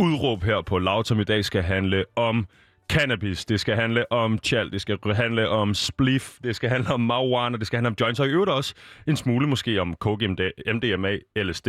Udråb 0.00 0.42
her 0.42 0.62
på 0.62 0.78
Loud, 0.78 1.04
som 1.04 1.20
i 1.20 1.24
dag 1.24 1.44
skal 1.44 1.62
handle 1.62 2.04
om 2.16 2.46
cannabis, 2.92 3.44
det 3.44 3.60
skal 3.60 3.74
handle 3.74 4.12
om 4.12 4.38
chal, 4.44 4.72
det 4.72 4.80
skal 4.80 4.98
handle 5.14 5.48
om 5.48 5.74
spliff, 5.74 6.38
det 6.44 6.56
skal 6.56 6.70
handle 6.70 6.94
om 6.94 7.00
marijuana, 7.00 7.56
det 7.56 7.66
skal 7.66 7.76
handle 7.76 7.88
om 7.88 7.96
joints, 8.00 8.20
og 8.20 8.26
i 8.26 8.30
øvrigt 8.30 8.50
også 8.50 8.74
en 9.06 9.16
smule 9.16 9.46
måske 9.46 9.80
om 9.80 9.94
coke, 9.94 10.28
MDMA, 10.74 11.18
LSD 11.36 11.68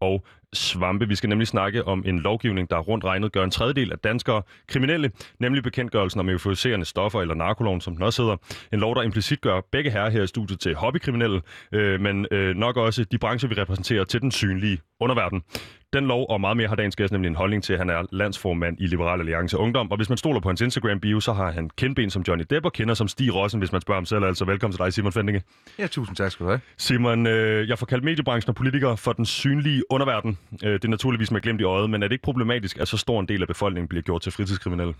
og 0.00 0.24
svampe. 0.52 1.08
Vi 1.08 1.14
skal 1.14 1.28
nemlig 1.28 1.48
snakke 1.48 1.84
om 1.84 2.02
en 2.06 2.18
lovgivning, 2.18 2.70
der 2.70 2.78
rundt 2.78 3.04
regnet 3.04 3.32
gør 3.32 3.44
en 3.44 3.50
tredjedel 3.50 3.92
af 3.92 3.98
danskere 3.98 4.42
kriminelle, 4.68 5.10
nemlig 5.38 5.62
bekendtgørelsen 5.62 6.20
om 6.20 6.28
euforiserende 6.28 6.86
stoffer 6.86 7.20
eller 7.20 7.34
narkoloven, 7.34 7.80
som 7.80 7.94
den 7.94 8.02
også 8.02 8.22
hedder. 8.22 8.36
En 8.72 8.80
lov, 8.80 8.94
der 8.94 9.02
implicit 9.02 9.40
gør 9.40 9.60
begge 9.72 9.90
herrer 9.90 10.10
her 10.10 10.22
i 10.22 10.26
studiet 10.26 10.60
til 10.60 10.74
hobbykriminelle, 10.74 11.40
øh, 11.72 12.00
men 12.00 12.26
øh, 12.30 12.56
nok 12.56 12.76
også 12.76 13.04
de 13.04 13.18
brancher, 13.18 13.48
vi 13.48 13.54
repræsenterer 13.54 14.04
til 14.04 14.20
den 14.20 14.30
synlige 14.30 14.78
underverden. 15.00 15.42
Den 15.92 16.06
lov 16.06 16.26
og 16.28 16.40
meget 16.40 16.56
mere 16.56 16.68
har 16.68 16.76
dagens 16.76 16.96
gæst 16.96 17.12
nemlig 17.12 17.28
en 17.28 17.34
holdning 17.34 17.62
til, 17.64 17.72
at 17.72 17.78
han 17.78 17.90
er 17.90 18.02
landsformand 18.12 18.76
i 18.80 18.86
Liberal 18.86 19.20
Alliance 19.20 19.58
Ungdom. 19.58 19.90
Og 19.90 19.96
hvis 19.96 20.08
man 20.08 20.18
stoler 20.18 20.40
på 20.40 20.48
hans 20.48 20.60
Instagram-bio, 20.60 21.20
så 21.20 21.32
har 21.32 21.50
han 21.50 21.70
kendben 21.76 22.10
som 22.10 22.24
Johnny 22.28 22.44
Depp 22.50 22.66
og 22.66 22.72
kender 22.72 22.94
som 22.94 23.08
Stig 23.08 23.34
Rossen, 23.34 23.58
hvis 23.58 23.72
man 23.72 23.80
spørger 23.80 24.00
ham 24.00 24.06
selv. 24.06 24.24
Altså 24.24 24.44
velkommen 24.44 24.72
til 24.76 24.84
dig, 24.84 24.92
Simon 24.92 25.12
Fendinge. 25.12 25.42
Ja, 25.78 25.86
tusind 25.86 26.16
tak 26.16 26.32
skal 26.32 26.46
du 26.46 26.50
have. 26.50 26.60
Simon, 26.76 27.26
øh, 27.26 27.68
jeg 27.68 27.78
får 27.78 27.86
kaldt 27.86 28.04
mediebranchen 28.04 28.48
og 28.48 28.54
politikere 28.54 28.96
for 28.96 29.12
den 29.12 29.26
synlige 29.26 29.82
underverden. 29.90 30.38
Øh, 30.64 30.72
det 30.72 30.84
er 30.84 30.88
naturligvis 30.88 31.30
med 31.30 31.40
glemt 31.40 31.60
i 31.60 31.64
øjet, 31.64 31.90
men 31.90 32.02
er 32.02 32.08
det 32.08 32.12
ikke 32.12 32.22
problematisk, 32.22 32.78
at 32.78 32.88
så 32.88 32.96
stor 32.96 33.20
en 33.20 33.28
del 33.28 33.42
af 33.42 33.48
befolkningen 33.48 33.88
bliver 33.88 34.02
gjort 34.02 34.22
til 34.22 34.32
fritidskriminelle? 34.32 34.94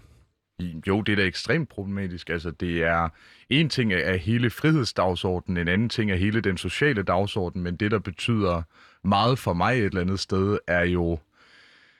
Jo, 0.86 1.00
det 1.00 1.12
er 1.12 1.16
da 1.16 1.22
ekstremt 1.22 1.68
problematisk. 1.68 2.30
Altså, 2.30 2.50
det 2.50 2.82
er 2.82 3.08
en 3.50 3.68
ting 3.68 3.92
af 3.92 4.18
hele 4.18 4.50
frihedsdagsordenen, 4.50 5.56
en 5.56 5.68
anden 5.68 5.88
ting 5.88 6.10
af 6.10 6.18
hele 6.18 6.40
den 6.40 6.56
sociale 6.56 7.02
dagsorden, 7.02 7.62
men 7.62 7.76
det, 7.76 7.90
der 7.90 7.98
betyder 7.98 8.62
meget 9.04 9.38
for 9.38 9.52
mig 9.52 9.78
et 9.78 9.84
eller 9.84 10.00
andet 10.00 10.20
sted, 10.20 10.58
er 10.66 10.84
jo, 10.84 11.18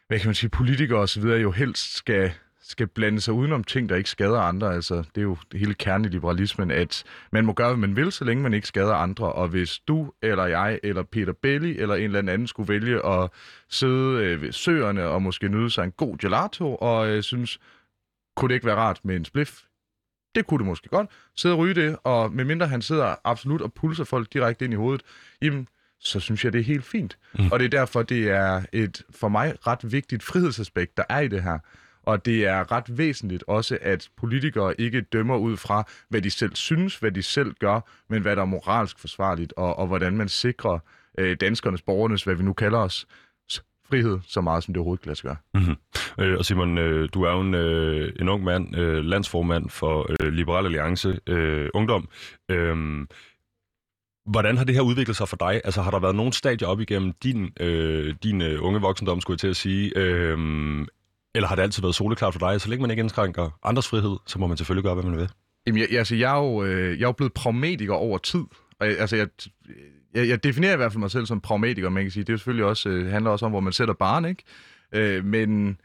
hvad 0.09 0.19
kan 0.19 0.29
man 0.29 0.35
sige, 0.35 0.51
politikere 0.51 1.01
og 1.01 1.09
så 1.09 1.21
videre 1.21 1.41
jo 1.41 1.51
helst 1.51 1.97
skal 1.97 2.33
skal 2.63 2.87
blande 2.87 3.21
sig 3.21 3.35
udenom 3.35 3.65
ting, 3.65 3.89
der 3.89 3.97
ikke 3.97 4.11
skader 4.11 4.41
andre. 4.41 4.75
Altså, 4.75 4.95
det 4.95 5.19
er 5.19 5.23
jo 5.23 5.37
det 5.53 5.61
hele 5.61 5.75
kerne 5.75 6.09
i 6.09 6.11
liberalismen, 6.11 6.71
at 6.71 7.05
man 7.33 7.47
må 7.47 7.53
gøre, 7.53 7.69
hvad 7.69 7.89
man 7.89 7.97
vil, 7.97 8.13
så 8.13 8.25
længe 8.25 8.43
man 8.43 8.55
ikke 8.55 8.67
skader 8.67 8.95
andre. 8.95 9.33
Og 9.33 9.49
hvis 9.49 9.79
du, 9.79 10.13
eller 10.23 10.47
jeg, 10.47 10.81
eller 10.83 11.03
Peter 11.03 11.33
Belli, 11.33 11.79
eller 11.79 11.95
en 11.95 12.03
eller 12.03 12.19
anden 12.19 12.47
skulle 12.47 12.69
vælge 12.69 13.07
at 13.07 13.31
sidde 13.69 14.25
øh, 14.25 14.43
ved 14.43 14.53
søerne 14.53 15.05
og 15.05 15.23
måske 15.23 15.49
nyde 15.49 15.71
sig 15.71 15.85
en 15.85 15.93
god 15.93 16.19
gelato, 16.19 16.75
og 16.75 17.09
øh, 17.09 17.23
synes, 17.23 17.59
kunne 18.37 18.49
det 18.49 18.55
ikke 18.55 18.67
være 18.67 18.77
rart 18.77 19.01
med 19.05 19.17
en 19.17 19.25
spliff? 19.25 19.61
Det 20.35 20.47
kunne 20.47 20.59
det 20.59 20.67
måske 20.67 20.89
godt. 20.89 21.11
Sidde 21.37 21.55
og 21.55 21.59
ryge 21.59 21.75
det, 21.75 21.97
og 22.05 22.33
medmindre 22.33 22.67
han 22.67 22.83
sidder 22.83 23.15
absolut 23.25 23.63
og 23.63 23.73
pulser 23.73 24.05
folk 24.05 24.33
direkte 24.33 24.65
ind 24.65 24.75
i 24.75 24.77
hovedet, 24.77 25.03
jamen, 25.43 25.69
så 26.01 26.21
synes 26.21 26.45
jeg, 26.45 26.53
det 26.53 26.59
er 26.59 26.65
helt 26.65 26.85
fint. 26.85 27.19
Mm. 27.39 27.53
Og 27.53 27.59
det 27.59 27.65
er 27.65 27.69
derfor, 27.69 28.03
det 28.03 28.31
er 28.31 28.63
et 28.73 29.03
for 29.11 29.29
mig 29.29 29.55
ret 29.67 29.93
vigtigt 29.93 30.23
frihedsaspekt, 30.23 30.97
der 30.97 31.05
er 31.09 31.21
i 31.21 31.29
det 31.29 31.43
her. 31.43 31.59
Og 32.03 32.25
det 32.25 32.47
er 32.47 32.73
ret 32.73 32.99
væsentligt 32.99 33.45
også, 33.47 33.79
at 33.81 34.09
politikere 34.17 34.81
ikke 34.81 35.01
dømmer 35.01 35.37
ud 35.37 35.57
fra, 35.57 35.85
hvad 36.09 36.23
de 36.23 36.31
selv 36.31 36.55
synes, 36.55 36.97
hvad 36.97 37.13
de 37.13 37.23
selv 37.23 37.55
gør, 37.61 37.81
men 38.09 38.23
hvad 38.23 38.37
der 38.37 38.43
er 38.43 38.47
moralsk 38.47 38.99
forsvarligt, 38.99 39.53
og, 39.57 39.79
og 39.79 39.87
hvordan 39.87 40.17
man 40.17 40.29
sikrer 40.29 40.79
øh, 41.19 41.37
danskernes, 41.41 41.83
borgernes, 41.83 42.25
hvad 42.25 42.35
vi 42.35 42.43
nu 42.43 42.53
kalder 42.53 42.79
os, 42.79 43.07
frihed 43.93 44.19
så 44.27 44.41
meget, 44.41 44.65
som 44.65 44.75
det 44.75 44.79
overhovedet 44.79 45.03
kan 45.03 45.09
lade 45.09 45.19
sig 45.19 45.25
gøre. 45.25 45.37
Mm-hmm. 45.55 46.25
Øh, 46.25 46.39
og 46.39 46.45
Simon, 46.45 46.79
øh, 46.79 47.09
du 47.15 47.23
er 47.23 47.33
jo 47.33 47.41
en, 47.41 47.55
øh, 47.55 48.13
en 48.21 48.29
ung 48.29 48.45
mand, 48.45 48.77
øh, 48.77 49.05
landsformand 49.05 49.71
for 49.71 50.07
øh, 50.11 50.33
Liberal 50.33 50.65
Alliance 50.65 51.21
øh, 51.27 51.69
Ungdom. 51.75 52.09
Øh, 52.51 53.07
Hvordan 54.27 54.57
har 54.57 54.65
det 54.65 54.75
her 54.75 54.83
udviklet 54.83 55.17
sig 55.17 55.29
for 55.29 55.37
dig? 55.37 55.61
Altså 55.65 55.83
har 55.83 55.91
der 55.91 55.99
været 55.99 56.17
nogle 56.17 56.33
stadier 56.33 56.69
op 56.69 56.81
igennem 56.81 57.13
din, 57.23 57.51
øh, 57.61 58.15
din 58.23 58.43
øh, 58.43 58.63
unge 58.63 58.81
voksendom, 58.81 59.21
skulle 59.21 59.35
jeg 59.35 59.41
til 59.41 59.49
at 59.49 59.57
sige, 59.57 59.93
øh, 59.97 60.39
eller 61.35 61.49
har 61.49 61.55
det 61.57 61.63
altid 61.63 61.83
været 61.83 61.95
soleklart 61.95 62.35
for 62.35 62.51
dig? 62.51 62.61
Så 62.61 62.69
længe 62.69 62.83
man 62.83 62.91
ikke 62.91 63.01
indskrænker 63.01 63.59
andres 63.65 63.89
frihed, 63.89 64.17
så 64.27 64.39
må 64.39 64.47
man 64.47 64.57
selvfølgelig 64.57 64.85
gøre, 64.85 64.95
hvad 64.95 65.05
man 65.05 65.19
vil. 65.19 65.31
Jamen, 65.67 65.81
jeg, 65.81 65.99
altså, 65.99 66.15
jeg, 66.15 66.37
er 66.37 66.41
jo, 66.41 66.65
øh, 66.65 66.99
jeg 66.99 67.05
er 67.05 67.09
jo 67.09 67.13
blevet 67.13 67.33
pragmatiker 67.33 67.95
over 67.95 68.19
tid. 68.19 68.45
Og, 68.81 68.87
altså, 68.87 69.17
jeg, 69.17 69.29
jeg, 70.15 70.29
jeg 70.29 70.45
definerer 70.45 70.73
i 70.73 70.77
hvert 70.77 70.93
fald 70.93 71.01
mig 71.01 71.11
selv 71.11 71.27
som 71.27 71.41
pragmatiker, 71.41 71.89
man 71.89 72.05
kan 72.05 72.11
sige. 72.11 72.25
Det 72.25 72.33
er 72.33 72.37
selvfølgelig 72.37 72.65
også, 72.65 72.89
øh, 72.89 73.11
handler 73.11 73.31
også 73.31 73.47
om, 73.47 73.53
hvor 73.53 73.61
man 73.61 73.73
sætter 73.73 73.95
barn, 73.95 74.25
ikke? 74.25 74.43
Øh, 74.95 75.25
men, 75.25 75.81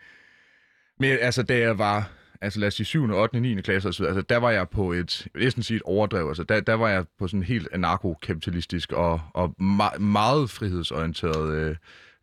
men 0.99 1.17
altså, 1.21 1.43
da 1.43 1.57
jeg 1.57 1.77
var 1.77 2.09
altså 2.41 2.59
lad 2.59 2.67
os 2.67 2.73
sige 2.73 2.85
7., 2.85 3.13
8., 3.13 3.39
9. 3.39 3.61
klasse 3.61 3.89
osv., 3.89 4.05
altså 4.05 4.21
der 4.21 4.37
var 4.37 4.51
jeg 4.51 4.69
på 4.69 4.91
et, 4.91 5.27
jeg 5.35 5.41
vil 5.55 5.63
sige 5.63 5.75
et 5.75 5.81
overdrev, 5.85 6.27
altså 6.27 6.43
der, 6.43 6.59
der 6.59 6.73
var 6.73 6.89
jeg 6.89 7.05
på 7.19 7.27
sådan 7.27 7.43
helt 7.43 7.67
anarkokapitalistisk 7.71 8.91
og, 8.91 9.21
og 9.33 9.55
ma- 9.61 9.97
meget 9.97 10.49
frihedsorienteret, 10.49 11.53
øh, 11.53 11.75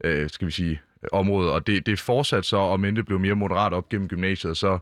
øh, 0.04 0.30
skal 0.30 0.46
vi 0.46 0.52
sige, 0.52 0.80
område, 1.12 1.52
og 1.52 1.66
det, 1.66 1.86
det 1.86 2.00
fortsatte 2.00 2.48
så, 2.48 2.56
om 2.56 2.84
end 2.84 2.96
det 2.96 3.06
blev 3.06 3.20
mere 3.20 3.34
moderat 3.34 3.72
op 3.72 3.88
gennem 3.88 4.08
gymnasiet, 4.08 4.56
så 4.56 4.78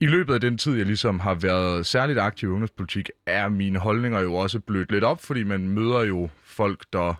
i 0.00 0.06
løbet 0.06 0.34
af 0.34 0.40
den 0.40 0.58
tid, 0.58 0.76
jeg 0.76 0.86
ligesom 0.86 1.20
har 1.20 1.34
været 1.34 1.86
særligt 1.86 2.18
aktiv 2.18 2.48
i 2.48 2.52
ungdomspolitik, 2.52 3.10
er 3.26 3.48
mine 3.48 3.78
holdninger 3.78 4.20
jo 4.20 4.34
også 4.34 4.60
blødt 4.60 4.92
lidt 4.92 5.04
op, 5.04 5.22
fordi 5.22 5.44
man 5.44 5.68
møder 5.68 6.04
jo 6.04 6.28
folk, 6.44 6.84
der, 6.92 7.14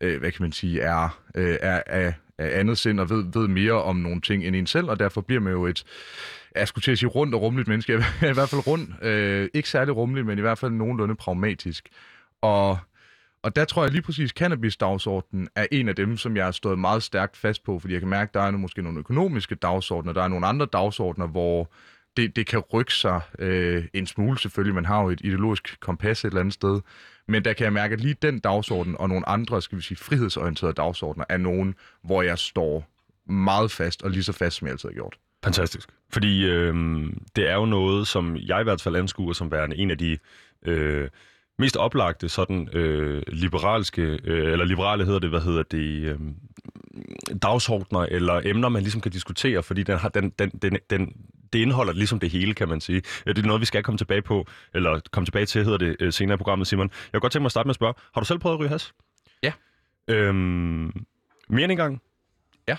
øh, 0.00 0.18
hvad 0.18 0.32
kan 0.32 0.42
man 0.42 0.52
sige, 0.52 0.80
er, 0.80 1.20
øh, 1.34 1.56
er, 1.60 1.82
er, 1.86 2.12
er 2.38 2.60
andet 2.60 2.78
sind 2.78 3.00
og 3.00 3.10
ved, 3.10 3.24
ved 3.32 3.48
mere 3.48 3.82
om 3.82 3.96
nogle 3.96 4.20
ting 4.20 4.44
end 4.44 4.56
en 4.56 4.66
selv, 4.66 4.90
og 4.90 4.98
derfor 4.98 5.20
bliver 5.20 5.40
man 5.40 5.52
jo 5.52 5.66
et, 5.66 5.84
jeg 6.56 6.68
skulle 6.68 6.82
til 6.82 6.92
at 6.92 6.98
sige 6.98 7.08
rundt 7.08 7.34
og 7.34 7.42
rummeligt 7.42 7.68
menneske, 7.68 7.92
i 8.30 8.32
hvert 8.32 8.48
fald 8.48 8.66
rundt, 8.66 9.04
øh, 9.04 9.48
ikke 9.54 9.68
særlig 9.68 9.96
rummeligt, 9.96 10.26
men 10.26 10.38
i 10.38 10.40
hvert 10.40 10.58
fald 10.58 10.72
nogenlunde 10.72 11.16
pragmatisk. 11.16 11.88
Og 12.42 12.78
og 13.42 13.56
der 13.56 13.64
tror 13.64 13.82
jeg 13.82 13.92
lige 13.92 14.02
præcis, 14.02 14.30
cannabis-dagsordenen 14.30 15.48
er 15.54 15.66
en 15.72 15.88
af 15.88 15.96
dem, 15.96 16.16
som 16.16 16.36
jeg 16.36 16.44
har 16.44 16.52
stået 16.52 16.78
meget 16.78 17.02
stærkt 17.02 17.36
fast 17.36 17.64
på, 17.64 17.78
fordi 17.78 17.92
jeg 17.92 18.00
kan 18.00 18.08
mærke, 18.08 18.28
at 18.28 18.34
der 18.34 18.40
er 18.40 18.50
måske 18.50 18.82
nogle 18.82 18.98
økonomiske 18.98 19.54
dagsordner, 19.54 20.12
der 20.12 20.22
er 20.22 20.28
nogle 20.28 20.46
andre 20.46 20.66
dagsordner, 20.66 21.26
hvor 21.26 21.70
det, 22.16 22.36
det 22.36 22.46
kan 22.46 22.58
rykke 22.58 22.94
sig 22.94 23.20
øh, 23.38 23.84
en 23.94 24.06
smule 24.06 24.38
selvfølgelig. 24.38 24.74
Man 24.74 24.84
har 24.84 25.02
jo 25.02 25.10
et 25.10 25.20
ideologisk 25.24 25.80
kompas 25.80 26.24
et 26.24 26.28
eller 26.28 26.40
andet 26.40 26.54
sted. 26.54 26.80
Men 27.28 27.44
der 27.44 27.52
kan 27.52 27.64
jeg 27.64 27.72
mærke, 27.72 27.92
at 27.92 28.00
lige 28.00 28.16
den 28.22 28.38
dagsorden 28.38 28.96
og 28.98 29.08
nogle 29.08 29.28
andre, 29.28 29.62
skal 29.62 29.78
vi 29.78 29.82
sige, 29.82 29.98
frihedsorienterede 29.98 30.74
dagsordner, 30.74 31.24
er 31.28 31.36
nogen, 31.36 31.74
hvor 32.04 32.22
jeg 32.22 32.38
står 32.38 32.88
meget 33.32 33.70
fast, 33.70 34.02
og 34.02 34.10
lige 34.10 34.22
så 34.22 34.32
fast, 34.32 34.56
som 34.56 34.66
jeg 34.66 34.72
altid 34.72 34.88
har 34.88 34.94
gjort. 34.94 35.18
Fantastisk. 35.44 35.88
Fordi 36.12 36.46
øh, 36.46 36.74
det 37.36 37.50
er 37.50 37.54
jo 37.54 37.64
noget, 37.64 38.06
som 38.06 38.36
jeg 38.36 38.60
i 38.60 38.64
hvert 38.64 38.80
fald 38.80 38.96
anskuer 38.96 39.32
som 39.32 39.50
værende 39.50 39.76
en 39.76 39.90
af 39.90 39.98
de 39.98 40.18
øh, 40.62 41.08
mest 41.58 41.76
oplagte 41.76 42.28
sådan 42.28 42.68
øh, 42.72 43.22
liberalske, 43.28 44.02
øh, 44.24 44.52
eller 44.52 44.64
liberale 44.64 45.04
hedder 45.04 45.18
det, 45.18 45.30
hvad 45.30 45.40
hedder 45.40 45.62
det, 45.62 46.02
øh, 46.02 46.18
dagsordner 47.42 48.00
eller 48.00 48.40
emner, 48.44 48.68
man 48.68 48.82
ligesom 48.82 49.00
kan 49.00 49.12
diskutere, 49.12 49.62
fordi 49.62 49.82
den 49.82 49.98
har, 49.98 50.08
den, 50.08 50.30
den, 50.30 50.50
den, 50.50 50.78
den, 50.90 51.12
det 51.52 51.58
indeholder 51.58 51.92
ligesom 51.92 52.18
det 52.18 52.30
hele, 52.30 52.54
kan 52.54 52.68
man 52.68 52.80
sige. 52.80 53.02
Det 53.26 53.38
er 53.38 53.42
noget, 53.42 53.60
vi 53.60 53.66
skal 53.66 53.82
komme 53.82 53.98
tilbage 53.98 54.22
på, 54.22 54.46
eller 54.74 55.00
komme 55.10 55.26
tilbage 55.26 55.46
til, 55.46 55.64
hedder 55.64 55.78
det 55.78 55.96
øh, 56.00 56.12
senere 56.12 56.34
i 56.34 56.36
programmet, 56.36 56.66
Simon. 56.66 56.90
Jeg 56.90 57.12
kunne 57.12 57.20
godt 57.20 57.32
tænke 57.32 57.42
mig 57.42 57.46
at 57.46 57.52
starte 57.52 57.66
med 57.66 57.70
at 57.70 57.74
spørge, 57.74 57.94
har 58.14 58.20
du 58.20 58.24
selv 58.26 58.38
prøvet 58.38 58.54
at 58.54 58.60
ryge 58.60 58.68
has? 58.68 58.92
Ja. 59.42 59.52
Øhm, 60.08 60.92
mere 61.48 61.64
end 61.64 61.72
en 61.72 61.76
gang? 61.76 62.02
Ja. 62.68 62.76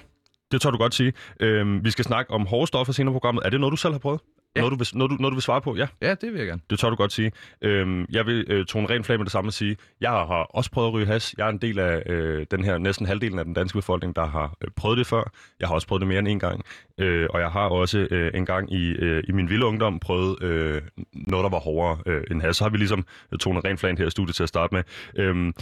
Det 0.51 0.61
tør 0.61 0.71
du 0.71 0.77
godt 0.77 0.95
sige. 0.95 1.13
Øhm, 1.39 1.85
vi 1.85 1.91
skal 1.91 2.05
snakke 2.05 2.31
om 2.33 2.45
hårde 2.45 2.67
stoffer 2.67 2.93
senere 2.93 3.11
i 3.11 3.15
programmet. 3.15 3.45
Er 3.45 3.49
det 3.49 3.59
noget, 3.59 3.71
du 3.71 3.77
selv 3.77 3.91
har 3.93 3.99
prøvet? 3.99 4.21
Ja. 4.59 4.61
Noget, 4.61 4.71
du 4.71 4.77
vil, 4.77 4.87
noget, 4.97 5.11
du, 5.11 5.15
noget, 5.15 5.31
du 5.31 5.35
vil 5.35 5.41
svare 5.41 5.61
på? 5.61 5.75
Ja. 5.75 5.87
Ja, 6.01 6.15
det 6.15 6.31
vil 6.31 6.37
jeg 6.37 6.47
gerne. 6.47 6.61
Det 6.69 6.79
tør 6.79 6.89
du 6.89 6.95
godt 6.95 7.11
sige. 7.13 7.31
Øhm, 7.61 8.05
jeg 8.09 8.25
vil 8.25 8.45
øh, 8.47 8.65
tone 8.65 8.89
rent 8.89 9.05
flag 9.05 9.17
med 9.17 9.25
det 9.25 9.31
samme 9.31 9.47
at 9.47 9.53
sige, 9.53 9.77
jeg 10.01 10.09
har 10.09 10.25
også 10.25 10.71
prøvet 10.71 10.87
at 10.87 10.93
ryge 10.93 11.05
has. 11.05 11.35
Jeg 11.37 11.45
er 11.45 11.49
en 11.49 11.57
del 11.57 11.79
af 11.79 12.03
øh, 12.05 12.45
den 12.51 12.63
her 12.63 12.77
næsten 12.77 13.05
halvdelen 13.05 13.39
af 13.39 13.45
den 13.45 13.53
danske 13.53 13.77
befolkning, 13.77 14.15
der 14.15 14.25
har 14.25 14.57
øh, 14.63 14.71
prøvet 14.75 14.97
det 14.97 15.07
før. 15.07 15.31
Jeg 15.59 15.67
har 15.67 15.75
også 15.75 15.87
prøvet 15.87 16.01
det 16.01 16.07
mere 16.07 16.19
end 16.19 16.27
en 16.27 16.39
gang. 16.39 16.65
Øh, 16.97 17.27
og 17.29 17.39
jeg 17.39 17.49
har 17.49 17.69
også 17.69 18.07
øh, 18.11 18.31
en 18.33 18.45
gang 18.45 18.73
i, 18.73 18.91
øh, 18.91 19.23
i 19.27 19.31
min 19.31 19.49
vilde 19.49 19.65
ungdom 19.65 19.99
prøvet 19.99 20.43
øh, 20.43 20.81
noget, 21.13 21.43
der 21.43 21.49
var 21.49 21.59
hårdere 21.59 21.97
øh, 22.05 22.23
end 22.31 22.41
has. 22.41 22.57
Så 22.57 22.63
har 22.63 22.69
vi 22.69 22.77
ligesom 22.77 23.05
øh, 23.33 23.39
tonet 23.39 23.65
rent 23.65 23.79
flag 23.79 23.97
her 23.97 24.07
i 24.07 24.09
studiet 24.09 24.35
til 24.35 24.43
at 24.43 24.49
starte 24.49 24.75
med. 24.75 24.83
Øhm, 25.15 25.53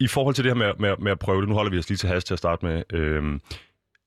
I 0.00 0.06
forhold 0.06 0.34
til 0.34 0.44
det 0.44 0.50
her 0.50 0.56
med, 0.56 0.72
med, 0.78 0.94
med 0.98 1.12
at 1.12 1.18
prøve 1.18 1.40
det, 1.40 1.48
nu 1.48 1.54
holder 1.54 1.70
vi 1.70 1.78
os 1.78 1.88
lige 1.88 1.96
til 1.96 2.08
has 2.08 2.24
til 2.24 2.34
at 2.34 2.38
starte 2.38 2.66
med. 2.66 2.82
Øh, 2.92 3.40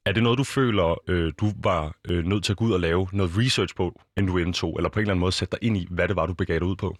er 0.05 0.11
det 0.11 0.23
noget, 0.23 0.37
du 0.37 0.43
føler, 0.43 1.01
øh, 1.07 1.33
du 1.39 1.51
var 1.63 1.95
øh, 2.09 2.25
nødt 2.25 2.43
til 2.43 2.53
at 2.53 2.57
gå 2.57 2.65
ud 2.65 2.71
og 2.71 2.79
lave 2.79 3.07
noget 3.13 3.31
research 3.37 3.75
på, 3.75 4.01
inden 4.17 4.31
du 4.31 4.37
indtog, 4.37 4.75
eller 4.77 4.89
på 4.89 4.99
en 4.99 5.01
eller 5.01 5.13
anden 5.13 5.19
måde 5.19 5.31
sætte 5.31 5.57
dig 5.61 5.67
ind 5.67 5.77
i, 5.77 5.87
hvad 5.89 6.07
det 6.07 6.15
var, 6.15 6.25
du 6.25 6.33
begav 6.33 6.59
dig 6.59 6.67
ud 6.67 6.75
på? 6.75 6.95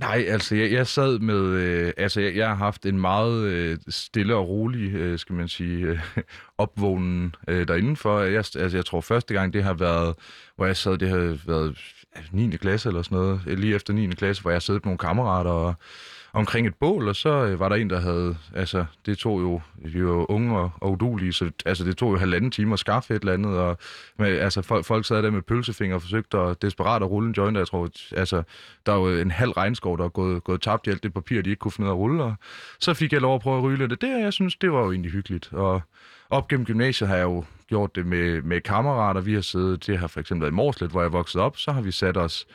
Nej, 0.00 0.24
altså 0.28 0.56
jeg, 0.56 0.72
jeg 0.72 0.86
sad 0.86 1.18
med, 1.18 1.40
øh, 1.40 1.92
altså 1.96 2.20
jeg, 2.20 2.36
jeg 2.36 2.48
har 2.48 2.54
haft 2.54 2.86
en 2.86 3.00
meget 3.00 3.42
øh, 3.42 3.78
stille 3.88 4.36
og 4.36 4.48
rolig, 4.48 4.94
øh, 4.94 5.18
skal 5.18 5.34
man 5.34 5.48
sige, 5.48 5.86
øh, 5.86 5.98
opvågnen 6.58 7.34
øh, 7.48 7.68
derinde 7.68 7.96
for. 7.96 8.20
Jeg, 8.20 8.36
altså 8.36 8.72
jeg 8.74 8.84
tror 8.84 9.00
første 9.00 9.34
gang, 9.34 9.52
det 9.52 9.64
har 9.64 9.74
været, 9.74 10.14
hvor 10.56 10.66
jeg 10.66 10.76
sad, 10.76 10.98
det 10.98 11.08
har 11.08 11.38
været 11.46 11.78
9. 12.32 12.56
klasse 12.56 12.88
eller 12.88 13.02
sådan 13.02 13.18
noget, 13.18 13.58
lige 13.58 13.74
efter 13.74 13.92
9. 13.92 14.06
klasse, 14.06 14.42
hvor 14.42 14.50
jeg 14.50 14.62
sad 14.62 14.74
med 14.74 14.82
nogle 14.84 14.98
kammerater 14.98 15.50
og 15.50 15.74
omkring 16.34 16.66
et 16.66 16.74
bål, 16.74 17.08
og 17.08 17.16
så 17.16 17.28
øh, 17.28 17.60
var 17.60 17.68
der 17.68 17.76
en, 17.76 17.90
der 17.90 18.00
havde, 18.00 18.36
altså 18.54 18.84
det 19.06 19.18
tog 19.18 19.40
jo, 19.40 19.60
jo 19.84 20.16
var 20.16 20.30
unge 20.30 20.58
og, 20.58 20.70
og 20.80 20.92
udulige, 20.92 21.32
så 21.32 21.50
altså 21.66 21.84
det 21.84 21.96
tog 21.96 22.12
jo 22.12 22.16
halvanden 22.16 22.50
time 22.50 22.72
at 22.72 22.78
skaffe 22.78 23.14
et 23.14 23.20
eller 23.20 23.32
andet, 23.32 23.58
og 23.58 23.78
med, 24.18 24.38
altså 24.38 24.62
folk, 24.62 24.84
folk 24.84 25.06
sad 25.06 25.22
der 25.22 25.30
med 25.30 25.42
pølsefinger 25.42 25.94
og 25.94 26.02
forsøgte 26.02 26.38
at 26.38 26.62
desperat 26.62 27.02
at 27.02 27.10
rulle 27.10 27.28
en 27.28 27.34
joint, 27.34 27.58
jeg 27.58 27.66
tror, 27.66 27.88
altså 28.16 28.42
der 28.86 28.92
var 28.92 29.10
jo 29.10 29.18
en 29.18 29.30
halv 29.30 29.50
regnskov, 29.50 29.96
der 29.96 30.04
var 30.04 30.08
gået, 30.08 30.44
gået 30.44 30.62
tabt 30.62 30.86
i 30.86 30.90
alt 30.90 31.02
det 31.02 31.14
papir, 31.14 31.42
de 31.42 31.50
ikke 31.50 31.60
kunne 31.60 31.72
finde 31.72 31.86
ud 31.86 31.90
af 31.90 31.94
at 31.94 31.98
rulle, 31.98 32.24
og 32.24 32.34
så 32.80 32.94
fik 32.94 33.12
jeg 33.12 33.20
lov 33.20 33.34
at 33.34 33.40
prøve 33.40 33.58
at 33.58 33.62
ryge 33.62 33.78
lidt 33.78 34.00
det, 34.00 34.20
jeg 34.20 34.32
synes, 34.32 34.56
det 34.56 34.72
var 34.72 34.84
jo 34.84 34.90
egentlig 34.90 35.12
hyggeligt, 35.12 35.52
og 35.52 35.82
op 36.30 36.48
gennem 36.48 36.66
gymnasiet 36.66 37.08
har 37.08 37.16
jeg 37.16 37.24
jo 37.24 37.44
gjort 37.68 37.96
det 37.96 38.06
med, 38.06 38.42
med 38.42 38.60
kammerater, 38.60 39.20
vi 39.20 39.34
har 39.34 39.40
siddet, 39.40 39.86
det 39.86 39.98
har 39.98 40.06
for 40.06 40.20
eksempel 40.20 40.42
været 40.42 40.52
i 40.52 40.54
Morslet, 40.54 40.90
hvor 40.90 41.02
jeg 41.02 41.12
voksede 41.12 41.44
op, 41.44 41.56
så 41.56 41.72
har 41.72 41.80
vi 41.82 41.90
sat 41.90 42.16
os 42.16 42.46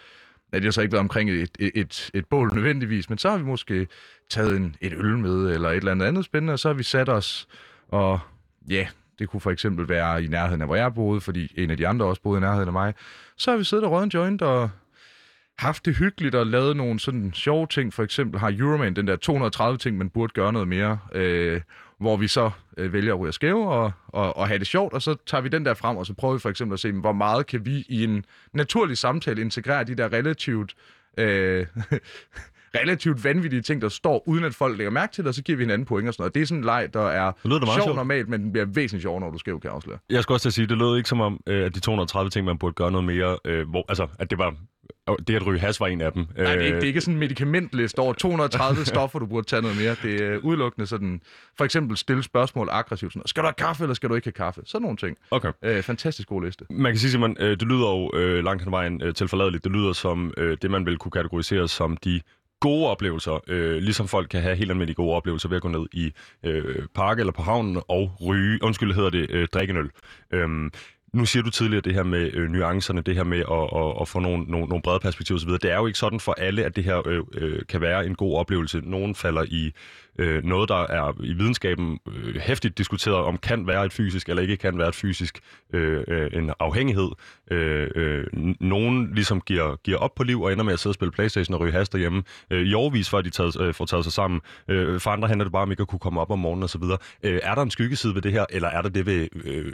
Nej, 0.51 0.59
det 0.59 0.63
har 0.63 0.71
så 0.71 0.81
ikke 0.81 0.91
været 0.91 0.99
omkring 0.99 1.29
et, 1.29 1.51
et, 1.59 1.71
et, 1.75 2.11
et 2.13 2.25
bål 2.25 2.51
nødvendigvis, 2.53 3.09
men 3.09 3.17
så 3.17 3.29
har 3.29 3.37
vi 3.37 3.43
måske 3.43 3.87
taget 4.29 4.57
en, 4.57 4.75
et 4.81 4.93
øl 4.93 5.17
med, 5.17 5.51
eller 5.51 5.69
et 5.69 5.77
eller 5.77 5.91
andet 5.91 6.05
andet 6.05 6.25
spændende, 6.25 6.53
og 6.53 6.59
så 6.59 6.67
har 6.69 6.73
vi 6.73 6.83
sat 6.83 7.09
os, 7.09 7.47
og 7.87 8.19
ja, 8.69 8.87
det 9.19 9.29
kunne 9.29 9.41
for 9.41 9.51
eksempel 9.51 9.89
være 9.89 10.23
i 10.23 10.27
nærheden 10.27 10.61
af, 10.61 10.67
hvor 10.67 10.75
jeg 10.75 10.93
boede, 10.93 11.21
fordi 11.21 11.53
en 11.57 11.71
af 11.71 11.77
de 11.77 11.87
andre 11.87 12.05
også 12.05 12.21
boede 12.21 12.37
i 12.37 12.41
nærheden 12.41 12.67
af 12.67 12.73
mig. 12.73 12.93
Så 13.37 13.51
har 13.51 13.57
vi 13.57 13.63
siddet 13.63 13.85
og 13.85 13.91
røget 13.91 14.03
en 14.03 14.09
joint 14.09 14.41
og 14.41 14.69
haft 15.57 15.85
det 15.85 15.95
hyggeligt 15.95 16.35
og 16.35 16.47
lavet 16.47 16.77
nogle 16.77 16.99
sådan 16.99 17.33
sjove 17.33 17.67
ting. 17.67 17.93
For 17.93 18.03
eksempel 18.03 18.39
har 18.39 18.55
Euroman 18.59 18.95
den 18.95 19.07
der 19.07 19.15
230 19.15 19.77
ting, 19.77 19.97
man 19.97 20.09
burde 20.09 20.33
gøre 20.33 20.53
noget 20.53 20.67
mere. 20.67 20.99
Øh, 21.15 21.61
hvor 21.99 22.17
vi 22.17 22.27
så 22.27 22.51
øh, 22.77 22.93
vælger 22.93 23.13
at 23.13 23.19
ryge 23.19 23.33
skæve 23.33 23.69
og, 23.69 23.91
og, 24.07 24.37
og 24.37 24.47
have 24.47 24.59
det 24.59 24.67
sjovt, 24.67 24.93
og 24.93 25.01
så 25.01 25.15
tager 25.25 25.41
vi 25.41 25.49
den 25.49 25.65
der 25.65 25.73
frem, 25.73 25.97
og 25.97 26.05
så 26.05 26.13
prøver 26.13 26.33
vi 26.33 26.39
for 26.39 26.49
eksempel 26.49 26.73
at 26.73 26.79
se, 26.79 26.91
hvor 26.91 27.11
meget 27.11 27.47
kan 27.47 27.65
vi 27.65 27.85
i 27.89 28.03
en 28.03 28.25
naturlig 28.53 28.97
samtale 28.97 29.41
integrere 29.41 29.83
de 29.83 29.95
der 29.95 30.13
relativt... 30.13 30.75
Øh, 31.17 31.65
relativt 32.75 33.23
vanvittige 33.23 33.61
ting, 33.61 33.81
der 33.81 33.89
står, 33.89 34.23
uden 34.27 34.43
at 34.43 34.55
folk 34.55 34.77
lægger 34.77 34.91
mærke 34.91 35.13
til 35.13 35.23
det, 35.23 35.27
og 35.27 35.33
så 35.33 35.43
giver 35.43 35.57
vi 35.57 35.63
hinanden 35.63 35.85
point 35.85 36.07
og 36.07 36.13
sådan 36.13 36.21
noget. 36.21 36.35
Det 36.35 36.41
er 36.41 36.45
sådan 36.45 36.59
en 36.59 36.65
leg, 36.65 36.89
der 36.93 37.07
er 37.07 37.31
sjov 37.43 37.83
sjovt. 37.83 37.95
normalt, 37.95 38.29
men 38.29 38.41
den 38.41 38.51
bliver 38.51 38.65
væsentligt 38.65 39.01
sjov, 39.01 39.19
når 39.19 39.31
du 39.31 39.37
skæv, 39.37 39.59
kan 39.59 39.67
jeg 39.67 39.75
afsløre. 39.75 39.97
Jeg 40.09 40.23
skal 40.23 40.33
også 40.33 40.43
til 40.43 40.49
at 40.49 40.53
sige, 40.53 40.67
det 40.67 40.77
lød 40.77 40.97
ikke 40.97 41.09
som 41.09 41.21
om, 41.21 41.39
øh, 41.47 41.65
at 41.65 41.75
de 41.75 41.79
230 41.79 42.29
ting, 42.29 42.45
man 42.45 42.57
burde 42.57 42.73
gøre 42.73 42.91
noget 42.91 43.05
mere, 43.05 43.37
øh, 43.45 43.69
hvor, 43.69 43.85
altså, 43.89 44.07
at 44.19 44.29
det 44.29 44.37
var 44.37 44.55
det 45.27 45.35
at 45.35 45.45
ryge 45.47 45.59
has 45.59 45.79
var 45.79 45.87
en 45.87 46.01
af 46.01 46.11
dem. 46.11 46.25
Nej, 46.37 46.45
det 46.45 46.61
er 46.61 46.65
ikke, 46.65 46.75
det 46.75 46.83
er 46.83 46.87
ikke 46.87 47.01
sådan 47.01 47.13
en 47.13 47.19
medicamentliste 47.19 47.99
over 47.99 48.13
230 48.13 48.85
stoffer, 48.93 49.19
du 49.19 49.25
burde 49.25 49.47
tage 49.47 49.61
noget 49.61 49.77
mere. 49.77 49.95
Det 50.03 50.21
er 50.21 50.37
udelukkende 50.37 50.87
sådan, 50.87 51.21
for 51.57 51.65
eksempel 51.65 51.97
stille 51.97 52.23
spørgsmål 52.23 52.67
aggressivt. 52.71 53.13
Sådan, 53.13 53.27
skal 53.27 53.43
du 53.43 53.47
have 53.47 53.53
kaffe, 53.53 53.83
eller 53.83 53.93
skal 53.93 54.09
du 54.09 54.15
ikke 54.15 54.25
have 54.25 54.31
kaffe? 54.31 54.61
Sådan 54.65 54.81
nogle 54.81 54.97
ting. 54.97 55.17
Okay. 55.31 55.51
Øh, 55.63 55.83
fantastisk 55.83 56.27
god 56.27 56.43
liste. 56.43 56.65
Man 56.69 56.91
kan 56.91 56.99
sige, 56.99 57.11
Simon, 57.11 57.35
øh, 57.39 57.49
det 57.49 57.67
lyder 57.67 57.89
jo 57.89 58.11
øh, 58.13 58.43
langt 58.43 58.63
hen 58.63 58.71
vejen 58.71 59.01
øh, 59.03 59.13
tilforladeligt. 59.13 59.63
Det 59.63 59.71
lyder 59.71 59.93
som 59.93 60.33
øh, 60.37 60.57
det, 60.61 60.71
man 60.71 60.85
vil 60.85 60.97
kunne 60.97 61.11
kategorisere 61.11 61.67
som 61.67 61.97
de 61.97 62.21
gode 62.59 62.87
oplevelser, 62.87 63.39
øh, 63.47 63.77
ligesom 63.77 64.07
folk 64.07 64.29
kan 64.29 64.41
have 64.41 64.55
helt 64.55 64.71
almindelige 64.71 64.95
gode 64.95 65.15
oplevelser 65.15 65.49
ved 65.49 65.55
at 65.55 65.61
gå 65.61 65.67
ned 65.67 65.85
i 65.93 66.11
øh, 66.43 66.87
park 66.95 67.19
eller 67.19 67.31
på 67.31 67.41
havnen 67.41 67.81
og 67.87 68.11
ryge, 68.25 68.59
undskyld, 68.63 68.93
hedder 68.93 69.09
det, 69.09 69.29
øh, 69.29 69.47
drikke 69.53 69.71
en 69.71 69.77
øl. 69.77 69.89
Øhm, 70.33 70.71
nu 71.13 71.25
siger 71.25 71.43
du 71.43 71.49
tidligere 71.49 71.81
det 71.81 71.93
her 71.93 72.03
med 72.03 72.33
øh, 72.33 72.49
nuancerne, 72.49 73.01
det 73.01 73.15
her 73.15 73.23
med 73.23 73.37
at, 73.37 73.81
at, 73.81 74.01
at 74.01 74.07
få 74.07 74.19
nogle, 74.19 74.43
nogle, 74.43 74.67
nogle 74.67 74.81
brede 74.81 74.99
perspektiver 74.99 75.39
osv. 75.39 75.49
Det 75.49 75.71
er 75.71 75.77
jo 75.77 75.85
ikke 75.85 75.99
sådan 75.99 76.19
for 76.19 76.33
alle, 76.33 76.65
at 76.65 76.75
det 76.75 76.83
her 76.83 77.07
øh, 77.07 77.23
øh 77.33 77.61
kan 77.69 77.81
være 77.81 78.05
en 78.05 78.15
god 78.15 78.37
oplevelse. 78.37 78.81
Nogen 78.83 79.15
falder 79.15 79.43
i 79.47 79.73
øh, 80.19 80.43
noget, 80.43 80.69
der 80.69 80.87
er 80.87 81.13
i 81.23 81.33
videnskaben 81.33 81.99
øh, 82.07 82.35
hæftigt 82.35 82.77
diskuteret 82.77 83.17
om, 83.17 83.37
kan 83.37 83.67
være 83.67 83.85
et 83.85 83.93
fysisk 83.93 84.29
eller 84.29 84.41
ikke 84.41 84.57
kan 84.57 84.77
være 84.77 84.87
et 84.87 84.95
fysisk 84.95 85.39
øh, 85.73 86.03
øh, 86.07 86.29
en 86.33 86.51
afhængighed. 86.59 87.09
Øh, 87.51 87.87
øh, 87.95 88.27
nogen 88.59 89.13
ligesom 89.15 89.41
giver, 89.41 89.75
giver 89.75 89.97
op 89.97 90.15
på 90.15 90.23
liv 90.23 90.41
og 90.41 90.51
ender 90.51 90.63
med 90.63 90.73
at 90.73 90.79
sidde 90.79 90.91
og 90.91 90.95
spille 90.95 91.11
Playstation 91.11 91.53
og 91.53 91.61
ryge 91.61 91.71
hast 91.71 91.93
derhjemme 91.93 92.23
øh, 92.51 92.67
i 92.67 92.73
overvis, 92.73 93.09
før 93.09 93.21
de 93.21 93.29
taget, 93.29 93.61
øh, 93.61 93.73
får 93.73 93.85
taget 93.85 94.03
sig 94.03 94.13
sammen. 94.13 94.41
Øh, 94.67 94.99
for 94.99 95.11
andre 95.11 95.27
handler 95.27 95.43
det 95.43 95.51
bare 95.51 95.63
om 95.63 95.71
ikke 95.71 95.81
at 95.81 95.87
kunne 95.87 95.99
komme 95.99 96.21
op 96.21 96.31
om 96.31 96.39
morgenen 96.39 96.63
osv. 96.63 96.83
Øh, 97.23 97.39
er 97.43 97.55
der 97.55 97.61
en 97.61 97.71
skyggeside 97.71 98.15
ved 98.15 98.21
det 98.21 98.31
her, 98.31 98.45
eller 98.49 98.67
er 98.67 98.81
der 98.81 98.89
det 98.89 99.05
ved 99.05 99.27
øh, 99.45 99.73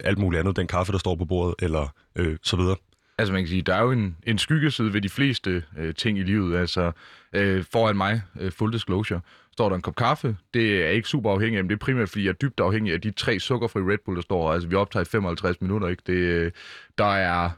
alt 0.00 0.18
muligt 0.18 0.40
andet, 0.40 0.56
den 0.56 0.66
kaffe, 0.66 0.92
der 0.92 0.98
står 0.98 1.16
på 1.16 1.24
bordet, 1.24 1.54
eller 1.58 1.88
øh, 2.16 2.36
så 2.42 2.56
videre? 2.56 2.76
Altså 3.18 3.32
man 3.32 3.42
kan 3.42 3.48
sige, 3.48 3.62
der 3.62 3.74
er 3.74 3.82
jo 3.82 3.90
en, 3.90 4.16
en 4.26 4.38
skyggeside 4.38 4.92
ved 4.92 5.00
de 5.00 5.08
fleste 5.08 5.64
øh, 5.78 5.94
ting 5.94 6.18
i 6.18 6.22
livet. 6.22 6.56
Altså 6.56 6.92
øh, 7.32 7.64
foran 7.72 7.96
mig, 7.96 8.22
øh, 8.40 8.52
full 8.52 8.72
disclosure, 8.72 9.20
står 9.52 9.68
der 9.68 9.76
en 9.76 9.82
kop 9.82 9.96
kaffe. 9.96 10.36
Det 10.54 10.84
er 10.84 10.88
ikke 10.88 11.08
super 11.08 11.30
afhængigt, 11.30 11.64
men 11.64 11.70
det 11.70 11.74
er 11.74 11.84
primært, 11.84 12.08
fordi 12.08 12.24
jeg 12.24 12.30
er 12.30 12.34
dybt 12.34 12.60
afhængig 12.60 12.92
af 12.92 13.00
de 13.00 13.10
tre 13.10 13.40
sukkerfri 13.40 13.80
Red 13.80 13.98
Bull, 14.04 14.16
der 14.16 14.22
står. 14.22 14.52
Altså 14.52 14.68
vi 14.68 14.74
optager 14.74 15.04
i 15.04 15.08
55 15.08 15.60
minutter, 15.60 15.88
ikke? 15.88 16.02
Det, 16.06 16.12
øh, 16.12 16.52
der 16.98 17.14
er 17.14 17.50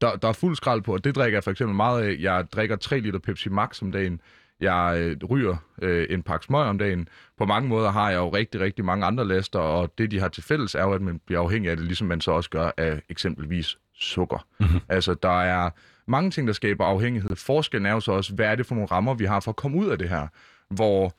der, 0.00 0.16
der 0.16 0.28
er 0.28 0.32
fuld 0.32 0.56
skrald 0.56 0.82
på, 0.82 0.92
og 0.92 1.04
det 1.04 1.14
drikker 1.14 1.36
jeg 1.36 1.44
for 1.44 1.50
eksempel 1.50 1.76
meget 1.76 2.02
af. 2.02 2.16
Jeg 2.20 2.46
drikker 2.52 2.76
3 2.76 3.00
liter 3.00 3.18
Pepsi 3.18 3.48
Max 3.48 3.82
om 3.82 3.92
dagen. 3.92 4.20
Jeg 4.60 4.96
øh, 4.98 5.16
ryger 5.30 5.56
øh, 5.82 6.06
en 6.10 6.22
pakke 6.22 6.46
smøg 6.46 6.66
om 6.66 6.78
dagen. 6.78 7.08
På 7.38 7.44
mange 7.44 7.68
måder 7.68 7.90
har 7.90 8.10
jeg 8.10 8.18
jo 8.18 8.28
rigtig, 8.28 8.60
rigtig 8.60 8.84
mange 8.84 9.06
andre 9.06 9.24
laster, 9.24 9.58
og 9.58 9.98
det, 9.98 10.10
de 10.10 10.20
har 10.20 10.28
til 10.28 10.42
fælles, 10.42 10.74
er 10.74 10.82
jo, 10.82 10.92
at 10.92 11.02
man 11.02 11.20
bliver 11.26 11.40
afhængig 11.40 11.70
af 11.70 11.76
det, 11.76 11.86
ligesom 11.86 12.06
man 12.06 12.20
så 12.20 12.30
også 12.30 12.50
gør 12.50 12.70
af 12.76 13.02
eksempelvis 13.08 13.78
sukker. 14.00 14.46
Mm-hmm. 14.60 14.80
Altså, 14.88 15.14
der 15.14 15.42
er 15.42 15.70
mange 16.06 16.30
ting, 16.30 16.46
der 16.46 16.52
skaber 16.52 16.84
afhængighed. 16.84 17.36
Forskellen 17.36 17.86
er 17.86 17.92
jo 17.92 18.00
så 18.00 18.12
også, 18.12 18.34
hvad 18.34 18.46
er 18.46 18.54
det 18.54 18.66
for 18.66 18.74
nogle 18.74 18.90
rammer, 18.90 19.14
vi 19.14 19.24
har 19.24 19.40
for 19.40 19.50
at 19.50 19.56
komme 19.56 19.78
ud 19.78 19.90
af 19.90 19.98
det 19.98 20.08
her? 20.08 20.26
Hvor 20.70 21.16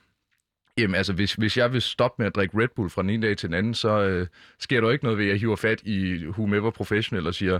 Jamen 0.78 0.95
altså, 0.95 1.13
hvis, 1.13 1.33
hvis 1.33 1.57
jeg 1.57 1.74
vil 1.74 1.81
stoppe 1.81 2.16
med 2.22 2.28
at 2.28 2.36
drikke 2.36 2.57
Red 2.57 2.68
Bull 2.75 2.89
fra 2.89 3.01
den 3.01 3.10
ene 3.10 3.28
dag 3.28 3.38
til 3.38 3.50
den 3.50 3.54
anden, 3.57 3.74
så 3.74 4.01
øh, 4.01 4.28
sker 4.60 4.81
der 4.81 4.88
jo 4.88 4.92
ikke 4.92 5.04
noget 5.04 5.18
ved, 5.18 5.25
at 5.25 5.31
jeg 5.31 5.39
hiver 5.39 5.56
fat 5.56 5.81
i 5.86 6.28
whomever 6.28 6.72
professional 6.72 7.28
og 7.28 7.33
siger, 7.33 7.60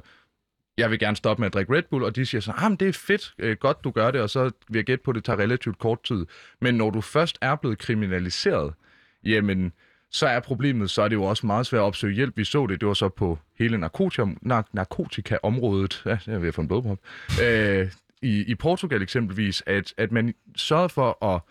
jeg 0.78 0.92
vil 0.92 1.00
gerne 1.00 1.18
stoppe 1.18 1.42
med 1.42 1.48
at 1.48 1.54
drikke 1.54 1.76
Red 1.76 1.84
Bull, 1.90 2.04
og 2.04 2.16
de 2.16 2.26
siger 2.26 2.42
så, 2.42 2.52
ah, 2.58 2.72
det 2.72 2.88
er 2.88 2.94
fedt, 2.94 3.34
øh, 3.40 3.58
godt 3.58 3.84
du 3.84 3.92
gør 3.92 4.12
det, 4.12 4.22
og 4.22 4.30
så 4.30 4.44
vil 4.44 4.80
jeg 4.80 4.86
gætte 4.86 5.04
på, 5.04 5.12
at 5.12 5.16
det 5.16 5.24
tager 5.24 5.40
relativt 5.40 5.80
kort 5.80 6.04
tid. 6.04 6.26
Men 6.62 6.76
når 6.76 6.90
du 6.90 7.02
først 7.02 7.38
er 7.42 7.56
blevet 7.56 7.78
kriminaliseret, 7.78 8.74
jamen, 9.24 9.74
så 10.12 10.28
er 10.28 10.40
problemet, 10.40 10.90
så 10.90 11.02
er 11.02 11.08
det 11.08 11.16
jo 11.16 11.24
også 11.24 11.46
meget 11.46 11.66
svært 11.66 11.80
at 11.80 11.84
opsøge 11.84 12.16
hjælp. 12.16 12.38
Vi 12.38 12.44
så 12.44 12.68
det, 12.68 12.82
det 12.82 12.88
var 12.88 12.94
så 12.94 13.10
på 13.10 13.40
hele 13.60 13.78
narkotika, 13.78 14.24
nar- 14.24 14.70
narkotikaområdet, 14.74 16.02
ja, 16.06 16.18
jeg 16.28 16.36
er 16.36 16.40
ved 16.40 16.48
at 16.48 16.54
få 16.54 16.62
en 16.62 16.68
blodprop, 16.68 17.00
øh, 17.44 17.88
i, 18.22 18.44
i 18.44 18.56
Portugal 18.56 19.02
eksempelvis, 19.02 19.64
at, 19.66 19.94
at 19.98 20.12
man 20.12 20.34
sørgede 20.56 20.90
for 20.90 21.26
at 21.26 21.42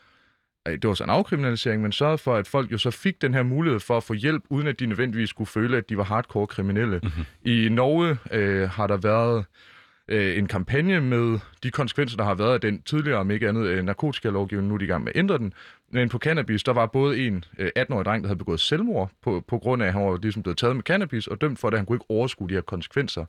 det 0.67 0.89
var 0.89 0.95
så 0.95 1.05
en 1.05 1.11
afkriminalisering, 1.11 1.83
men 1.83 1.93
sørgede 1.93 2.19
for, 2.19 2.37
at 2.37 2.47
folk 2.47 2.73
jo 2.73 2.79
så 2.79 2.91
fik 2.91 3.23
den 3.23 3.35
her 3.35 3.43
mulighed 3.43 3.81
for 3.81 3.97
at 3.97 4.03
få 4.03 4.15
hjælp, 4.15 4.45
uden 4.49 4.67
at 4.67 4.81
de 4.81 4.87
nødvendigvis 4.87 5.31
skulle 5.31 5.49
føle, 5.49 5.77
at 5.77 5.89
de 5.89 5.97
var 5.97 6.05
hardcore 6.05 6.47
kriminelle. 6.47 7.01
Mm-hmm. 7.03 7.25
I 7.45 7.69
Norge 7.69 8.17
øh, 8.33 8.71
har 8.71 8.87
der 8.87 8.97
været 8.97 9.45
øh, 10.09 10.39
en 10.39 10.47
kampagne 10.47 11.01
med 11.01 11.39
de 11.63 11.71
konsekvenser, 11.71 12.17
der 12.17 12.25
har 12.25 12.35
været 12.35 12.55
af 12.55 12.61
den 12.61 12.83
tidligere, 12.83 13.19
om 13.19 13.31
ikke 13.31 13.49
andet, 13.49 13.67
øh, 13.67 13.85
narkotikalovgivning. 13.85 14.69
Nu 14.69 14.75
er 14.75 14.79
de 14.79 14.85
i 14.85 14.89
gang 14.89 15.05
med 15.05 15.13
at 15.15 15.19
ændre 15.19 15.39
den. 15.39 15.53
Men 15.91 16.09
på 16.09 16.19
cannabis, 16.19 16.63
der 16.63 16.73
var 16.73 16.87
både 16.87 17.27
en 17.27 17.45
øh, 17.59 17.71
18-årig 17.79 18.05
dreng, 18.05 18.25
der 18.25 18.29
havde 18.29 18.39
begået 18.39 18.61
selvmord, 18.61 19.11
på, 19.23 19.45
på 19.49 19.59
grund 19.59 19.83
af, 19.83 19.87
at 19.87 19.93
han 19.93 20.03
var 20.03 20.19
ligesom 20.23 20.43
blevet 20.43 20.59
taget 20.59 20.77
med 20.77 20.83
cannabis, 20.83 21.27
og 21.27 21.41
dømt 21.41 21.59
for 21.59 21.71
det, 21.71 21.77
at 21.77 21.79
han 21.79 21.87
kunne 21.87 21.97
ikke 21.97 22.11
overskue 22.11 22.49
de 22.49 22.55
her 22.55 22.61
konsekvenser. 22.61 23.25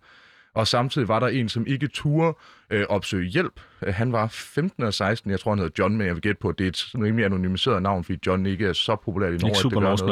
Og 0.53 0.67
samtidig 0.67 1.07
var 1.07 1.19
der 1.19 1.27
en, 1.27 1.49
som 1.49 1.67
ikke 1.67 1.87
turde 1.87 2.37
øh, 2.69 2.85
opsøge 2.89 3.29
hjælp. 3.29 3.59
Øh, 3.81 3.93
han 3.93 4.11
var 4.11 4.27
15 4.27 4.83
og 4.83 4.93
16, 4.93 5.31
jeg 5.31 5.39
tror 5.39 5.51
han 5.51 5.59
hedder 5.59 5.83
John, 5.83 5.97
men 5.97 6.07
jeg 6.07 6.15
vil 6.15 6.21
gætte 6.21 6.39
på, 6.41 6.49
at 6.49 6.57
det 6.57 6.63
er 6.63 6.69
et 6.69 6.91
rimelig 6.95 7.25
anonymiseret 7.25 7.81
navn, 7.81 8.03
fordi 8.03 8.19
John 8.27 8.45
ikke 8.45 8.67
er 8.67 8.73
så 8.73 8.95
populær 8.95 9.27
i 9.27 9.31
Norge. 9.31 9.47
Ikke 9.47 9.57
super 9.57 9.81
at, 9.81 9.99
det 9.99 10.07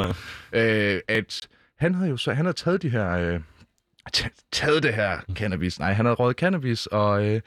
noget. 0.53 0.95
Øh, 0.95 1.01
at 1.07 1.47
han 1.79 1.95
havde 1.95 2.09
jo 2.09 2.17
så, 2.17 2.33
han 2.33 2.45
havde 2.45 2.57
taget 2.57 2.81
de 2.81 2.89
her, 2.89 3.11
øh, 3.11 3.39
taget 4.51 4.83
det 4.83 4.93
her 4.93 5.19
cannabis, 5.33 5.79
nej, 5.79 5.93
han 5.93 6.05
havde 6.05 6.15
røget 6.15 6.37
cannabis, 6.37 6.85
og, 6.85 7.25
øh, 7.25 7.41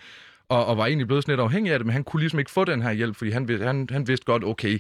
og, 0.52 0.66
og 0.66 0.76
var 0.76 0.86
egentlig 0.86 1.06
blevet 1.06 1.24
sådan 1.24 1.32
lidt 1.32 1.40
afhængig 1.40 1.72
af 1.72 1.78
det, 1.78 1.86
men 1.86 1.92
han 1.92 2.04
kunne 2.04 2.20
ligesom 2.20 2.38
ikke 2.38 2.50
få 2.50 2.64
den 2.64 2.82
her 2.82 2.92
hjælp, 2.92 3.16
fordi 3.16 3.30
han, 3.30 3.48
han, 3.62 3.88
han 3.90 4.08
vidste 4.08 4.26
godt, 4.26 4.44
okay, 4.44 4.78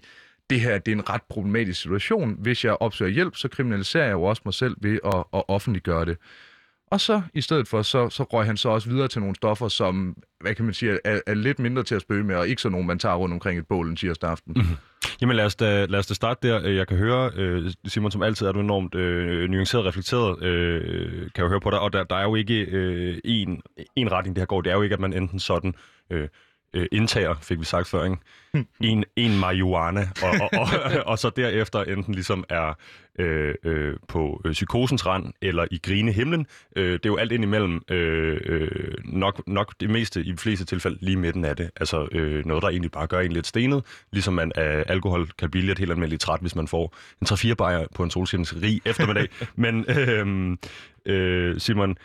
det 0.50 0.60
her 0.60 0.78
det 0.78 0.92
er 0.92 0.96
en 0.96 1.10
ret 1.10 1.22
problematisk 1.28 1.80
situation. 1.80 2.36
Hvis 2.38 2.64
jeg 2.64 2.76
opsøger 2.80 3.10
hjælp, 3.10 3.36
så 3.36 3.48
kriminaliserer 3.48 4.04
jeg 4.04 4.12
jo 4.12 4.22
også 4.22 4.42
mig 4.44 4.54
selv 4.54 4.76
ved 4.80 4.98
at, 5.04 5.24
at 5.34 5.42
offentliggøre 5.48 6.04
det. 6.04 6.18
Og 6.86 7.00
så 7.00 7.22
i 7.34 7.40
stedet 7.40 7.68
for, 7.68 7.82
så, 7.82 8.08
så 8.08 8.22
røg 8.22 8.46
han 8.46 8.56
så 8.56 8.68
også 8.68 8.90
videre 8.90 9.08
til 9.08 9.20
nogle 9.20 9.36
stoffer, 9.36 9.68
som, 9.68 10.16
hvad 10.40 10.54
kan 10.54 10.64
man 10.64 10.74
sige, 10.74 10.98
er, 11.04 11.20
er 11.26 11.34
lidt 11.34 11.58
mindre 11.58 11.82
til 11.82 11.94
at 11.94 12.02
spøge 12.02 12.24
med, 12.24 12.36
og 12.36 12.48
ikke 12.48 12.62
så 12.62 12.68
nogen, 12.68 12.86
man 12.86 12.98
tager 12.98 13.14
rundt 13.14 13.32
omkring 13.32 13.58
et 13.58 13.66
bål 13.66 13.88
en 13.88 13.96
tirsdag 13.96 14.30
aften. 14.30 14.52
Mm-hmm. 14.56 14.76
Jamen 15.20 15.36
lad 15.36 15.44
os, 15.44 15.56
da, 15.56 15.84
lad 15.84 15.98
os 15.98 16.06
da 16.06 16.14
starte 16.14 16.48
der. 16.48 16.68
Jeg 16.68 16.88
kan 16.88 16.96
høre, 16.96 17.30
øh, 17.36 17.72
Simon, 17.86 18.10
som 18.10 18.22
altid 18.22 18.46
er 18.46 18.52
du 18.52 18.60
enormt 18.60 18.94
øh, 18.94 19.50
nuanceret 19.50 19.84
reflekteret, 19.84 20.42
øh, 20.42 21.10
kan 21.10 21.42
jeg 21.42 21.48
høre 21.48 21.60
på 21.60 21.70
dig, 21.70 21.80
og 21.80 21.92
der, 21.92 22.04
der 22.04 22.16
er 22.16 22.22
jo 22.22 22.34
ikke 22.34 22.60
øh, 22.60 23.18
en, 23.24 23.62
en 23.96 24.12
retning, 24.12 24.36
det 24.36 24.40
her 24.40 24.46
går. 24.46 24.60
Det 24.60 24.70
er 24.70 24.76
jo 24.76 24.82
ikke, 24.82 24.94
at 24.94 25.00
man 25.00 25.12
enten 25.12 25.38
sådan... 25.38 25.74
Øh, 26.10 26.28
øh, 26.74 26.86
indtager, 26.92 27.34
fik 27.42 27.60
vi 27.60 27.64
sagt 27.64 27.88
før, 27.88 28.04
ikke? 28.04 28.16
En, 28.90 29.04
en 29.16 29.38
marihuana, 29.38 30.08
og, 30.22 30.30
og, 30.40 30.60
og, 30.60 31.02
og 31.06 31.18
så 31.18 31.30
derefter 31.30 31.82
enten 31.82 32.14
ligesom 32.14 32.44
er 32.48 32.78
øh, 33.18 33.54
øh, 33.64 33.96
på 34.08 34.40
øh, 34.44 34.52
psykosens 34.52 35.06
rand 35.06 35.32
eller 35.42 35.66
i 35.70 35.80
grine 35.82 36.12
himlen. 36.12 36.46
Øh, 36.76 36.92
det 36.92 37.06
er 37.06 37.10
jo 37.10 37.16
alt 37.16 37.32
ind 37.32 37.44
imellem 37.44 37.82
øh, 37.90 38.40
øh, 38.44 38.94
nok, 39.04 39.42
nok 39.46 39.74
det 39.80 39.90
meste 39.90 40.20
i 40.20 40.32
de 40.32 40.36
fleste 40.36 40.64
tilfælde 40.64 40.98
lige 41.00 41.16
midten 41.16 41.44
af 41.44 41.56
det. 41.56 41.70
Altså 41.76 42.08
øh, 42.12 42.46
noget, 42.46 42.62
der 42.62 42.68
egentlig 42.68 42.90
bare 42.90 43.06
gør 43.06 43.20
en 43.20 43.32
lidt 43.32 43.46
stenet, 43.46 43.84
ligesom 44.12 44.34
man 44.34 44.52
af 44.54 44.84
alkohol 44.88 45.28
kan 45.38 45.50
blive 45.50 45.66
lidt 45.66 45.78
helt 45.78 45.90
almindeligt 45.90 46.22
træt, 46.22 46.40
hvis 46.40 46.56
man 46.56 46.68
får 46.68 46.94
en 47.20 47.26
3-4 47.50 47.54
bajer 47.54 47.86
på 47.94 48.02
en 48.02 48.10
solskinsrig 48.10 48.80
eftermiddag. 48.84 49.28
Men 49.56 49.84
øh, 49.88 50.56
øh, 51.06 51.60
Simon, 51.60 51.96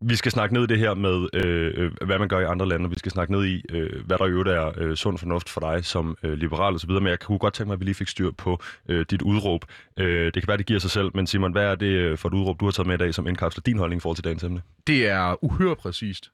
vi 0.00 0.16
skal 0.16 0.32
snakke 0.32 0.54
ned 0.54 0.62
i 0.62 0.66
det 0.66 0.78
her 0.78 0.94
med, 0.94 1.28
øh, 1.32 1.72
øh, 1.76 1.92
hvad 2.06 2.18
man 2.18 2.28
gør 2.28 2.40
i 2.40 2.44
andre 2.44 2.68
lande, 2.68 2.86
og 2.86 2.90
vi 2.90 2.98
skal 2.98 3.12
snakke 3.12 3.32
ned 3.32 3.44
i, 3.44 3.64
øh, 3.70 4.06
hvad 4.06 4.18
der 4.18 4.26
i 4.26 4.30
øvrigt 4.30 4.48
er 4.48 4.72
øh, 4.76 4.96
sund 4.96 5.18
fornuft 5.18 5.48
for 5.48 5.60
dig 5.60 5.84
som 5.84 6.16
øh, 6.22 6.32
liberal 6.32 6.74
osv., 6.74 6.90
men 6.90 7.06
jeg 7.06 7.20
kunne 7.20 7.38
godt 7.38 7.54
tænke 7.54 7.68
mig, 7.68 7.74
at 7.74 7.80
vi 7.80 7.84
lige 7.84 7.94
fik 7.94 8.08
styr 8.08 8.30
på 8.30 8.62
øh, 8.88 9.06
dit 9.10 9.22
udråb. 9.22 9.64
Øh, 9.96 10.24
det 10.24 10.34
kan 10.34 10.48
være, 10.48 10.56
det 10.56 10.66
giver 10.66 10.80
sig 10.80 10.90
selv, 10.90 11.10
men 11.14 11.26
Simon, 11.26 11.52
hvad 11.52 11.64
er 11.64 11.74
det 11.74 11.86
øh, 11.86 12.18
for 12.18 12.28
et 12.28 12.34
udråb, 12.34 12.60
du 12.60 12.64
har 12.64 12.72
taget 12.72 12.86
med 12.86 12.94
i 12.94 12.98
dag, 12.98 13.14
som 13.14 13.26
indkapsler 13.26 13.62
din 13.62 13.78
holdning 13.78 14.00
i 14.00 14.02
forhold 14.02 14.16
til 14.16 14.24
dagens 14.24 14.44
emne? 14.44 14.62
Det 14.86 15.08
er 15.08 15.44
uhyre 15.44 15.76
præcist. 15.76 16.30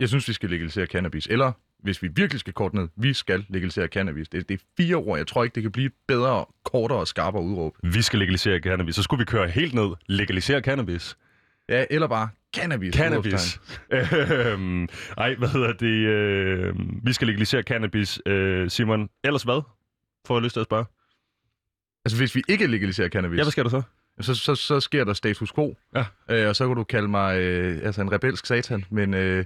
Jeg 0.00 0.08
synes, 0.08 0.28
vi 0.28 0.32
skal 0.32 0.50
legalisere 0.50 0.86
cannabis. 0.86 1.26
Eller, 1.26 1.52
hvis 1.82 2.02
vi 2.02 2.08
virkelig 2.16 2.40
skal 2.40 2.52
korte 2.52 2.76
ned, 2.76 2.88
vi 2.96 3.12
skal 3.12 3.44
legalisere 3.48 3.86
cannabis. 3.86 4.28
Det, 4.28 4.48
det 4.48 4.54
er 4.54 4.64
fire 4.76 4.96
ord. 4.96 5.18
Jeg 5.18 5.26
tror 5.26 5.44
ikke, 5.44 5.54
det 5.54 5.62
kan 5.62 5.72
blive 5.72 5.86
et 5.86 5.92
bedre, 6.08 6.44
kortere 6.64 6.98
og 6.98 7.08
skarpere 7.08 7.42
udråb. 7.42 7.76
Vi 7.82 8.02
skal 8.02 8.18
legalisere 8.18 8.58
cannabis. 8.58 8.94
Så 8.94 9.02
skulle 9.02 9.18
vi 9.18 9.24
køre 9.24 9.48
helt 9.48 9.74
ned. 9.74 9.88
Legalisere 10.06 10.60
cannabis. 10.60 11.16
Ja, 11.68 11.84
eller 11.90 12.06
bare 12.06 12.28
cannabis. 12.60 12.94
Cannabis. 12.94 13.60
Øhm, 13.90 14.88
Ej, 15.18 15.34
hvad 15.34 15.48
hedder 15.48 15.72
det? 15.72 15.86
Øh, 15.86 16.74
vi 17.02 17.12
skal 17.12 17.26
legalisere 17.26 17.62
cannabis. 17.62 18.20
Øh, 18.26 18.70
Simon, 18.70 19.08
ellers 19.24 19.42
hvad? 19.42 19.62
Får 20.26 20.36
jeg 20.36 20.42
lyst 20.42 20.52
til 20.52 20.60
at 20.60 20.66
spørge. 20.66 20.84
Altså, 22.04 22.18
hvis 22.18 22.34
vi 22.34 22.42
ikke 22.48 22.66
legaliserer 22.66 23.08
cannabis, 23.08 23.38
Ja, 23.38 23.42
hvad 23.42 23.52
skal 23.52 23.64
du 23.64 23.70
så? 23.70 23.82
så, 24.20 24.34
så, 24.34 24.54
så 24.54 24.80
sker 24.80 25.04
der 25.04 25.12
status 25.12 25.52
quo. 25.52 25.76
Ja. 25.94 26.04
Øh, 26.30 26.48
og 26.48 26.56
så 26.56 26.66
kan 26.66 26.76
du 26.76 26.84
kalde 26.84 27.08
mig 27.08 27.38
øh, 27.38 27.80
altså 27.86 28.02
en 28.02 28.12
rebelsk 28.12 28.46
satan, 28.46 28.84
men 28.90 29.14
øh, 29.14 29.44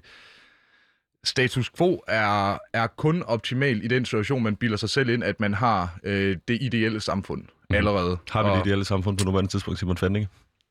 status 1.25 1.71
quo 1.71 2.03
er, 2.09 2.59
er 2.73 2.87
kun 2.87 3.23
optimal 3.23 3.85
i 3.85 3.89
den 3.89 4.05
situation, 4.05 4.43
man 4.43 4.57
bilder 4.57 4.77
sig 4.77 4.91
selv 4.91 5.09
ind, 5.09 5.25
at 5.25 5.41
man 5.41 5.55
har 5.55 5.99
øh, 6.05 6.37
det 6.49 6.59
ideelle 6.63 7.01
samfund 7.01 7.43
mm. 7.43 7.77
allerede. 7.77 8.19
Har 8.31 8.43
vi 8.43 8.49
og, 8.49 8.57
det 8.57 8.67
ideelle 8.67 8.85
samfund 8.85 9.19
på 9.19 9.25
nuværende 9.25 9.51
tidspunkt, 9.51 9.79
Simon 9.81 9.97
Fandinge? 9.97 10.29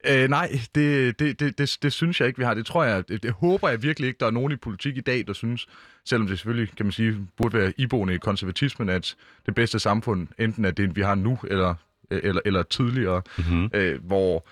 Øh, 0.08 0.30
nej, 0.30 0.60
det, 0.76 1.20
det, 1.20 1.40
det, 1.40 1.58
det, 1.58 1.78
det 1.82 1.94
synes 1.94 2.20
jeg 2.20 2.28
ikke, 2.28 2.38
vi 2.38 2.44
har. 2.44 2.54
Det 2.54 2.66
tror 2.66 2.84
jeg, 2.84 3.08
det, 3.10 3.24
det 3.24 3.32
håber 3.32 3.70
jeg 3.70 3.84
virkelig 3.84 4.08
ikke, 4.08 4.18
der 4.20 4.26
er 4.26 4.32
nogen 4.32 4.52
i 4.52 4.56
politik 4.56 4.98
i 4.98 5.02
dag, 5.02 5.28
der 5.28 5.34
synes, 5.34 5.68
selvom 6.06 6.28
det 6.28 6.40
selvfølgelig, 6.40 6.76
kan 6.78 6.86
man 6.86 6.94
sige, 6.94 7.28
burde 7.38 7.58
være 7.58 7.74
iboende 7.78 8.14
i 8.14 8.18
konservatismen, 8.18 8.90
at 8.90 9.16
det 9.46 9.56
bedste 9.56 9.80
samfund 9.80 10.28
enten 10.40 10.66
er 10.66 10.72
det, 10.72 10.96
vi 10.96 11.02
har 11.02 11.16
nu, 11.16 11.40
eller, 11.48 11.76
eller, 12.12 12.42
eller 12.46 12.64
tidligere, 12.64 13.22
Mm-hmm. 13.38 13.70
øh, 13.74 14.06
hvor 14.06 14.48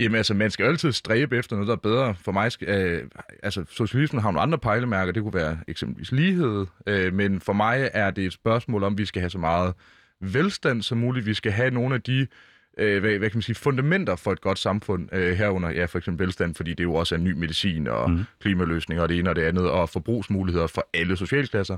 Jamen 0.00 0.16
altså, 0.16 0.34
man 0.34 0.50
skal 0.50 0.66
altid 0.66 0.92
stræbe 0.92 1.36
efter 1.36 1.56
noget, 1.56 1.68
der 1.68 1.74
er 1.74 1.78
bedre. 1.78 2.14
For 2.14 2.32
mig, 2.32 2.52
skal, 2.52 2.68
øh, 2.68 3.08
altså, 3.42 3.64
socialismen 3.70 4.22
har 4.22 4.30
nogle 4.30 4.40
andre 4.40 4.58
pejlemærker. 4.58 5.12
Det 5.12 5.22
kunne 5.22 5.34
være 5.34 5.58
eksempelvis 5.68 6.12
lighed. 6.12 6.66
Øh, 6.86 7.14
men 7.14 7.40
for 7.40 7.52
mig 7.52 7.90
er 7.94 8.10
det 8.10 8.26
et 8.26 8.32
spørgsmål 8.32 8.82
om, 8.82 8.98
vi 8.98 9.06
skal 9.06 9.20
have 9.20 9.30
så 9.30 9.38
meget 9.38 9.74
velstand 10.20 10.82
som 10.82 10.98
muligt. 10.98 11.26
Vi 11.26 11.34
skal 11.34 11.52
have 11.52 11.70
nogle 11.70 11.94
af 11.94 12.02
de 12.02 12.18
øh, 12.20 12.26
hvad, 12.76 13.00
hvad 13.00 13.30
kan 13.30 13.36
man 13.36 13.42
sige, 13.42 13.56
fundamenter 13.56 14.16
for 14.16 14.32
et 14.32 14.40
godt 14.40 14.58
samfund 14.58 15.08
øh, 15.12 15.36
herunder, 15.36 15.70
ja, 15.70 15.84
for 15.84 15.98
eksempel 15.98 16.26
velstand, 16.26 16.54
fordi 16.54 16.74
det 16.74 16.84
jo 16.84 16.94
også 16.94 17.14
er 17.14 17.18
ny 17.18 17.32
medicin 17.32 17.86
og 17.86 18.10
mm. 18.10 18.24
klimaløsninger 18.40 19.02
og 19.02 19.08
det 19.08 19.18
ene 19.18 19.30
og 19.30 19.36
det 19.36 19.42
andet, 19.42 19.70
og 19.70 19.88
forbrugsmuligheder 19.88 20.66
for 20.66 20.88
alle 20.94 21.16
socialklasser. 21.16 21.76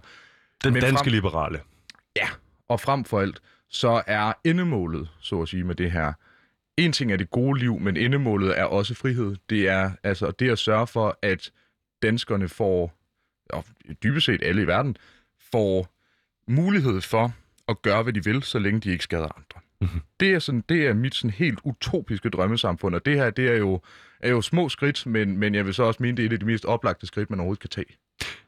Den 0.64 0.72
Men 0.72 0.82
danske 0.82 1.04
frem- 1.04 1.12
liberale. 1.12 1.60
Ja, 2.16 2.28
og 2.68 2.80
frem 2.80 3.04
for 3.04 3.20
alt, 3.20 3.40
så 3.68 4.02
er 4.06 4.32
endemålet, 4.44 5.08
så 5.20 5.42
at 5.42 5.48
sige, 5.48 5.64
med 5.64 5.74
det 5.74 5.92
her, 5.92 6.12
en 6.76 6.92
ting 6.92 7.12
er 7.12 7.16
det 7.16 7.30
gode 7.30 7.58
liv, 7.58 7.80
men 7.80 7.96
endemålet 7.96 8.58
er 8.58 8.64
også 8.64 8.94
frihed. 8.94 9.36
Det 9.50 9.68
er 9.68 9.90
altså 10.02 10.30
det 10.30 10.50
at 10.50 10.58
sørge 10.58 10.86
for, 10.86 11.18
at 11.22 11.50
danskerne 12.02 12.48
får, 12.48 12.92
og 13.50 13.64
dybest 14.02 14.26
set 14.26 14.42
alle 14.42 14.62
i 14.62 14.66
verden, 14.66 14.96
får 15.52 15.88
mulighed 16.48 17.00
for 17.00 17.32
at 17.68 17.82
gøre, 17.82 18.02
hvad 18.02 18.12
de 18.12 18.24
vil, 18.24 18.42
så 18.42 18.58
længe 18.58 18.80
de 18.80 18.90
ikke 18.90 19.04
skader 19.04 19.28
andre. 19.36 19.60
Mhm. 19.84 20.00
Det 20.20 20.34
er, 20.34 20.38
sådan, 20.38 20.64
det 20.68 20.86
er 20.86 20.94
mit 20.94 21.14
sådan 21.14 21.30
helt 21.30 21.58
utopiske 21.64 22.28
drømmesamfund, 22.28 22.94
og 22.94 23.06
det 23.06 23.16
her, 23.16 23.30
det 23.30 23.48
er 23.48 23.56
jo, 23.56 23.80
er 24.20 24.30
jo 24.30 24.40
små 24.40 24.68
skridt, 24.68 25.06
men, 25.06 25.38
men 25.38 25.54
jeg 25.54 25.66
vil 25.66 25.74
så 25.74 25.82
også 25.82 26.02
mene, 26.02 26.16
det 26.16 26.22
er 26.22 26.26
et 26.26 26.32
af 26.32 26.40
de 26.40 26.46
mest 26.46 26.64
oplagte 26.64 27.06
skridt, 27.06 27.30
man 27.30 27.40
overhovedet 27.40 27.60
kan 27.60 27.70
tage. 27.70 27.96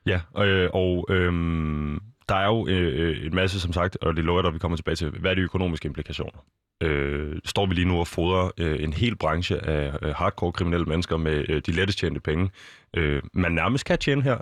Ja, 0.06 0.20
øh, 0.44 0.70
og 0.72 1.06
øhm, 1.10 2.00
der 2.28 2.34
er 2.34 2.46
jo 2.46 2.66
øh, 2.68 3.08
øh, 3.08 3.26
en 3.26 3.34
masse, 3.34 3.60
som 3.60 3.72
sagt, 3.72 3.96
og 3.96 4.16
det 4.16 4.24
lover 4.24 4.42
jeg 4.44 4.54
vi 4.54 4.58
kommer 4.58 4.76
tilbage 4.76 4.96
til. 4.96 5.10
Hvad 5.10 5.30
er 5.30 5.34
de 5.34 5.40
økonomiske 5.40 5.86
implikationer? 5.86 6.44
Øh, 6.82 7.36
står 7.44 7.66
vi 7.66 7.74
lige 7.74 7.88
nu 7.88 7.98
og 7.98 8.06
fodrer 8.06 8.50
øh, 8.58 8.82
en 8.82 8.92
hel 8.92 9.16
branche 9.16 9.66
af 9.66 9.96
øh, 10.02 10.14
hardcore 10.14 10.52
kriminelle 10.52 10.86
mennesker 10.86 11.16
med 11.16 11.44
øh, 11.48 11.62
de 11.66 11.72
lettest 11.72 11.98
tjente 11.98 12.20
penge, 12.20 12.50
øh, 12.96 13.22
man 13.32 13.52
nærmest 13.52 13.84
kan 13.84 13.98
tjene 13.98 14.22
her. 14.22 14.38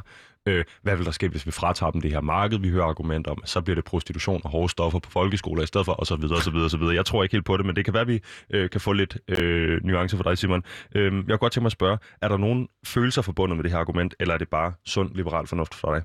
Øh, 0.48 0.64
hvad 0.82 0.96
vil 0.96 1.04
der 1.06 1.10
ske, 1.10 1.28
hvis 1.28 1.46
vi 1.46 1.50
fratager 1.50 1.90
dem 1.90 2.00
det 2.00 2.10
her 2.10 2.20
marked? 2.20 2.58
Vi 2.58 2.68
hører 2.68 2.84
argumenter 2.84 3.30
om, 3.30 3.38
så 3.44 3.60
bliver 3.60 3.74
det 3.74 3.84
prostitution 3.84 4.40
og 4.44 4.50
hårde 4.50 4.68
stoffer 4.68 4.98
på 4.98 5.10
folkeskoler 5.10 5.62
i 5.62 5.66
stedet 5.66 5.84
for, 5.84 5.92
og 5.92 6.06
så 6.06 6.16
videre, 6.16 6.36
og 6.36 6.42
så 6.42 6.50
videre, 6.50 6.64
og 6.66 6.70
så 6.70 6.76
videre. 6.78 6.94
Jeg 6.94 7.06
tror 7.06 7.22
ikke 7.22 7.32
helt 7.34 7.44
på 7.44 7.56
det, 7.56 7.66
men 7.66 7.76
det 7.76 7.84
kan 7.84 7.94
være, 7.94 8.00
at 8.00 8.08
vi 8.08 8.20
øh, 8.50 8.70
kan 8.70 8.80
få 8.80 8.92
lidt 8.92 9.18
øh, 9.28 9.84
nuancer 9.84 10.16
for 10.16 10.24
dig, 10.24 10.38
Simon. 10.38 10.62
Øh, 10.94 11.04
jeg 11.04 11.12
kunne 11.12 11.38
godt 11.38 11.52
tænke 11.52 11.62
mig 11.62 11.68
at 11.68 11.72
spørge, 11.72 11.98
er 12.22 12.28
der 12.28 12.36
nogen 12.36 12.68
følelser 12.86 13.22
forbundet 13.22 13.56
med 13.56 13.64
det 13.64 13.72
her 13.72 13.78
argument, 13.78 14.14
eller 14.20 14.34
er 14.34 14.38
det 14.38 14.48
bare 14.48 14.72
sund 14.86 15.14
liberal 15.14 15.46
fornuft 15.46 15.74
for 15.74 15.94
dig? 15.94 16.02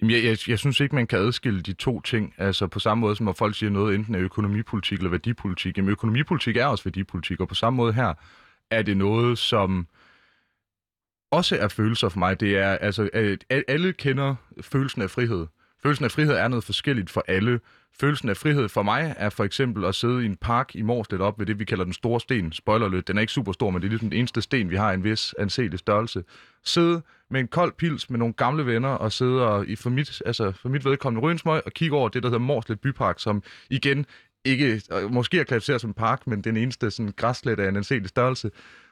Jamen, 0.00 0.14
Jeg, 0.14 0.24
jeg, 0.24 0.38
jeg 0.48 0.58
synes 0.58 0.80
ikke, 0.80 0.94
man 0.94 1.06
kan 1.06 1.18
adskille 1.18 1.60
de 1.62 1.72
to 1.72 2.00
ting. 2.00 2.34
Altså 2.38 2.66
på 2.66 2.78
samme 2.78 3.00
måde, 3.00 3.16
som 3.16 3.26
når 3.26 3.32
folk 3.32 3.56
siger 3.56 3.70
noget, 3.70 3.94
enten 3.94 4.14
er 4.14 4.20
økonomipolitik 4.20 4.98
eller 4.98 5.10
værdipolitik. 5.10 5.76
Jamen 5.76 5.90
økonomipolitik 5.90 6.56
er 6.56 6.66
også 6.66 6.84
værdipolitik, 6.84 7.40
og 7.40 7.48
på 7.48 7.54
samme 7.54 7.76
måde 7.76 7.92
her 7.92 8.14
er 8.70 8.82
det 8.82 8.96
noget, 8.96 9.38
som 9.38 9.86
også 11.36 11.56
er 11.56 11.68
følelser 11.68 12.08
for 12.08 12.18
mig. 12.18 12.40
Det 12.40 12.56
er, 12.56 12.70
altså, 12.70 13.08
at 13.50 13.64
alle 13.68 13.92
kender 13.92 14.34
følelsen 14.60 15.02
af 15.02 15.10
frihed. 15.10 15.46
Følelsen 15.82 16.04
af 16.04 16.10
frihed 16.10 16.34
er 16.34 16.48
noget 16.48 16.64
forskelligt 16.64 17.10
for 17.10 17.24
alle. 17.28 17.60
Følelsen 18.00 18.28
af 18.28 18.36
frihed 18.36 18.68
for 18.68 18.82
mig 18.82 19.14
er 19.16 19.30
for 19.30 19.44
eksempel 19.44 19.84
at 19.84 19.94
sidde 19.94 20.22
i 20.22 20.26
en 20.26 20.36
park 20.36 20.70
i 20.74 20.82
Morslet 20.82 21.20
op 21.20 21.38
ved 21.38 21.46
det, 21.46 21.58
vi 21.58 21.64
kalder 21.64 21.84
den 21.84 21.92
store 21.92 22.20
sten. 22.20 22.52
Spoiler 22.52 22.88
lidt, 22.88 23.08
den 23.08 23.16
er 23.16 23.20
ikke 23.20 23.32
super 23.32 23.52
stor, 23.52 23.70
men 23.70 23.82
det 23.82 23.88
er 23.88 23.90
ligesom 23.90 24.10
den 24.10 24.18
eneste 24.18 24.42
sten, 24.42 24.70
vi 24.70 24.76
har 24.76 24.90
i 24.90 24.94
en 24.94 25.04
vis 25.04 25.34
anselig 25.38 25.78
størrelse. 25.78 26.24
Sidde 26.64 27.02
med 27.30 27.40
en 27.40 27.48
kold 27.48 27.72
pils 27.72 28.10
med 28.10 28.18
nogle 28.18 28.34
gamle 28.34 28.66
venner 28.66 28.88
og 28.88 29.12
sidde 29.12 29.48
og 29.48 29.66
i 29.68 29.76
for 29.76 29.90
mit, 29.90 30.22
altså 30.26 30.52
for 30.52 30.68
mit 30.68 30.84
vedkommende 30.84 31.26
rynsmøg 31.26 31.62
og 31.66 31.72
kigge 31.72 31.96
over 31.96 32.08
det, 32.08 32.22
der 32.22 32.28
hedder 32.28 32.38
Morslet 32.38 32.80
Bypark, 32.80 33.20
som 33.20 33.42
igen 33.70 34.06
ikke, 34.44 34.82
måske 35.10 35.40
er 35.40 35.44
klassificeret 35.44 35.80
som 35.80 35.90
en 35.90 35.94
park, 35.94 36.26
men 36.26 36.40
den 36.40 36.56
eneste 36.56 36.90
sådan 36.90 37.12
græslet 37.16 37.60
af 37.60 37.68
en 37.68 37.76
anselig 37.76 38.08
størrelse. 38.08 38.50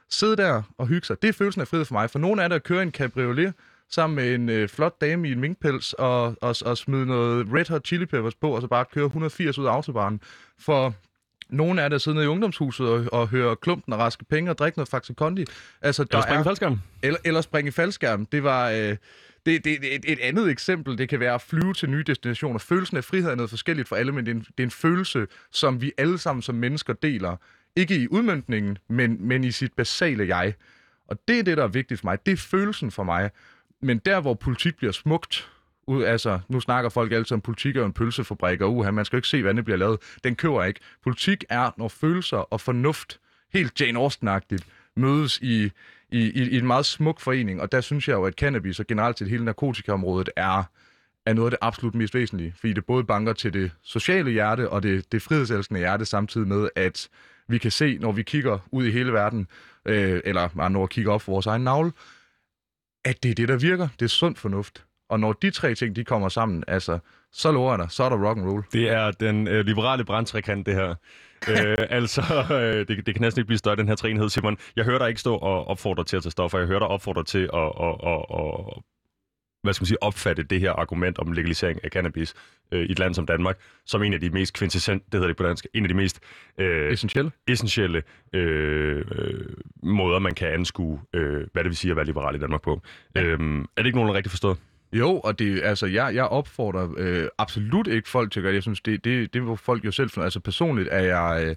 Sidde 0.09 0.37
der 0.37 0.61
og 0.77 0.87
hygge 0.87 1.07
sig. 1.07 1.21
Det 1.21 1.27
er 1.27 1.33
følelsen 1.33 1.61
af 1.61 1.67
frihed 1.67 1.85
for 1.85 1.93
mig. 1.93 2.09
For 2.09 2.19
nogle 2.19 2.41
er 2.43 2.47
det 2.47 2.55
at 2.55 2.63
køre 2.63 2.83
en 2.83 2.91
cabriolet 2.91 3.53
sammen 3.89 4.15
med 4.15 4.35
en 4.35 4.49
øh, 4.49 4.69
flot 4.69 5.01
dame 5.01 5.29
i 5.29 5.31
en 5.31 5.39
minkpels 5.39 5.93
og, 5.93 6.35
og, 6.41 6.55
og 6.65 6.77
smide 6.77 7.05
noget 7.05 7.47
Red 7.53 7.69
Hot 7.69 7.85
Chili 7.87 8.05
Peppers 8.05 8.35
på, 8.35 8.55
og 8.55 8.61
så 8.61 8.67
bare 8.67 8.85
køre 8.93 9.05
180 9.05 9.57
ud 9.57 9.65
af 9.65 9.71
autobahnen. 9.71 10.21
For 10.59 10.93
nogle 11.49 11.81
er 11.81 11.89
der 11.89 11.97
sidde 11.97 12.15
nede 12.15 12.25
i 12.25 12.29
ungdomshuset 12.29 12.87
og, 12.87 13.05
og 13.11 13.27
høre 13.27 13.55
klumpen 13.55 13.93
og 13.93 13.99
raske 13.99 14.25
penge 14.25 14.51
og 14.51 14.57
drikke 14.57 14.77
noget 14.77 14.89
Faxe 14.89 15.13
Kondi. 15.13 15.45
Altså, 15.81 16.03
der 16.03 16.17
Eller 16.17 16.21
springe 16.21 16.39
er, 16.39 16.43
faldskærm? 16.43 16.79
eller, 17.03 17.19
eller 17.25 17.41
springe 17.41 17.67
i 17.67 17.71
faldskærm. 17.71 18.25
Det 18.25 18.43
var... 18.43 18.69
Øh, 18.69 18.97
det, 19.45 19.65
det, 19.65 19.81
det, 19.81 19.95
et, 19.95 20.05
et 20.07 20.19
andet 20.19 20.49
eksempel, 20.49 20.97
det 20.97 21.09
kan 21.09 21.19
være 21.19 21.33
at 21.33 21.41
flyve 21.41 21.73
til 21.73 21.89
nye 21.89 22.03
destinationer. 22.03 22.59
Følelsen 22.59 22.97
af 22.97 23.03
frihed 23.03 23.31
er 23.31 23.35
noget 23.35 23.49
forskelligt 23.49 23.87
for 23.87 23.95
alle, 23.95 24.11
men 24.11 24.25
det 24.25 24.31
er 24.31 24.35
en, 24.35 24.41
det 24.41 24.59
er 24.59 24.63
en 24.63 24.71
følelse, 24.71 25.27
som 25.51 25.81
vi 25.81 25.91
alle 25.97 26.17
sammen 26.17 26.41
som 26.41 26.55
mennesker 26.55 26.93
deler. 26.93 27.37
Ikke 27.75 27.95
i 27.95 28.07
udmyndningen, 28.07 28.77
men, 28.87 29.27
men 29.27 29.43
i 29.43 29.51
sit 29.51 29.73
basale 29.73 30.27
jeg. 30.37 30.53
Og 31.07 31.17
det 31.27 31.39
er 31.39 31.43
det, 31.43 31.57
der 31.57 31.63
er 31.63 31.67
vigtigt 31.67 31.99
for 31.99 32.07
mig. 32.07 32.25
Det 32.25 32.31
er 32.31 32.37
følelsen 32.37 32.91
for 32.91 33.03
mig. 33.03 33.31
Men 33.81 33.97
der, 33.97 34.21
hvor 34.21 34.33
politik 34.33 34.75
bliver 34.75 34.91
smukt, 34.91 35.49
ud, 35.87 36.03
altså, 36.03 36.39
nu 36.49 36.59
snakker 36.59 36.89
folk 36.89 37.11
altid 37.11 37.31
om 37.31 37.41
politik 37.41 37.75
og 37.75 37.85
en 37.85 37.93
pølsefabrik, 37.93 38.61
og 38.61 38.75
uha, 38.75 38.91
man 38.91 39.05
skal 39.05 39.17
jo 39.17 39.19
ikke 39.19 39.27
se, 39.27 39.41
hvordan 39.41 39.55
det 39.57 39.65
bliver 39.65 39.77
lavet. 39.77 39.99
Den 40.23 40.35
køber 40.35 40.63
ikke. 40.63 40.79
Politik 41.03 41.43
er, 41.49 41.71
når 41.77 41.87
følelser 41.87 42.37
og 42.37 42.61
fornuft, 42.61 43.19
helt 43.53 43.81
Jane 43.81 43.99
austen 43.99 44.29
mødes 44.95 45.39
i, 45.41 45.63
i, 45.63 45.71
i, 46.11 46.49
i 46.49 46.57
en 46.57 46.67
meget 46.67 46.85
smuk 46.85 47.19
forening. 47.19 47.61
Og 47.61 47.71
der 47.71 47.81
synes 47.81 48.07
jeg 48.07 48.13
jo, 48.13 48.23
at 48.23 48.33
cannabis 48.33 48.79
og 48.79 48.87
generelt 48.87 49.17
til 49.17 49.29
hele 49.29 49.45
narkotikaområdet 49.45 50.29
er, 50.35 50.63
er 51.25 51.33
noget 51.33 51.47
af 51.47 51.51
det 51.51 51.59
absolut 51.61 51.95
mest 51.95 52.13
væsentlige. 52.13 52.53
Fordi 52.59 52.73
det 52.73 52.85
både 52.85 53.03
banker 53.03 53.33
til 53.33 53.53
det 53.53 53.71
sociale 53.81 54.31
hjerte 54.31 54.69
og 54.69 54.83
det, 54.83 55.11
det 55.11 55.21
frihedselskende 55.21 55.79
hjerte, 55.79 56.05
samtidig 56.05 56.47
med, 56.47 56.69
at 56.75 57.09
vi 57.47 57.57
kan 57.57 57.71
se, 57.71 57.97
når 57.97 58.11
vi 58.11 58.23
kigger 58.23 58.59
ud 58.71 58.85
i 58.85 58.91
hele 58.91 59.13
verden, 59.13 59.47
øh, 59.85 60.21
eller 60.25 60.59
andre 60.59 60.81
ord 60.81 60.89
kigger 60.89 61.11
op 61.11 61.21
for 61.21 61.31
vores 61.31 61.45
egen 61.45 61.63
navle, 61.63 61.91
at 63.05 63.23
det 63.23 63.31
er 63.31 63.35
det, 63.35 63.47
der 63.47 63.57
virker. 63.57 63.87
Det 63.99 64.05
er 64.05 64.09
sund 64.09 64.35
fornuft. 64.35 64.85
Og 65.09 65.19
når 65.19 65.33
de 65.33 65.51
tre 65.51 65.75
ting, 65.75 65.95
de 65.95 66.03
kommer 66.03 66.29
sammen, 66.29 66.63
altså, 66.67 66.99
så 67.31 67.51
lover 67.51 67.71
jeg 67.71 67.79
dig, 67.79 67.91
så 67.91 68.03
er 68.03 68.09
der 68.09 68.27
rock 68.27 68.37
and 68.37 68.49
roll. 68.49 68.63
Det 68.73 68.89
er 68.89 69.11
den 69.11 69.47
øh, 69.47 69.65
liberale 69.65 70.05
brandtrækant, 70.05 70.65
det 70.65 70.73
her. 70.73 70.89
øh, 71.49 71.87
altså, 71.89 72.21
øh, 72.51 72.87
det, 72.87 73.05
det 73.05 73.15
kan 73.15 73.21
næsten 73.21 73.39
ikke 73.41 73.47
blive 73.47 73.57
større, 73.57 73.75
den 73.75 73.87
her 73.87 73.95
træenhed, 73.95 74.29
Simon. 74.29 74.57
Jeg 74.75 74.85
hører 74.85 74.99
dig 74.99 75.09
ikke 75.09 75.21
stå 75.21 75.35
og 75.35 75.67
opfordre 75.67 76.03
til 76.03 76.17
at 76.17 76.23
tage 76.23 76.31
stoffer. 76.31 76.59
Jeg 76.59 76.67
hører 76.67 76.79
dig 76.79 76.87
opfordre 76.87 77.23
til 77.23 77.49
at, 77.53 77.71
at, 77.79 77.95
at, 78.03 78.25
at 78.29 78.83
hvad 79.65 79.73
skal 79.73 79.83
man 79.83 79.87
sige, 79.87 80.03
opfatte 80.03 80.43
det 80.43 80.59
her 80.59 80.71
argument 80.71 81.19
om 81.19 81.31
legalisering 81.31 81.79
af 81.83 81.89
cannabis 81.89 82.33
øh, 82.71 82.85
i 82.85 82.91
et 82.91 82.99
land 82.99 83.13
som 83.13 83.25
Danmark, 83.25 83.57
som 83.85 84.03
en 84.03 84.13
af 84.13 84.19
de 84.19 84.29
mest 84.29 84.53
kvintessent, 84.53 85.03
det 85.05 85.13
hedder 85.13 85.27
det 85.27 85.37
på 85.37 85.43
dansk, 85.43 85.67
en 85.73 85.83
af 85.83 85.89
de 85.89 85.93
mest 85.93 86.19
øh, 86.57 86.93
Essentielle. 86.93 87.31
essentielle 87.47 88.03
øh, 88.33 89.05
øh, 89.11 89.45
måder, 89.83 90.19
man 90.19 90.33
kan 90.33 90.47
anskue, 90.47 91.01
øh, 91.13 91.47
hvad 91.53 91.63
det 91.63 91.69
vil 91.69 91.75
sige 91.77 91.91
at 91.91 91.97
være 91.97 92.05
liberal 92.05 92.35
i 92.35 92.39
Danmark 92.39 92.61
på. 92.61 92.81
Ja. 93.15 93.23
Øhm, 93.23 93.61
er 93.61 93.65
det 93.77 93.85
ikke 93.85 93.97
nogen, 93.97 94.09
der 94.09 94.15
rigtig 94.15 94.31
forstået? 94.31 94.57
Jo, 94.93 95.19
og 95.19 95.39
det, 95.39 95.61
altså, 95.63 95.85
jeg, 95.85 96.15
jeg 96.15 96.25
opfordrer 96.25 96.89
øh, 96.97 97.27
absolut 97.37 97.87
ikke 97.87 98.09
folk 98.09 98.31
til 98.31 98.39
at 98.39 98.41
gøre 98.41 98.51
det. 98.51 98.55
Jeg 98.55 98.63
synes, 98.63 98.81
det, 98.81 99.05
det, 99.05 99.33
det 99.33 99.43
må 99.43 99.55
folk 99.55 99.85
jo 99.85 99.91
selv 99.91 100.09
finde. 100.09 100.25
Altså 100.25 100.39
personligt 100.39 100.89
er 100.91 100.99
jeg, 100.99 101.45
øh, 101.47 101.55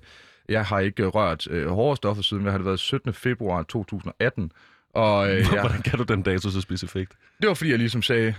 jeg 0.48 0.64
har 0.64 0.78
ikke 0.78 1.06
rørt 1.06 1.48
øh, 1.50 1.68
hårde 1.68 1.96
stoffer 1.96 2.22
siden, 2.22 2.42
hvad 2.42 2.52
har 2.52 2.58
det 2.58 2.66
været 2.66 2.78
17. 2.80 3.12
februar 3.12 3.62
2018. 3.62 4.52
Og, 4.94 5.28
øh, 5.30 5.36
jeg, 5.52 5.60
Hvordan 5.60 5.82
kan 5.82 5.98
du 5.98 6.04
den 6.04 6.22
dato 6.22 6.50
så 6.50 6.60
specifikt? 6.60 7.12
det 7.40 7.48
var 7.48 7.54
fordi, 7.54 7.70
jeg 7.70 7.78
ligesom 7.78 8.02
sagde, 8.02 8.34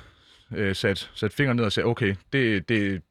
øh, 0.55 0.75
sat, 0.75 1.11
sat 1.13 1.33
fingeren 1.33 1.57
ned 1.57 1.65
og 1.65 1.71
sagde, 1.71 1.87
okay, 1.87 2.15
det, 2.33 2.69
det, 2.69 3.01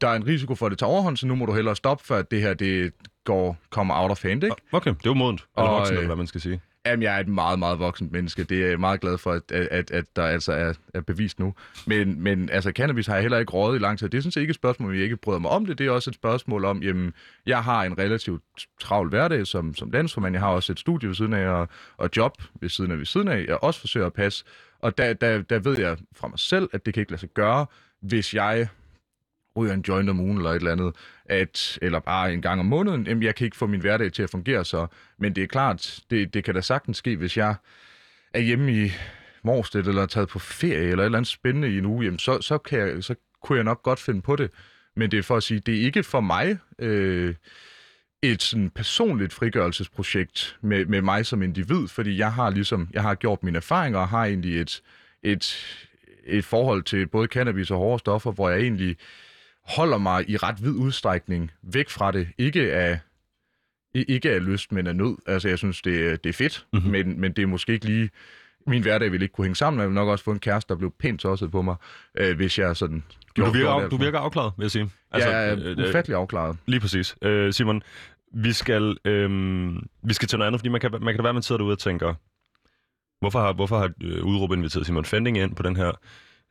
der 0.00 0.08
er 0.08 0.14
en 0.14 0.26
risiko 0.26 0.54
for, 0.54 0.66
at 0.66 0.70
det 0.70 0.78
tager 0.78 0.90
overhånd, 0.90 1.16
så 1.16 1.26
nu 1.26 1.34
må 1.34 1.46
du 1.46 1.54
hellere 1.54 1.76
stoppe, 1.76 2.04
før 2.04 2.22
det 2.22 2.40
her 2.40 2.54
det 2.54 2.92
går, 3.24 3.56
kommer 3.70 3.94
out 4.02 4.10
of 4.10 4.22
hand, 4.22 4.44
ikke? 4.44 4.56
Okay, 4.72 4.90
det 4.90 5.08
var 5.08 5.14
modent. 5.14 5.40
Eller 5.56 5.68
Og, 5.70 5.78
voksen, 5.78 5.94
øh, 5.94 5.98
eller 5.98 6.06
hvad 6.08 6.16
man 6.16 6.26
skal 6.26 6.40
sige. 6.40 6.60
Jamen, 6.90 7.02
jeg 7.02 7.16
er 7.16 7.20
et 7.20 7.28
meget, 7.28 7.58
meget 7.58 7.78
voksent 7.78 8.12
menneske. 8.12 8.44
Det 8.44 8.64
er 8.64 8.68
jeg 8.68 8.80
meget 8.80 9.00
glad 9.00 9.18
for, 9.18 9.32
at, 9.32 9.52
at, 9.52 9.90
at 9.90 10.04
der 10.16 10.22
altså 10.22 10.52
er, 10.52 10.72
er 10.94 11.00
bevist 11.00 11.38
nu. 11.38 11.54
Men, 11.86 12.22
men 12.22 12.50
altså, 12.50 12.70
cannabis 12.70 13.06
har 13.06 13.14
jeg 13.14 13.22
heller 13.22 13.38
ikke 13.38 13.52
rådet 13.52 13.78
i 13.78 13.82
lang 13.82 13.98
tid. 13.98 14.08
Det 14.08 14.18
er 14.18 14.22
sådan 14.22 14.32
set 14.32 14.40
ikke 14.40 14.50
et 14.50 14.54
spørgsmål, 14.56 14.88
om 14.88 14.94
jeg 14.94 15.02
ikke 15.02 15.16
bryder 15.16 15.38
mig 15.38 15.50
om 15.50 15.66
det. 15.66 15.78
Det 15.78 15.86
er 15.86 15.90
også 15.90 16.10
et 16.10 16.14
spørgsmål 16.14 16.64
om, 16.64 16.82
jamen, 16.82 17.12
jeg 17.46 17.64
har 17.64 17.84
en 17.84 17.98
relativt 17.98 18.42
travl 18.80 19.08
hverdag 19.08 19.46
som, 19.46 19.74
som 19.74 19.90
landsformand. 19.90 20.34
Jeg 20.34 20.42
har 20.42 20.48
også 20.48 20.72
et 20.72 20.78
studie 20.78 21.08
ved 21.08 21.14
siden 21.14 21.32
af, 21.32 21.48
og, 21.48 21.68
og 21.96 22.10
job 22.16 22.32
ved 22.60 22.68
siden 22.68 22.90
af 22.90 22.98
ved 22.98 23.06
siden 23.06 23.28
af. 23.28 23.44
Jeg 23.48 23.58
også 23.62 23.80
forsøger 23.80 24.06
at 24.06 24.12
passe. 24.12 24.44
Og 24.80 24.98
der, 24.98 25.12
der, 25.12 25.42
der 25.42 25.58
ved 25.58 25.80
jeg 25.80 25.96
fra 26.16 26.28
mig 26.28 26.38
selv, 26.38 26.68
at 26.72 26.86
det 26.86 26.94
kan 26.94 27.00
ikke 27.00 27.12
lade 27.12 27.20
sig 27.20 27.30
gøre, 27.34 27.66
hvis 28.00 28.34
jeg 28.34 28.68
ryger 29.56 29.74
en 29.74 29.84
joint 29.88 30.10
om 30.10 30.20
ugen 30.20 30.36
eller 30.36 30.50
et 30.50 30.56
eller 30.56 30.72
andet, 30.72 30.94
at, 31.28 31.78
eller 31.82 31.98
bare 31.98 32.32
en 32.32 32.42
gang 32.42 32.60
om 32.60 32.66
måneden, 32.66 33.06
jamen 33.06 33.22
jeg 33.22 33.34
kan 33.34 33.44
ikke 33.44 33.56
få 33.56 33.66
min 33.66 33.80
hverdag 33.80 34.12
til 34.12 34.22
at 34.22 34.30
fungere 34.30 34.64
så. 34.64 34.86
Men 35.18 35.36
det 35.36 35.42
er 35.42 35.46
klart, 35.46 36.00
det, 36.10 36.34
det 36.34 36.44
kan 36.44 36.54
da 36.54 36.60
sagtens 36.60 36.96
ske, 36.96 37.16
hvis 37.16 37.36
jeg 37.36 37.54
er 38.34 38.40
hjemme 38.40 38.72
i 38.72 38.92
Morsted 39.42 39.86
eller 39.86 40.02
er 40.02 40.06
taget 40.06 40.28
på 40.28 40.38
ferie 40.38 40.90
eller 40.90 40.98
et 40.98 41.04
eller 41.04 41.18
andet 41.18 41.30
spændende 41.30 41.70
i 41.70 41.78
en 41.78 41.86
uge, 41.86 42.04
jamen 42.04 42.18
så, 42.18 42.40
så, 42.40 42.58
kan 42.58 42.78
jeg, 42.78 43.04
så 43.04 43.14
kunne 43.42 43.56
jeg 43.56 43.64
nok 43.64 43.82
godt 43.82 43.98
finde 43.98 44.22
på 44.22 44.36
det. 44.36 44.50
Men 44.96 45.10
det 45.10 45.18
er 45.18 45.22
for 45.22 45.36
at 45.36 45.42
sige, 45.42 45.60
det 45.60 45.80
er 45.80 45.84
ikke 45.84 46.02
for 46.02 46.20
mig 46.20 46.58
øh, 46.78 47.34
et 48.22 48.42
sådan 48.42 48.70
personligt 48.70 49.32
frigørelsesprojekt 49.32 50.56
med, 50.60 50.84
med 50.84 51.02
mig 51.02 51.26
som 51.26 51.42
individ, 51.42 51.88
fordi 51.88 52.18
jeg 52.18 52.32
har 52.32 52.50
ligesom, 52.50 52.88
jeg 52.92 53.02
har 53.02 53.14
gjort 53.14 53.42
mine 53.42 53.56
erfaringer 53.56 53.98
og 53.98 54.08
har 54.08 54.24
egentlig 54.24 54.60
et, 54.60 54.82
et, 55.22 55.56
et 56.24 56.44
forhold 56.44 56.82
til 56.82 57.06
både 57.06 57.26
cannabis 57.26 57.70
og 57.70 57.78
hårde 57.78 57.98
stoffer, 57.98 58.32
hvor 58.32 58.50
jeg 58.50 58.60
egentlig 58.60 58.96
holder 59.68 59.98
mig 59.98 60.30
i 60.30 60.36
ret 60.36 60.62
vid 60.64 60.72
udstrækning 60.72 61.50
væk 61.62 61.88
fra 61.88 62.12
det. 62.12 62.28
Ikke 62.38 62.72
af, 62.72 62.98
ikke 63.94 64.30
af 64.30 64.44
lyst, 64.46 64.72
men 64.72 64.86
af 64.86 64.96
nød. 64.96 65.16
Altså, 65.26 65.48
jeg 65.48 65.58
synes, 65.58 65.82
det, 65.82 66.24
det 66.24 66.30
er 66.30 66.34
fedt, 66.34 66.66
Mhm. 66.72 66.82
mm-hmm. 66.82 66.92
men, 66.92 67.20
men 67.20 67.32
det 67.32 67.42
er 67.42 67.46
måske 67.46 67.72
ikke 67.72 67.86
lige... 67.86 68.10
Min 68.66 68.82
hverdag 68.82 69.12
ville 69.12 69.24
ikke 69.24 69.32
kunne 69.32 69.44
hænge 69.44 69.56
sammen. 69.56 69.80
Jeg 69.80 69.88
vil 69.88 69.94
nok 69.94 70.08
også 70.08 70.24
få 70.24 70.30
en 70.32 70.38
kæreste, 70.38 70.68
der 70.74 70.78
blev 70.78 70.94
pænt 70.98 71.20
tosset 71.20 71.50
på 71.50 71.62
mig, 71.62 71.76
øh, 72.18 72.36
hvis 72.36 72.58
jeg 72.58 72.76
sådan... 72.76 73.04
Men 73.36 73.46
du 73.46 73.50
virker, 73.52 73.70
af, 73.70 73.90
du 73.90 73.96
virker 73.96 74.18
afklaret, 74.18 74.52
vil 74.56 74.64
jeg 74.64 74.70
sige. 74.70 74.90
Altså, 75.10 75.30
jeg 75.30 75.48
er 75.48 75.56
øh, 75.78 75.88
ufattelig 75.88 76.16
afklaret. 76.16 76.56
Lige 76.66 76.80
præcis. 76.80 77.16
Øh, 77.22 77.52
Simon, 77.52 77.82
vi 78.34 78.52
skal, 78.52 78.96
øh, 79.04 79.30
vi 80.02 80.14
skal 80.14 80.28
til 80.28 80.38
noget 80.38 80.46
andet, 80.46 80.60
fordi 80.60 80.68
man 80.68 80.80
kan, 80.80 80.90
man 80.90 81.00
kan 81.00 81.16
da 81.16 81.22
være, 81.22 81.28
at 81.28 81.34
man 81.34 81.42
sidder 81.42 81.58
derude 81.58 81.72
og 81.72 81.78
tænker, 81.78 82.14
hvorfor 83.20 83.40
har, 83.40 83.52
hvorfor 83.52 83.78
har 83.78 83.90
øh, 84.02 84.24
udråb 84.24 84.52
inviteret 84.52 84.86
Simon 84.86 85.04
Fending 85.04 85.38
ind 85.38 85.56
på 85.56 85.62
den 85.62 85.76
her 85.76 85.92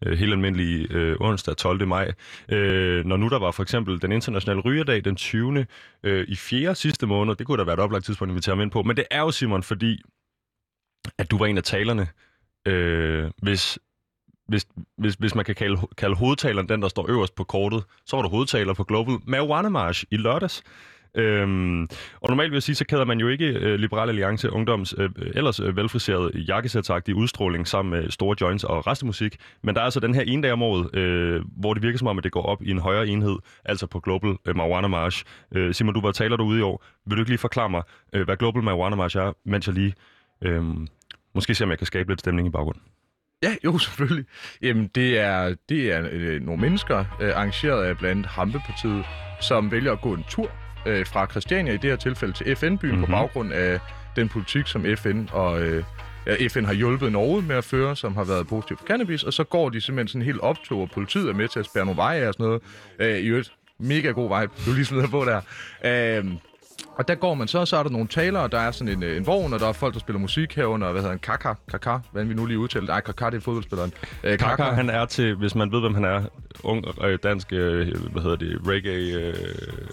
øh, 0.05 0.17
helt 0.17 0.31
almindelige 0.31 0.87
øh, 0.89 1.15
onsdag 1.19 1.57
12. 1.57 1.87
maj, 1.87 2.13
øh, 2.49 3.05
når 3.05 3.17
nu 3.17 3.27
der 3.27 3.39
var 3.39 3.51
for 3.51 3.63
eksempel 3.63 4.01
den 4.01 4.11
internationale 4.11 4.61
rygerdag 4.61 5.05
den 5.05 5.15
20. 5.15 5.65
Øh, 6.03 6.25
i 6.27 6.35
4. 6.35 6.75
sidste 6.75 7.07
måned, 7.07 7.35
det 7.35 7.47
kunne 7.47 7.57
da 7.57 7.63
være 7.63 7.73
et 7.73 7.79
oplagt 7.79 8.05
tidspunkt 8.05 8.29
at 8.29 8.33
invitere 8.33 8.55
ham 8.55 8.61
ind 8.61 8.71
på, 8.71 8.83
men 8.83 8.97
det 8.97 9.05
er 9.11 9.19
jo 9.19 9.31
Simon, 9.31 9.63
fordi 9.63 10.01
at 11.17 11.31
du 11.31 11.37
var 11.37 11.45
en 11.45 11.57
af 11.57 11.63
talerne, 11.63 12.07
øh, 12.67 13.31
hvis, 13.41 13.79
hvis, 14.47 14.67
hvis, 14.97 15.13
hvis 15.13 15.35
man 15.35 15.45
kan 15.45 15.55
kalde, 15.55 15.77
kalde 15.97 16.15
hovedtaleren 16.15 16.69
den, 16.69 16.81
der 16.81 16.87
står 16.87 17.09
øverst 17.09 17.35
på 17.35 17.43
kortet, 17.43 17.83
så 18.05 18.15
var 18.15 18.23
du 18.23 18.29
hovedtaler 18.29 18.73
på 18.73 18.83
Global 18.83 19.17
Marijuana 19.27 19.69
March 19.69 20.05
i 20.11 20.17
lørdags. 20.17 20.63
Øhm, 21.17 21.81
og 22.21 22.29
normalt 22.29 22.51
vil 22.51 22.55
jeg 22.55 22.63
sige, 22.63 22.75
så 22.75 22.85
kæder 22.85 23.05
man 23.05 23.19
jo 23.19 23.27
ikke 23.27 23.45
øh, 23.45 23.75
Liberal 23.75 24.09
Alliance 24.09 24.51
Ungdoms 24.51 24.95
øh, 24.97 25.09
ellers 25.35 25.59
øh, 25.59 25.77
velfriserede 25.77 26.39
jakkesætsagtige 26.39 27.15
udstråling 27.15 27.67
sammen 27.67 27.91
med 27.91 28.11
store 28.11 28.35
joints 28.41 28.63
og 28.63 28.87
restemusik. 28.87 29.37
Men 29.63 29.75
der 29.75 29.81
er 29.81 29.85
altså 29.85 29.99
den 29.99 30.15
her 30.15 30.21
ene 30.21 30.43
dag 30.43 30.51
om 30.51 30.63
året, 30.63 30.95
øh, 30.95 31.41
hvor 31.57 31.73
det 31.73 31.83
virker 31.83 31.97
som 31.97 32.07
om, 32.07 32.17
at 32.17 32.23
det 32.23 32.31
går 32.31 32.43
op 32.43 32.63
i 32.63 32.71
en 32.71 32.79
højere 32.79 33.07
enhed, 33.07 33.37
altså 33.65 33.87
på 33.87 33.99
Global 33.99 34.35
øh, 34.45 34.55
Marijuana 34.55 34.87
March. 34.87 35.23
Øh, 35.51 35.73
Simon, 35.73 35.93
du 35.93 36.01
var 36.01 36.11
taler 36.11 36.37
derude 36.37 36.59
i 36.59 36.61
år. 36.61 36.83
Vil 37.05 37.17
du 37.17 37.21
ikke 37.21 37.31
lige 37.31 37.37
forklare 37.37 37.69
mig, 37.69 37.83
øh, 38.13 38.25
hvad 38.25 38.37
Global 38.37 38.63
Marijuana 38.63 38.95
March 38.95 39.17
er, 39.17 39.33
mens 39.45 39.67
jeg 39.67 39.75
lige 39.75 39.93
øh, 40.41 40.63
måske 41.35 41.55
ser, 41.55 41.65
om 41.65 41.71
jeg 41.71 41.77
kan 41.77 41.87
skabe 41.87 42.11
lidt 42.11 42.19
stemning 42.19 42.47
i 42.47 42.51
baggrunden? 42.51 42.81
Ja, 43.43 43.55
jo, 43.65 43.77
selvfølgelig. 43.87 44.25
Jamen, 44.61 44.87
det 44.95 45.19
er, 45.19 45.55
det 45.69 45.91
er 45.91 46.07
øh, 46.11 46.41
nogle 46.41 46.61
mennesker, 46.61 47.05
øh, 47.21 47.35
arrangeret 47.35 47.83
af 47.83 47.97
blandt 47.97 48.17
andet 48.17 48.25
Hampepartiet, 48.25 49.05
som 49.41 49.71
vælger 49.71 49.91
at 49.91 50.01
gå 50.01 50.13
en 50.13 50.23
tur 50.29 50.51
øh, 50.85 51.05
fra 51.05 51.25
Christiania, 51.25 51.73
i 51.73 51.77
det 51.77 51.89
her 51.89 51.97
tilfælde 51.97 52.33
til 52.33 52.55
FN-byen, 52.55 52.91
mm-hmm. 52.91 53.01
Mhm. 53.01 53.05
på 53.05 53.11
baggrund 53.11 53.53
af 53.53 53.79
den 54.15 54.29
politik, 54.29 54.67
som 54.67 54.85
FN 54.97 55.25
og 55.31 55.61
øh, 55.61 55.83
ja, 56.25 56.47
FN 56.47 56.65
har 56.65 56.73
hjulpet 56.73 57.11
Norge 57.11 57.41
med 57.41 57.55
at 57.55 57.63
føre, 57.63 57.95
som 57.95 58.15
har 58.15 58.23
været 58.23 58.47
positiv 58.47 58.77
for 58.77 58.85
cannabis, 58.85 59.23
og 59.23 59.33
så 59.33 59.43
går 59.43 59.69
de 59.69 59.81
simpelthen 59.81 60.07
sådan 60.07 60.25
helt 60.25 60.39
optog, 60.39 60.81
og 60.81 60.89
politiet 60.91 61.29
er 61.29 61.33
med 61.33 61.47
til 61.47 61.59
at 61.59 61.65
spærre 61.65 61.85
nogle 61.85 61.97
veje 61.97 62.27
og 62.27 62.33
sådan 62.33 62.45
noget. 62.45 62.61
Øh, 62.99 63.17
I 63.17 63.27
øvrigt, 63.27 63.51
mega 63.79 64.11
god 64.11 64.39
vibe, 64.41 64.53
du 64.65 64.73
lige 64.73 64.85
smider 64.85 65.07
på 65.07 65.25
der. 65.25 65.41
Øh, 65.85 66.25
og 66.97 67.07
der 67.07 67.15
går 67.15 67.33
man 67.33 67.47
så, 67.47 67.65
så 67.65 67.77
er 67.77 67.83
der 67.83 67.89
nogle 67.89 68.07
talere, 68.07 68.43
og 68.43 68.51
der 68.51 68.59
er 68.59 68.71
sådan 68.71 68.93
en, 68.93 69.03
øh, 69.03 69.17
en 69.17 69.25
vogn, 69.27 69.53
og 69.53 69.59
der 69.59 69.67
er 69.67 69.71
folk, 69.73 69.93
der 69.93 69.99
spiller 69.99 70.19
musik 70.19 70.55
herunder, 70.55 70.91
hvad 70.91 71.01
hedder 71.01 71.09
han, 71.09 71.19
Kaka, 71.19 71.53
Kaka, 71.71 71.97
hvad 72.11 72.23
vi 72.25 72.33
nu 72.33 72.45
lige 72.45 72.59
udtaler. 72.59 72.87
Nej, 72.87 73.01
Kaka, 73.01 73.25
det 73.25 73.33
er 73.37 73.41
fodboldspilleren. 73.41 73.93
Øh, 74.23 74.37
Kaka, 74.37 74.63
han 74.63 74.89
er 74.89 75.05
til, 75.05 75.35
hvis 75.35 75.55
man 75.55 75.71
ved, 75.71 75.79
hvem 75.79 75.93
han 75.93 76.03
er, 76.05 76.23
ung 76.63 76.85
øh, 77.03 77.19
dansk, 77.23 77.47
øh, 77.53 77.87
hvad 78.11 78.21
hedder 78.21 78.35
det, 78.35 78.59
reggae... 78.67 79.13
Øh, 79.27 79.33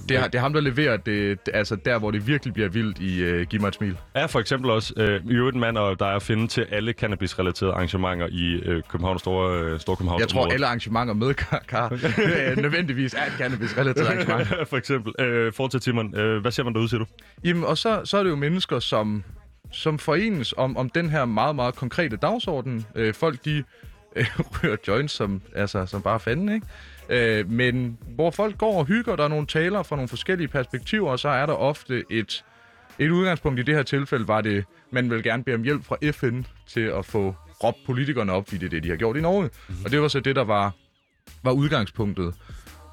Det 0.08 0.16
er, 0.16 0.24
det 0.26 0.34
er 0.34 0.40
ham, 0.40 0.52
der 0.52 0.60
leverer 0.60 0.96
det, 0.96 1.38
altså 1.54 1.76
der, 1.76 1.98
hvor 1.98 2.10
det 2.10 2.26
virkelig 2.26 2.54
bliver 2.54 2.68
vildt 2.68 2.98
i 2.98 3.34
uh, 3.34 3.42
Giv 3.42 3.60
mig 3.60 3.68
et 3.68 3.74
smil. 3.74 3.96
er 4.14 4.26
for 4.26 4.40
eksempel 4.40 4.70
også 4.70 4.94
øh, 4.96 5.20
i 5.30 5.34
øvrigt 5.34 5.56
mand, 5.56 5.78
og 5.78 5.98
der 6.00 6.06
er 6.06 6.16
at 6.16 6.22
finde 6.22 6.46
til 6.48 6.66
alle 6.70 6.92
cannabis-relaterede 6.92 7.72
arrangementer 7.74 8.26
i 8.30 8.52
øh, 8.64 8.82
København 8.88 9.18
Store, 9.18 9.60
øh, 9.60 9.80
Store 9.80 9.96
Københavns 9.96 10.20
Jeg 10.20 10.28
tror, 10.28 10.46
alle 10.52 10.66
arrangementer 10.66 11.14
med 11.14 11.34
Kaka 11.34 11.82
øh, 12.50 12.56
nødvendigvis 12.56 13.14
er 13.14 13.26
et 13.26 13.32
cannabis-relateret 13.38 14.06
arrangement. 14.28 14.68
for 14.68 14.76
eksempel. 14.76 15.12
Øh, 15.24 15.52
fortsæt, 15.52 15.80
Timon. 15.82 16.16
Øh, 16.18 16.40
hvad 16.40 16.52
ser 16.52 16.64
man 16.64 16.72
derude, 16.74 16.88
siger 16.94 17.04
du? 17.04 17.10
Jamen, 17.44 17.64
og 17.64 17.78
så, 17.78 18.04
så 18.04 18.18
er 18.18 18.22
det 18.22 18.30
jo 18.30 18.36
mennesker, 18.36 18.78
som, 18.78 19.24
som 19.72 19.98
forenes 19.98 20.54
om, 20.56 20.76
om 20.76 20.90
den 20.90 21.10
her 21.10 21.24
meget, 21.24 21.56
meget 21.56 21.74
konkrete 21.74 22.16
dagsorden. 22.16 22.86
Øh, 22.94 23.14
folk, 23.14 23.44
de 23.44 23.58
øh, 24.16 24.26
rører 24.38 24.76
joints 24.88 25.14
som, 25.14 25.42
altså, 25.54 25.86
som 25.86 26.02
bare 26.02 26.20
fanden, 26.20 26.48
ikke? 26.48 26.66
Øh, 27.08 27.50
men 27.50 27.98
hvor 28.08 28.30
folk 28.30 28.58
går 28.58 28.78
og 28.78 28.86
hygger, 28.86 29.16
der 29.16 29.24
er 29.24 29.28
nogle 29.28 29.46
talere 29.46 29.84
fra 29.84 29.96
nogle 29.96 30.08
forskellige 30.08 30.48
perspektiver, 30.48 31.10
og 31.10 31.18
så 31.18 31.28
er 31.28 31.46
der 31.46 31.52
ofte 31.52 32.04
et, 32.10 32.44
et 32.98 33.10
udgangspunkt 33.10 33.60
i 33.60 33.62
det 33.62 33.74
her 33.74 33.82
tilfælde, 33.82 34.28
var 34.28 34.40
det, 34.40 34.64
man 34.90 35.10
vil 35.10 35.22
gerne 35.22 35.44
bede 35.44 35.54
om 35.54 35.62
hjælp 35.62 35.84
fra 35.84 35.96
FN 36.12 36.42
til 36.66 36.80
at 36.80 37.04
få 37.04 37.34
råbt 37.64 37.78
politikerne 37.86 38.32
op, 38.32 38.48
fordi 38.48 38.58
det 38.58 38.66
er 38.66 38.70
det, 38.70 38.82
de 38.82 38.88
har 38.88 38.96
gjort 38.96 39.16
i 39.16 39.20
Norge. 39.20 39.42
Mm-hmm. 39.42 39.84
Og 39.84 39.90
det 39.90 40.00
var 40.00 40.08
så 40.08 40.20
det, 40.20 40.36
der 40.36 40.44
var, 40.44 40.72
var 41.42 41.52
udgangspunktet. 41.52 42.34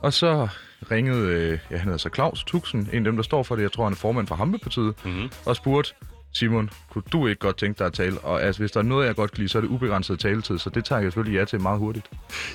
Og 0.02 0.14
så 0.14 0.48
ringede, 0.92 1.28
øh, 1.28 1.60
ja, 1.72 1.76
han 1.78 1.84
hedder 1.86 1.98
så 1.98 2.10
Claus 2.16 2.44
Tuxen, 2.44 2.80
en 2.80 2.98
af 2.98 3.04
dem, 3.04 3.16
der 3.16 3.24
står 3.24 3.44
for 3.44 3.56
det, 3.56 3.64
jeg 3.64 3.72
tror, 3.72 3.84
han 3.84 3.94
er 3.94 3.98
formand 3.98 4.28
for 4.28 4.36
Hampepartiet, 4.36 4.94
Mhm. 5.06 5.32
og 5.46 5.56
spurgte, 5.56 5.94
Simon, 6.34 6.70
kunne 6.90 7.04
du 7.12 7.28
ikke 7.28 7.40
godt 7.40 7.58
tænke 7.58 7.80
dig 7.80 7.86
at 7.86 7.94
tale? 7.94 8.20
Og 8.20 8.44
altså, 8.44 8.62
hvis 8.62 8.72
der 8.72 8.80
er 8.80 8.84
noget, 8.84 9.08
jeg 9.08 9.16
godt 9.16 9.32
kan 9.32 9.38
lide, 9.38 9.50
så 9.50 9.58
er 9.58 9.62
det 9.62 9.70
ubegrænset 9.70 10.20
taletid, 10.20 10.58
så 10.58 10.70
det 10.70 10.86
tager 10.86 11.02
jeg 11.02 11.12
selvfølgelig 11.12 11.40
ja 11.40 11.46
til 11.46 11.62
meget 11.62 11.80
hurtigt. 11.80 12.10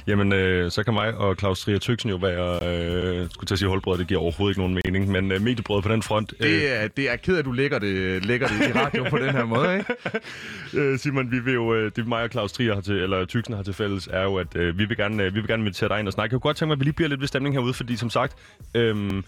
Jamen, 0.06 0.32
øh, 0.32 0.70
så 0.70 0.82
kan 0.82 0.94
mig 0.94 1.14
og 1.14 1.36
Claus 1.36 1.60
Trier 1.60 1.78
Tøksen 1.78 2.10
jo 2.10 2.16
være, 2.16 2.54
øh, 2.54 3.30
skulle 3.30 3.46
til 3.46 3.54
at 3.54 3.58
sige 3.58 3.68
holdbrød, 3.68 3.98
det 3.98 4.06
giver 4.06 4.20
overhovedet 4.20 4.52
ikke 4.52 4.60
nogen 4.60 4.80
mening, 4.84 5.08
men 5.08 5.32
øh, 5.32 5.42
mediebrød 5.42 5.82
på 5.82 5.88
den 5.88 6.02
front. 6.02 6.34
Det 6.40 6.82
er, 6.82 6.88
det 6.88 7.10
er 7.10 7.16
ked, 7.16 7.36
at 7.36 7.44
du 7.44 7.52
lægger 7.52 7.78
det, 7.78 8.24
lægger 8.26 8.48
det 8.48 8.68
i 8.68 8.72
radio 8.72 9.04
på 9.10 9.18
den 9.18 9.30
her 9.30 9.44
måde, 9.44 9.78
ikke? 9.78 9.94
Øh, 10.74 10.98
Simon, 10.98 11.30
vi 11.30 11.38
vil 11.38 11.54
jo, 11.54 11.74
øh, 11.74 11.92
det 11.96 12.06
mig 12.06 12.22
og 12.22 12.28
Claus 12.30 12.52
Trier 12.52 12.74
har 12.74 12.80
til, 12.80 12.94
eller 12.94 13.24
Tyksen 13.24 13.54
har 13.54 13.62
til 13.62 13.74
fælles, 13.74 14.08
er 14.12 14.22
jo, 14.22 14.36
at 14.36 14.56
øh, 14.56 14.78
vi, 14.78 14.84
vil 14.84 14.96
gerne, 14.96 15.22
øh, 15.22 15.34
vi 15.34 15.40
vil 15.40 15.48
gerne 15.48 15.60
invitere 15.60 15.88
dig 15.88 15.98
ind 15.98 16.06
og 16.06 16.12
snakke. 16.12 16.34
Jeg 16.34 16.40
kunne 16.40 16.48
godt 16.48 16.56
tænke 16.56 16.68
mig, 16.68 16.72
at 16.72 16.80
vi 16.80 16.84
lige 16.84 16.92
bliver 16.94 17.08
lidt 17.08 17.20
ved 17.20 17.28
stemning 17.28 17.54
herude, 17.54 17.74
fordi 17.74 17.96
som 17.96 18.10
sagt, 18.10 18.36
øh, 18.74 19.22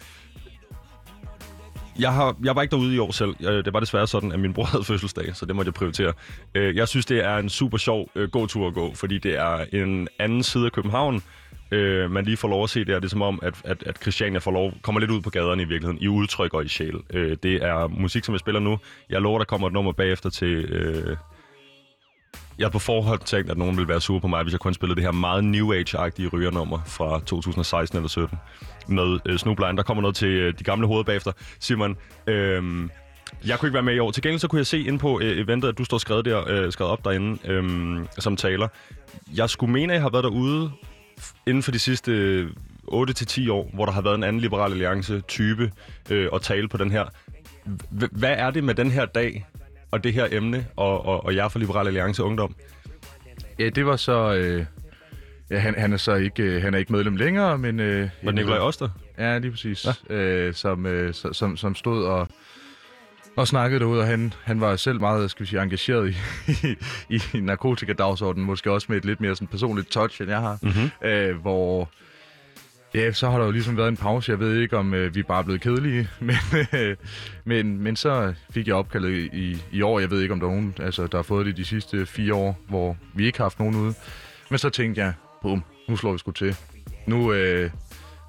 jeg, 1.99 2.13
har, 2.13 2.37
jeg 2.45 2.57
var 2.57 2.63
ikke 2.63 2.71
derude 2.71 2.95
i 2.95 2.99
år 2.99 3.13
selv. 3.13 3.35
Det 3.65 3.73
var 3.73 3.81
desværre 3.81 4.07
sådan, 4.07 4.33
at 4.33 4.41
min 4.41 4.53
bror 4.53 4.65
havde 4.65 4.85
fødselsdag, 4.85 5.37
så 5.37 5.47
det 5.47 5.57
måtte 5.57 5.69
jeg 5.69 5.75
prioritere. 5.75 6.13
Øh, 6.55 6.77
jeg 6.77 6.89
synes, 6.89 7.07
det 7.07 7.25
er 7.25 7.37
en 7.37 7.49
super 7.49 7.79
sjov 7.79 8.11
øh, 8.15 8.31
gåtur 8.31 8.69
at 8.69 8.75
gå, 8.75 8.95
fordi 8.95 9.19
det 9.19 9.39
er 9.39 9.65
en 9.73 10.09
anden 10.19 10.43
side 10.43 10.67
af 10.67 10.73
København. 10.73 11.23
Øh, 11.71 12.11
man 12.11 12.25
lige 12.25 12.37
får 12.37 12.49
lov 12.49 12.65
at 12.65 12.71
se 12.71 12.85
det, 12.85 12.95
er 12.95 12.99
det 12.99 13.05
er 13.05 13.11
som 13.11 13.23
om, 13.23 13.39
at, 13.43 13.55
at, 13.65 13.83
at 13.83 14.03
Christiania 14.03 14.39
får 14.39 14.51
lov, 14.51 14.73
kommer 14.83 15.01
lidt 15.01 15.11
ud 15.11 15.21
på 15.21 15.31
gaderne 15.31 15.63
i 15.63 15.67
virkeligheden, 15.67 15.99
i 16.03 16.09
udtryk 16.09 16.55
og 16.55 16.65
i 16.65 16.69
sjæl. 16.69 16.95
Øh, 17.11 17.37
det 17.43 17.55
er 17.55 17.87
musik, 17.87 18.25
som 18.25 18.33
jeg 18.33 18.41
spiller 18.41 18.61
nu. 18.61 18.79
Jeg 19.11 19.21
lover, 19.21 19.39
der 19.39 19.45
kommer 19.45 19.67
et 19.67 19.73
nummer 19.73 19.93
bagefter 19.93 20.31
til... 20.31 20.55
Øh, 20.65 21.17
jeg 22.59 22.65
har 22.65 22.71
på 22.71 22.79
forhånd 22.79 23.21
tænkt, 23.21 23.51
at 23.51 23.59
nogen 23.59 23.77
ville 23.77 23.89
være 23.89 24.01
sure 24.01 24.21
på 24.21 24.27
mig, 24.27 24.43
hvis 24.43 24.53
jeg 24.53 24.61
kun 24.61 24.75
spillede 24.75 24.97
det 24.97 25.05
her 25.05 25.13
meget 25.13 25.45
New 25.45 25.73
Age-agtige 25.73 26.29
rygernummer 26.29 26.79
fra 26.87 27.21
2016 27.21 27.97
eller 27.99 28.09
17 28.09 28.39
med 28.89 29.19
øh, 29.27 29.39
Snowblind. 29.39 29.77
Der 29.77 29.83
kommer 29.83 30.01
noget 30.01 30.17
til 30.17 30.29
øh, 30.29 30.55
de 30.59 30.65
gamle 30.65 30.87
hoveder 30.87 31.05
bagefter. 31.05 31.33
Simon, 31.61 31.97
øh, 32.27 32.89
jeg 33.47 33.59
kunne 33.59 33.67
ikke 33.69 33.75
være 33.75 33.83
med 33.83 33.95
i 33.95 33.99
år. 33.99 34.11
Til 34.11 34.23
gengæld 34.23 34.41
så 34.41 34.49
kunne 34.49 34.59
jeg 34.59 34.67
se 34.67 34.81
ind 34.81 34.99
på 34.99 35.21
øh, 35.21 35.39
eventet, 35.39 35.69
at 35.69 35.79
du 35.79 35.85
står 35.85 35.99
skrevet, 35.99 36.25
der, 36.25 36.45
øh, 36.49 36.73
skrevet 36.73 36.93
op 36.93 37.05
derinde 37.05 37.39
øh, 37.51 37.99
som 38.19 38.37
taler. 38.37 38.69
Jeg 39.35 39.51
skulle 39.51 39.73
mene, 39.73 39.93
at 39.93 39.95
jeg 39.95 40.03
har 40.03 40.11
været 40.11 40.25
derude 40.25 40.71
inden 41.47 41.63
for 41.63 41.73
de 41.73 41.79
sidste 41.79 42.13
øh, 42.13 42.51
8-10 42.89 43.53
år, 43.53 43.71
hvor 43.75 43.85
der 43.85 43.93
har 43.93 44.01
været 44.01 44.15
en 44.15 44.25
anden 44.25 44.43
liberal 44.43 44.73
alliance 44.73 45.21
type 45.21 45.73
øh, 46.11 46.29
at 46.35 46.43
tale 46.43 46.69
på 46.69 46.77
den 46.77 46.91
her. 46.91 47.05
H- 47.91 48.05
hvad 48.13 48.35
er 48.39 48.51
det 48.51 48.65
med 48.65 48.75
den 48.75 48.91
her 48.91 49.07
dag 49.07 49.47
og 49.91 50.05
det 50.05 50.13
her 50.13 50.29
emne, 50.31 50.67
og, 50.77 51.07
og, 51.07 51.25
og 51.25 51.35
jeg 51.35 51.53
for 51.53 51.59
Liberal 51.59 51.87
Alliance 51.87 52.23
Ungdom? 52.23 52.55
Ja, 53.59 53.69
det 53.69 53.87
var 53.87 53.97
så... 53.97 54.35
Øh, 54.35 54.65
ja, 55.51 55.59
han, 55.59 55.75
han, 55.79 55.93
er 55.93 55.97
så 55.97 56.15
ikke, 56.15 56.43
øh, 56.43 56.63
han 56.63 56.75
er 56.75 56.79
ikke 56.79 56.93
medlem 56.93 57.17
længere, 57.17 57.59
men... 57.59 57.81
Øh, 57.81 58.01
Var 58.01 58.31
det 58.31 58.35
Nikolaj 58.35 58.59
Oster? 58.59 58.89
Ja, 59.19 59.39
lige 59.39 59.51
præcis. 59.51 59.87
Ja. 60.11 60.15
Øh, 60.15 60.55
som, 60.55 60.87
øh, 60.87 61.15
som, 61.15 61.57
som 61.57 61.75
stod 61.75 62.05
og, 62.05 62.29
og 63.37 63.49
snakkede 63.49 63.81
derude, 63.81 64.01
og 64.01 64.07
han, 64.07 64.33
han 64.43 64.61
var 64.61 64.77
selv 64.77 65.01
meget, 65.01 65.31
skal 65.31 65.45
vi 65.45 65.49
sige, 65.49 65.63
engageret 65.63 66.11
i, 66.11 66.17
i, 67.17 67.21
i 67.35 67.41
narkotikadagsordenen, 67.41 68.47
måske 68.47 68.73
også 68.73 68.87
med 68.91 68.97
et 68.97 69.05
lidt 69.05 69.21
mere 69.21 69.35
sådan 69.35 69.49
personligt 69.49 69.91
touch, 69.91 70.23
end 70.23 70.31
jeg 70.31 70.41
har. 70.41 70.59
Mm-hmm. 70.63 71.09
Øh, 71.09 71.41
hvor, 71.41 71.91
ja, 72.95 73.13
så 73.13 73.31
har 73.31 73.39
der 73.39 73.45
jo 73.45 73.51
ligesom 73.51 73.77
været 73.77 73.89
en 73.89 73.97
pause. 73.97 74.33
Jeg 74.33 74.41
ved 74.41 74.61
ikke, 74.61 74.77
om 74.77 74.95
øh, 74.95 75.15
vi 75.15 75.21
er 75.21 75.25
bare 75.25 75.45
blevet 75.45 75.61
kedelige, 75.61 76.09
men, 76.21 76.37
øh, 76.75 76.97
men, 77.45 77.83
men 77.83 77.97
så 77.97 78.35
fik 78.51 78.67
jeg 78.67 78.75
opkaldet 78.75 79.31
i, 79.33 79.63
i 79.73 79.83
år. 79.83 80.01
Jeg 80.01 80.11
ved 80.11 80.21
ikke, 80.23 80.33
om 80.35 80.41
der 80.41 80.47
er 80.47 80.51
nogen, 80.51 80.75
altså, 80.81 81.07
der 81.07 81.19
har 81.19 81.23
fået 81.23 81.47
det 81.47 81.57
de 81.57 81.65
sidste 81.65 82.07
fire 82.07 82.35
år, 82.35 82.59
hvor 82.69 82.97
vi 83.15 83.27
ikke 83.27 83.39
har 83.39 83.45
haft 83.45 83.59
nogen 83.59 83.77
ude. 83.77 83.95
Men 84.51 84.59
så 84.59 84.71
tænkte 84.71 85.01
jeg, 85.01 85.13
bum, 85.43 85.65
nu 85.89 85.97
slår 85.97 86.13
vi 86.13 86.19
sgu 86.19 86.31
til. 86.31 86.57
Nu, 87.07 87.33
øh, 87.33 87.71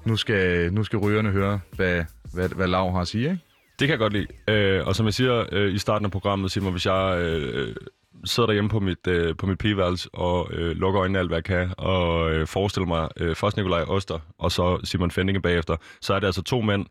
nu 0.04 0.16
skal, 0.16 0.72
nu 0.72 0.84
skal 0.84 0.98
rygerne 0.98 1.30
høre, 1.30 1.60
hvad, 1.72 2.04
hvad, 2.34 2.48
hvad 2.48 2.66
Lav 2.66 2.92
har 2.92 3.00
at 3.00 3.08
sige, 3.08 3.30
ikke? 3.30 3.38
Det 3.78 3.88
kan 3.88 3.90
jeg 3.90 3.98
godt 3.98 4.12
lide. 4.12 4.26
Øh, 4.48 4.86
og 4.86 4.96
som 4.96 5.06
jeg 5.06 5.14
siger 5.14 5.46
øh, 5.52 5.74
i 5.74 5.78
starten 5.78 6.04
af 6.04 6.10
programmet, 6.10 6.52
Simon, 6.52 6.72
hvis 6.72 6.86
jeg 6.86 7.18
øh, 7.20 7.76
sidder 8.24 8.46
derhjemme 8.46 8.70
på 8.70 8.80
mit, 8.80 9.06
øh, 9.06 9.36
på 9.36 9.46
mit 9.46 9.58
pigeværelse 9.58 10.08
og 10.12 10.48
øh, 10.52 10.76
lukker 10.76 11.00
øjnene 11.00 11.18
alt, 11.18 11.28
hvad 11.28 11.36
jeg 11.36 11.44
kan, 11.44 11.74
og 11.78 12.32
øh, 12.32 12.46
forestiller 12.46 12.86
mig 12.86 13.08
øh, 13.16 13.36
først 13.36 13.56
Nikolaj 13.56 13.82
Oster, 13.82 14.18
og 14.38 14.52
så 14.52 14.80
Simon 14.84 15.10
Fendinge 15.10 15.42
bagefter, 15.42 15.76
så 16.00 16.14
er 16.14 16.20
det 16.20 16.26
altså 16.26 16.42
to 16.42 16.60
mænd. 16.60 16.86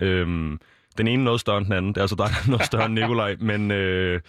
Øh, 0.00 0.26
den 0.98 1.08
ene 1.08 1.24
noget 1.24 1.40
større 1.40 1.58
end 1.58 1.66
den 1.66 1.72
anden. 1.72 1.92
Det 1.92 1.96
er 1.96 2.02
altså 2.02 2.16
dig, 2.16 2.26
der 2.26 2.34
er 2.46 2.50
noget 2.50 2.66
større 2.66 2.86
end 2.86 2.94
Nikolaj, 3.00 3.36
men 3.40 3.70
øh, 3.70 4.20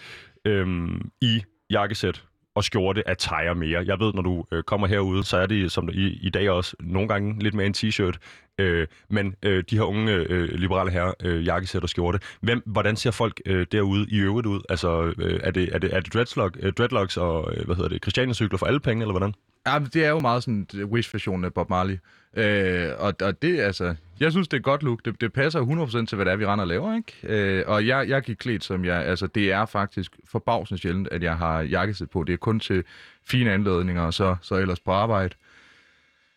øh, 0.44 0.88
i 1.20 1.42
jakkesæt 1.70 2.24
og 2.54 2.64
skjorte 2.64 3.08
at 3.08 3.16
tejer 3.18 3.54
mere. 3.54 3.84
Jeg 3.86 4.00
ved, 4.00 4.12
når 4.14 4.22
du 4.22 4.44
øh, 4.52 4.62
kommer 4.62 4.86
herude, 4.86 5.24
så 5.24 5.36
er 5.36 5.46
det 5.46 5.72
som 5.72 5.88
i, 5.92 6.18
i 6.22 6.30
dag 6.30 6.50
også 6.50 6.76
nogle 6.80 7.08
gange 7.08 7.42
lidt 7.42 7.54
mere 7.54 7.66
en 7.66 7.74
t-shirt. 7.76 8.16
Øh, 8.58 8.86
men 9.08 9.34
øh, 9.42 9.64
de 9.70 9.76
her 9.76 9.82
unge 9.82 10.12
øh, 10.12 10.48
liberale 10.48 10.90
herrer, 10.90 11.12
øh, 11.22 11.46
jakkesæt 11.46 11.82
og 11.82 11.88
skjorte, 11.88 12.18
Hvem, 12.40 12.62
hvordan 12.66 12.96
ser 12.96 13.10
folk 13.10 13.40
øh, 13.46 13.66
derude 13.72 14.06
i 14.10 14.18
øvrigt 14.18 14.46
ud? 14.46 14.60
Altså, 14.68 15.14
øh, 15.18 15.40
er, 15.42 15.50
det, 15.50 15.68
er, 15.72 15.78
det, 15.78 15.94
er 15.94 16.00
det 16.00 16.14
dreadlock, 16.14 16.56
øh, 16.60 16.72
dreadlocks 16.72 17.16
og, 17.16 17.54
øh, 17.56 17.64
hvad 17.64 17.76
hedder 17.76 17.88
det, 17.88 18.04
Christiania-cykler 18.04 18.58
for 18.58 18.66
alle 18.66 18.80
penge, 18.80 19.02
eller 19.02 19.12
hvordan? 19.12 19.34
Ja, 19.66 19.78
men 19.78 19.88
det 19.94 20.04
er 20.04 20.10
jo 20.10 20.20
meget 20.20 20.42
sådan 20.42 20.66
øh, 20.74 20.86
Wish-versionen 20.86 21.44
af 21.44 21.54
Bob 21.54 21.70
Marley. 21.70 21.98
Øh, 22.36 22.90
og, 22.98 23.14
og 23.22 23.42
det, 23.42 23.60
altså, 23.60 23.94
jeg 24.20 24.32
synes, 24.32 24.48
det 24.48 24.56
er 24.56 24.60
godt 24.60 24.82
look. 24.82 25.04
Det, 25.04 25.20
det 25.20 25.32
passer 25.32 25.60
100% 26.02 26.06
til, 26.06 26.16
hvad 26.16 26.24
det 26.24 26.32
er, 26.32 26.36
vi 26.36 26.46
render 26.46 26.62
og 26.62 26.68
laver, 26.68 26.96
ikke? 26.96 27.12
Øh, 27.22 27.64
og 27.66 27.86
jeg, 27.86 28.08
jeg 28.08 28.22
gik 28.22 28.36
klædt, 28.36 28.64
som 28.64 28.84
jeg, 28.84 29.04
altså, 29.04 29.26
det 29.26 29.52
er 29.52 29.66
faktisk 29.66 30.12
forbavsende 30.30 30.80
sjældent, 30.80 31.08
at 31.08 31.22
jeg 31.22 31.36
har 31.36 31.60
jakkesæt 31.60 32.10
på. 32.10 32.24
Det 32.24 32.32
er 32.32 32.36
kun 32.36 32.60
til 32.60 32.84
fine 33.26 33.52
anledninger, 33.52 34.02
og 34.02 34.14
så, 34.14 34.36
så 34.42 34.54
ellers 34.54 34.80
på 34.80 34.90
arbejde. 34.90 35.34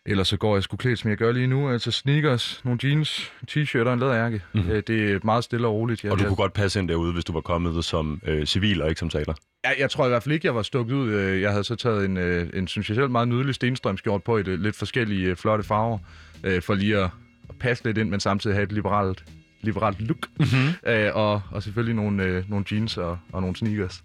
Ellers 0.08 0.28
så 0.28 0.38
går 0.38 0.56
jeg 0.56 0.64
sgu 0.64 0.78
klædt, 0.78 1.00
som 1.00 1.10
jeg 1.10 1.18
gør 1.18 1.32
lige 1.32 1.48
nu. 1.48 1.70
Altså 1.70 1.92
sneakers, 1.92 2.62
nogle 2.64 2.80
jeans, 2.84 3.32
t-shirt 3.52 3.88
og 3.88 3.94
en 3.94 4.00
læderjakke. 4.00 4.42
Mm. 4.54 4.70
Øh, 4.70 4.84
det 4.88 5.12
er 5.12 5.20
meget 5.24 5.44
stille 5.44 5.68
og 5.68 5.74
roligt. 5.74 6.04
Jeg, 6.04 6.12
Og 6.12 6.20
du 6.20 6.24
kunne 6.24 6.36
godt 6.36 6.54
passe 6.54 6.80
ind 6.80 6.88
derude, 6.90 7.14
hvis 7.14 7.26
du 7.26 7.34
var 7.34 7.42
kommet 7.42 7.86
som 7.86 8.22
øh, 8.26 8.46
civil 8.46 8.82
og 8.82 8.90
ikke 8.90 9.00
som 9.00 9.10
taler. 9.10 9.34
jeg, 9.64 9.76
jeg 9.80 9.90
tror 9.92 10.06
i 10.06 10.10
hvert 10.10 10.24
fald 10.24 10.34
ikke, 10.34 10.46
jeg 10.48 10.56
var 10.56 10.62
stukket 10.62 10.94
ud. 10.96 11.10
Øh, 11.10 11.42
Jeg 11.42 11.52
havde 11.52 11.64
så 11.64 11.76
taget 11.76 12.06
en, 12.06 12.18
øh, 12.18 12.50
en 12.54 12.68
synes 12.68 12.90
jeg 12.90 12.96
selv, 12.96 13.10
meget 13.10 13.28
nydelig 13.28 13.56
stenstrømskjort 13.56 14.24
på 14.24 14.38
i 14.38 14.44
det, 14.44 14.60
lidt 14.60 14.76
forskellige 14.76 15.30
øh, 15.30 15.36
flotte 15.36 15.64
farver, 15.64 15.98
øh, 16.44 16.62
for 16.62 16.74
lige 16.74 16.98
at, 16.98 17.10
at 17.50 17.56
passe 17.60 17.84
lidt 17.84 17.98
ind, 17.98 18.10
men 18.10 18.20
samtidig 18.20 18.56
have 18.56 18.64
et 18.64 18.72
liberalt, 18.72 19.24
liberalt 19.62 20.02
look. 20.02 20.28
Mm-hmm. 20.40 20.74
Øh, 20.88 21.16
og, 21.16 21.42
og 21.52 21.64
selvfølgelig 21.64 21.96
nogle, 21.96 22.24
øh, 22.24 22.50
nogle 22.50 22.66
jeans 22.72 22.98
og, 22.98 23.18
og 23.32 23.42
nogle 23.42 23.56
sneakers. 23.56 24.04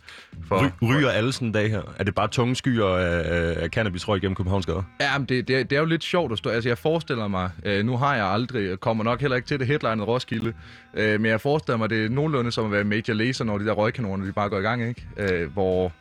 For, 0.48 0.72
Ry, 0.82 0.86
ryger 0.88 1.10
alle 1.10 1.32
sådan 1.32 1.48
en 1.48 1.52
dag 1.52 1.70
her? 1.70 1.82
Er 1.98 2.04
det 2.04 2.14
bare 2.14 2.28
tunge 2.28 2.56
skyer 2.56 2.86
af, 2.86 3.22
af, 3.24 3.62
af 3.62 3.68
cannabis 3.68 4.08
røg 4.08 4.20
gennem 4.20 4.34
Københavns 4.34 4.66
gader? 4.66 4.82
Ja, 5.00 5.18
men 5.18 5.26
det, 5.26 5.48
det, 5.48 5.56
er, 5.56 5.64
det 5.64 5.76
er 5.76 5.80
jo 5.80 5.86
lidt 5.86 6.04
sjovt 6.04 6.32
at 6.32 6.38
stå. 6.38 6.50
Altså, 6.50 6.68
jeg 6.68 6.78
forestiller 6.78 7.28
mig, 7.28 7.50
øh, 7.64 7.84
nu 7.84 7.96
har 7.96 8.14
jeg 8.14 8.26
aldrig, 8.26 8.80
kommer 8.80 9.04
nok 9.04 9.20
heller 9.20 9.36
ikke 9.36 9.48
til 9.48 9.58
det 9.58 9.66
headlinet 9.66 10.06
Roskilde, 10.08 10.52
øh, 10.94 11.20
men 11.20 11.30
jeg 11.30 11.40
forestiller 11.40 11.78
mig, 11.78 11.90
det 11.90 12.04
er 12.04 12.08
nogenlunde 12.08 12.52
som 12.52 12.64
at 12.64 12.72
være 12.72 12.84
Major 12.84 13.14
Lazer, 13.14 13.44
når 13.44 13.58
de 13.58 13.66
der 13.66 13.72
røgkanoner, 13.72 14.26
de 14.26 14.32
bare 14.32 14.48
går 14.48 14.58
i 14.58 14.62
gang, 14.62 14.88
ikke? 14.88 15.06
Øh, 15.16 15.52
hvor 15.52 15.92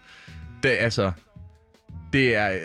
det, 0.63 0.69
altså, 0.69 1.11
det 2.13 2.35
er, 2.35 2.51
øh, 2.51 2.59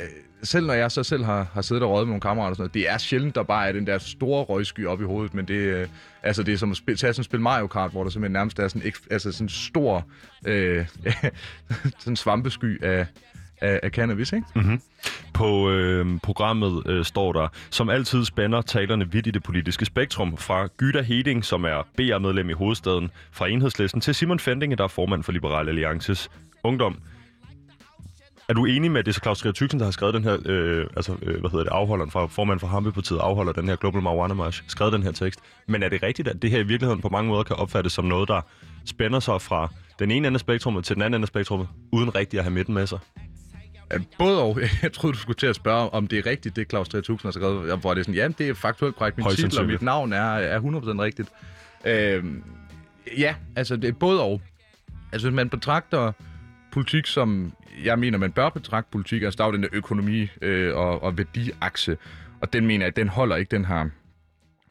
selv 0.46 0.66
når 0.66 0.74
jeg 0.74 0.90
så 0.90 1.02
selv 1.02 1.24
har, 1.24 1.46
har 1.52 1.62
siddet 1.62 1.84
og 1.84 1.90
røget 1.90 2.06
med 2.06 2.10
nogle 2.10 2.20
kammerater 2.20 2.50
og 2.50 2.56
sådan 2.56 2.62
noget, 2.62 2.74
det 2.74 2.90
er 2.90 2.98
sjældent, 2.98 3.34
der 3.34 3.42
bare 3.42 3.68
er 3.68 3.72
den 3.72 3.86
der 3.86 3.98
store 3.98 4.44
røgsky 4.44 4.86
op 4.86 5.00
i 5.00 5.04
hovedet, 5.04 5.34
men 5.34 5.48
det, 5.48 5.54
øh, 5.54 5.88
altså, 6.22 6.42
det 6.42 6.54
er 6.54 6.58
som 6.58 6.70
at 6.70 6.76
spille, 6.76 6.96
tage 6.96 7.12
sådan 7.12 7.24
spil 7.24 7.40
Mario 7.40 7.66
Kart, 7.66 7.90
hvor 7.90 8.02
der 8.02 8.10
simpelthen 8.10 8.32
nærmest 8.32 8.58
er 8.58 8.68
sådan, 8.68 8.82
en 8.86 8.92
altså 9.10 9.32
sådan 9.32 9.44
en 9.44 9.48
stor 9.48 10.06
øh, 10.46 10.86
sådan 11.98 12.12
en 12.12 12.16
svampesky 12.16 12.84
af, 12.84 13.06
af, 13.60 13.80
af 13.82 13.90
cannabis, 13.90 14.32
ikke? 14.32 14.46
Mhm. 14.54 14.80
På 15.34 15.70
øh, 15.70 16.18
programmet 16.22 16.86
øh, 16.86 17.04
står 17.04 17.32
der, 17.32 17.48
som 17.70 17.88
altid 17.88 18.24
spænder 18.24 18.62
talerne 18.62 19.12
vidt 19.12 19.26
i 19.26 19.30
det 19.30 19.42
politiske 19.42 19.84
spektrum, 19.84 20.36
fra 20.36 20.68
Gyda 20.76 21.02
Heding, 21.02 21.44
som 21.44 21.64
er 21.64 21.86
BR-medlem 21.96 22.50
i 22.50 22.52
hovedstaden, 22.52 23.10
fra 23.32 23.48
Enhedslisten, 23.48 24.00
til 24.00 24.14
Simon 24.14 24.38
Fendinge, 24.38 24.76
der 24.76 24.84
er 24.84 24.88
formand 24.88 25.22
for 25.22 25.32
Liberal 25.32 25.68
Alliances 25.68 26.30
Ungdom. 26.64 26.98
Er 28.48 28.52
du 28.52 28.64
enig 28.64 28.90
med, 28.90 28.98
at 28.98 29.06
det 29.06 29.12
er 29.12 29.14
så 29.14 29.20
Claus 29.22 29.38
Trier 29.38 29.52
Tyksen, 29.52 29.80
der 29.80 29.86
har 29.86 29.90
skrevet 29.90 30.14
den 30.14 30.24
her, 30.24 30.36
øh, 30.44 30.86
altså, 30.96 31.16
øh, 31.22 31.40
hvad 31.40 31.50
hedder 31.50 31.64
det, 31.64 31.72
afholderen 31.72 32.10
fra 32.10 32.26
formand 32.26 32.60
for 32.60 32.66
Hampepartiet, 32.66 33.18
afholder 33.18 33.52
den 33.52 33.68
her 33.68 33.76
Global 33.76 34.02
Marijuana 34.02 34.34
March, 34.34 34.62
skrevet 34.66 34.92
den 34.92 35.02
her 35.02 35.12
tekst. 35.12 35.40
Men 35.68 35.82
er 35.82 35.88
det 35.88 36.02
rigtigt, 36.02 36.28
at 36.28 36.42
det 36.42 36.50
her 36.50 36.58
i 36.58 36.62
virkeligheden 36.62 37.02
på 37.02 37.08
mange 37.08 37.28
måder 37.28 37.42
kan 37.42 37.56
opfattes 37.56 37.92
som 37.92 38.04
noget, 38.04 38.28
der 38.28 38.40
spænder 38.84 39.20
sig 39.20 39.42
fra 39.42 39.68
den 39.98 40.10
ene 40.10 40.26
ende 40.26 40.36
af 40.36 40.40
spektrummet 40.40 40.84
til 40.84 40.94
den 40.94 41.02
anden 41.02 41.18
ende 41.18 41.24
af 41.24 41.28
spektrummet, 41.28 41.68
uden 41.92 42.14
rigtig 42.14 42.38
at 42.38 42.44
have 42.44 42.54
midten 42.54 42.74
med 42.74 42.86
sig? 42.86 42.98
Både 44.18 44.42
og. 44.42 44.58
Jeg 44.82 44.92
troede, 44.92 45.14
du 45.14 45.18
skulle 45.18 45.36
til 45.36 45.46
at 45.46 45.56
spørge, 45.56 45.90
om 45.90 46.06
det 46.06 46.18
er 46.18 46.26
rigtigt, 46.26 46.56
det 46.56 46.70
Claus 46.70 46.88
3000 46.88 47.26
har 47.26 47.30
skrevet. 47.30 47.78
Hvor 47.78 47.94
det 47.94 48.00
er 48.00 48.04
sådan, 48.04 48.14
ja, 48.14 48.28
det 48.28 48.48
er 48.48 48.54
faktuelt 48.54 48.96
korrekt. 48.96 49.16
Min 49.16 49.26
titel 49.26 49.60
og 49.60 49.66
mit 49.66 49.82
navn 49.82 50.12
er, 50.12 50.22
er 50.22 50.60
100% 50.60 50.64
rigtigt. 50.64 51.28
Øhm, 51.84 52.44
ja, 53.18 53.34
altså 53.56 53.76
det 53.76 53.88
er 53.88 53.92
både 53.92 54.22
og. 54.22 54.40
Altså 55.12 55.28
hvis 55.28 55.36
man 55.36 55.48
betragter 55.48 56.12
politik 56.76 57.06
som, 57.06 57.52
jeg 57.84 57.98
mener, 57.98 58.18
man 58.18 58.32
bør 58.32 58.48
betragte 58.48 58.90
politik, 58.92 59.22
altså 59.22 59.36
der 59.36 59.44
er 59.44 59.48
jo 59.48 59.54
den 59.54 59.62
der 59.62 59.68
økonomi 59.72 60.28
øh, 60.42 60.76
og, 60.76 61.02
og 61.02 61.18
værdiakse, 61.18 61.96
og 62.40 62.52
den 62.52 62.66
mener 62.66 62.86
jeg, 62.86 62.96
den 62.96 63.08
holder 63.08 63.36
ikke, 63.36 63.50
den 63.50 63.64
har 63.64 63.90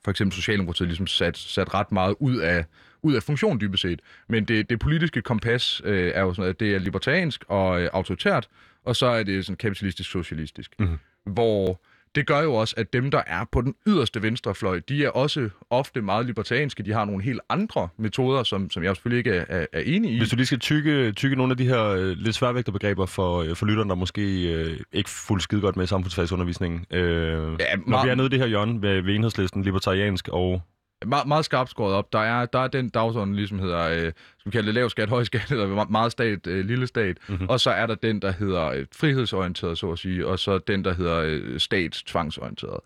for 0.03 0.11
eksempel 0.11 0.35
Socialdemokratiet 0.35 0.87
ligesom 0.87 1.07
sat, 1.07 1.37
sat 1.37 1.73
ret 1.73 1.91
meget 1.91 2.15
ud 2.19 2.37
af, 2.37 2.65
ud 3.01 3.13
af 3.13 3.23
funktion 3.23 3.61
dybest 3.61 3.81
set. 3.81 3.99
Men 4.29 4.45
det, 4.45 4.69
det 4.69 4.79
politiske 4.79 5.21
kompas 5.21 5.81
øh, 5.85 6.11
er 6.15 6.21
jo 6.21 6.33
sådan, 6.33 6.49
at 6.49 6.59
det 6.59 6.75
er 6.75 6.79
libertariansk 6.79 7.43
og 7.47 7.81
øh, 7.81 7.89
autoritært, 7.93 8.47
og 8.83 8.95
så 8.95 9.05
er 9.05 9.23
det 9.23 9.45
sådan 9.45 9.57
kapitalistisk-socialistisk. 9.57 10.71
Mm-hmm. 10.79 10.97
Hvor 11.25 11.81
det 12.15 12.27
gør 12.27 12.41
jo 12.41 12.53
også, 12.55 12.73
at 12.77 12.93
dem, 12.93 13.11
der 13.11 13.21
er 13.27 13.45
på 13.51 13.61
den 13.61 13.75
yderste 13.87 14.21
venstrefløj, 14.21 14.79
de 14.89 15.05
er 15.05 15.09
også 15.09 15.49
ofte 15.69 16.01
meget 16.01 16.25
libertarianske. 16.25 16.83
De 16.83 16.91
har 16.93 17.05
nogle 17.05 17.23
helt 17.23 17.39
andre 17.49 17.87
metoder, 17.97 18.43
som, 18.43 18.69
som 18.69 18.83
jeg 18.83 18.95
selvfølgelig 18.95 19.17
ikke 19.17 19.45
er, 19.49 19.65
er, 19.73 19.79
enig 19.79 20.11
i. 20.11 20.17
Hvis 20.17 20.29
du 20.29 20.35
lige 20.35 20.45
skal 20.45 20.59
tykke, 20.59 21.11
tykke 21.11 21.35
nogle 21.35 21.51
af 21.51 21.57
de 21.57 21.65
her 21.67 21.83
øh, 21.85 22.07
lidt 22.17 22.35
sværvægte 22.35 22.71
begreber 22.71 23.05
for, 23.05 23.41
øh, 23.41 23.55
for 23.55 23.65
lytterne, 23.65 23.89
der 23.89 23.95
måske 23.95 24.53
øh, 24.53 24.79
ikke 24.93 25.09
fuldt 25.09 25.43
skide 25.43 25.61
godt 25.61 25.75
med 25.77 25.87
samfundsfagsundervisningen. 25.87 26.85
Øh, 26.91 27.01
ja, 27.01 27.37
når 27.37 27.55
meget- 27.87 28.05
vi 28.05 28.09
er 28.11 28.15
nede 28.15 28.25
i 28.25 28.29
det 28.29 28.39
her 28.39 28.47
hjørne 28.47 28.81
ved, 28.81 29.01
ved 29.01 29.15
enhedslisten, 29.15 29.63
libertariansk 29.63 30.27
og... 30.27 30.61
meget, 31.05 31.27
meget 31.27 31.45
skarpt 31.45 31.69
skåret 31.69 31.93
op. 31.95 32.13
Der 32.13 32.19
er, 32.19 32.45
der 32.45 32.59
er 32.59 32.67
den 32.67 32.89
dagsorden, 32.89 33.35
ligesom 33.35 33.59
hedder, 33.59 33.89
øh, 33.89 33.97
skal 33.99 34.11
vi 34.45 34.51
kalde 34.51 34.65
det 34.65 34.73
lav 34.75 34.89
skat, 34.89 35.09
høj 35.09 35.23
skat, 35.23 35.51
eller 35.51 35.83
me- 35.83 35.91
meget 35.91 36.11
stat, 36.11 36.47
øh, 36.47 36.65
lille 36.65 36.87
stat. 36.87 37.17
Mm-hmm. 37.27 37.49
Og 37.49 37.59
så 37.59 37.69
er 37.71 37.85
der 37.85 37.95
den, 37.95 38.21
der 38.21 38.31
hedder 38.31 38.65
øh, 38.67 38.85
frihedsorienteret, 38.95 39.77
så 39.77 39.91
at 39.91 39.99
sige, 39.99 40.27
og 40.27 40.39
så 40.39 40.57
den, 40.57 40.83
der 40.85 40.93
hedder 40.93 41.17
øh, 41.25 41.59
stat 41.59 41.91
tvangsorienteret. 41.91 42.79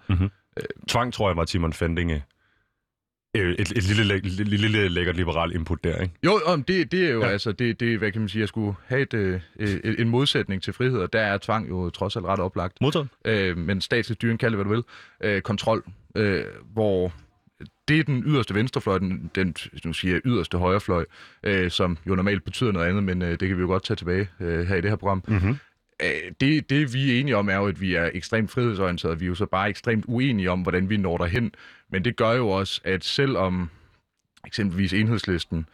Tvang, 0.88 1.14
tror 1.14 1.30
jeg, 1.30 1.38
var 1.38 1.46
Timon 1.46 1.74
Fendinge. 1.74 2.24
Øh, 3.38 3.52
et, 3.54 3.72
et 3.72 3.84
lille, 3.84 4.20
lille, 4.20 4.58
lille 4.58 4.90
lækkert 4.90 5.16
liberal 5.16 5.56
input 5.56 5.84
der, 5.84 6.02
ikke? 6.02 6.14
Jo, 6.26 6.40
om 6.46 6.64
det, 6.64 6.92
det 6.92 7.06
er 7.06 7.10
jo 7.10 7.22
Ja. 7.22 7.28
altså, 7.28 7.52
det, 7.52 7.80
det, 7.80 7.98
hvad 7.98 8.12
kan 8.12 8.22
man 8.22 8.30
sige, 8.30 8.40
jeg 8.40 8.48
skulle 8.48 8.76
have 8.88 9.02
et, 9.02 9.14
øh, 9.14 9.42
et, 9.60 10.00
en 10.00 10.10
modsætning 10.10 10.64
til 10.64 10.74
frihed, 10.74 11.00
og 11.00 11.14
der 11.14 11.20
er 11.22 11.38
tvang 11.38 11.70
jo 11.70 11.90
trods 11.90 12.16
alt 12.16 12.26
ret 12.26 12.40
oplagt. 12.40 12.78
Modtaget. 12.82 13.08
øh, 13.26 13.58
men 13.58 13.82
statslig 13.82 14.16
styring, 14.16 14.40
kald 14.40 14.52
det 14.52 14.58
hvad 14.58 14.66
du 14.66 14.70
vil, 14.70 14.84
øh, 15.30 15.42
kontrol, 15.42 15.84
øh, 16.16 16.44
hvor 16.74 17.14
det 17.90 18.00
er 18.00 18.04
den 18.04 18.24
yderste 18.26 18.56
venstrefløj, 18.56 18.98
den, 18.98 19.32
den 19.36 19.56
nu 19.86 19.94
siger 19.94 20.14
jeg, 20.14 20.22
yderste 20.26 20.58
højrefløj, 20.58 21.06
øh, 21.44 21.72
som 21.72 21.98
jo 22.08 22.16
normalt 22.16 22.44
betyder 22.44 22.72
noget 22.72 22.88
andet, 22.88 23.04
men 23.04 23.22
øh, 23.22 23.30
det 23.40 23.48
kan 23.48 23.58
vi 23.58 23.62
jo 23.62 23.68
godt 23.68 23.84
tage 23.84 23.96
tilbage 23.96 24.30
øh, 24.40 24.68
her 24.68 24.76
i 24.76 24.82
det 24.82 24.90
her 24.90 24.96
program. 24.96 25.24
Mhm. 25.28 25.58
øh, 26.04 26.32
det, 26.42 26.70
det 26.70 26.94
vi 26.94 27.12
er 27.12 27.20
enige 27.20 27.38
om, 27.38 27.50
er 27.50 27.56
jo, 27.56 27.68
at 27.68 27.82
vi 27.82 27.96
er 27.96 28.10
ekstremt 28.14 28.52
frihedsorienterede. 28.52 29.20
Vi 29.20 29.26
er 29.26 29.30
jo 29.30 29.36
så 29.36 29.46
bare 29.46 29.70
ekstremt 29.70 30.06
uenige 30.08 30.52
om, 30.52 30.62
hvordan 30.62 30.90
vi 30.90 30.98
når 30.98 31.18
derhen. 31.18 31.52
Men 31.92 32.06
det 32.06 32.16
gør 32.16 32.32
jo 32.32 32.50
også, 32.50 32.82
at 32.84 33.04
selvom 33.04 33.70
eksempelvis 34.48 34.94
enhedslisten 34.94 35.66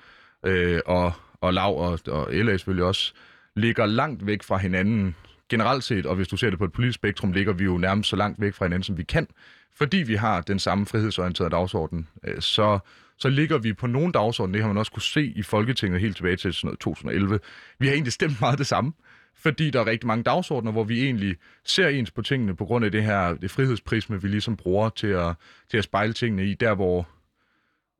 øh, 0.45 0.79
og, 0.85 1.13
og 1.41 1.53
Lav 1.53 1.77
og, 1.77 1.99
og 2.07 2.33
LA 2.33 2.51
selvfølgelig 2.51 2.85
også 2.85 3.13
ligger 3.55 3.85
langt 3.85 4.25
væk 4.25 4.43
fra 4.43 4.57
hinanden 4.57 5.15
generelt 5.49 5.83
set, 5.83 6.05
og 6.05 6.15
hvis 6.15 6.27
du 6.27 6.37
ser 6.37 6.49
det 6.49 6.59
på 6.59 6.65
et 6.65 6.71
politisk 6.71 6.95
spektrum, 6.95 7.31
ligger 7.31 7.53
vi 7.53 7.63
jo 7.63 7.77
nærmest 7.77 8.09
så 8.09 8.15
langt 8.15 8.41
væk 8.41 8.53
fra 8.53 8.65
hinanden, 8.65 8.83
som 8.83 8.97
vi 8.97 9.03
kan, 9.03 9.27
fordi 9.75 9.97
vi 9.97 10.15
har 10.15 10.41
den 10.41 10.59
samme 10.59 10.85
frihedsorienterede 10.85 11.51
dagsorden. 11.51 12.07
Øh, 12.27 12.41
så, 12.41 12.79
så 13.17 13.29
ligger 13.29 13.57
vi 13.57 13.73
på 13.73 13.87
nogle 13.87 14.11
dagsorden, 14.11 14.53
det 14.53 14.61
har 14.61 14.67
man 14.67 14.77
også 14.77 14.91
kunne 14.91 15.01
se 15.01 15.25
i 15.35 15.41
Folketinget 15.43 16.01
helt 16.01 16.15
tilbage 16.15 16.35
til 16.35 16.53
sådan 16.53 16.67
noget 16.67 16.79
2011. 16.79 17.39
Vi 17.79 17.87
har 17.87 17.93
egentlig 17.93 18.13
stemt 18.13 18.41
meget 18.41 18.59
det 18.59 18.67
samme, 18.67 18.93
fordi 19.37 19.69
der 19.69 19.79
er 19.79 19.87
rigtig 19.87 20.07
mange 20.07 20.23
dagsordner, 20.23 20.71
hvor 20.71 20.83
vi 20.83 21.03
egentlig 21.03 21.35
ser 21.65 21.87
ens 21.87 22.11
på 22.11 22.21
tingene 22.21 22.55
på 22.55 22.65
grund 22.65 22.85
af 22.85 22.91
det 22.91 23.03
her 23.03 23.33
det 23.33 23.51
frihedsprisme, 23.51 24.21
vi 24.21 24.27
ligesom 24.27 24.57
bruger 24.57 24.89
til 24.89 25.07
at, 25.07 25.35
til 25.71 25.77
at 25.77 25.83
spejle 25.83 26.13
tingene 26.13 26.45
i, 26.45 26.53
der 26.53 26.75
hvor 26.75 27.07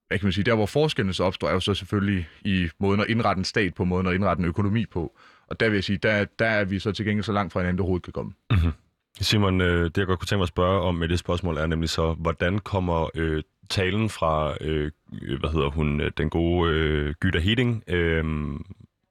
hvad 0.08 0.20
kan 0.20 0.26
man 0.26 0.34
sige, 0.34 0.44
der 0.44 0.56
hvor 0.56 0.66
forskellene 0.66 1.14
så 1.14 1.24
opstår, 1.24 1.48
er 1.48 1.54
jo 1.54 1.60
så 1.60 1.74
selvfølgelig 1.74 2.28
i 2.42 2.70
måden 2.80 3.02
at 3.02 3.08
indrette 3.10 3.40
en 3.40 3.46
stat 3.46 3.74
på, 3.74 3.86
måden 3.86 4.08
at 4.08 4.14
indrette 4.14 4.42
en 4.42 4.48
økonomi 4.48 4.86
på. 4.86 5.18
Og 5.48 5.60
der 5.60 5.70
vil 5.70 5.76
jeg 5.76 5.84
sige, 5.84 5.98
der, 5.98 6.26
der 6.40 6.46
er 6.46 6.66
vi 6.66 6.80
så 6.80 6.92
til 6.92 7.06
gengæld 7.06 7.24
så 7.24 7.32
langt 7.32 7.54
fra 7.54 7.60
hinanden, 7.60 7.78
der 7.78 7.84
overhovedet 7.84 8.04
kan 8.04 8.14
komme. 8.14 8.34
Mm-hmm. 8.52 8.72
Simon, 9.22 9.62
øh, 9.62 9.84
det 9.84 9.98
jeg 9.98 10.08
godt 10.08 10.20
kunne 10.20 10.28
tænke 10.28 10.40
mig 10.40 10.44
at 10.44 10.48
spørge 10.48 10.82
om 10.82 10.96
med 10.96 11.08
det 11.08 11.20
spørgsmål 11.20 11.58
er 11.58 11.66
nemlig 11.66 11.90
så, 11.90 12.14
hvordan 12.14 12.60
kommer 12.60 13.10
øh, 13.16 13.44
talen 13.70 14.10
fra, 14.10 14.58
øh, 14.62 14.92
hvad 15.40 15.50
hedder 15.50 15.70
hun, 15.70 16.02
øh, 16.02 16.12
den 16.18 16.30
gode 16.30 16.74
øh, 16.74 17.14
Gyda 17.20 17.40
Heding, 17.40 17.84
øh, 17.88 18.24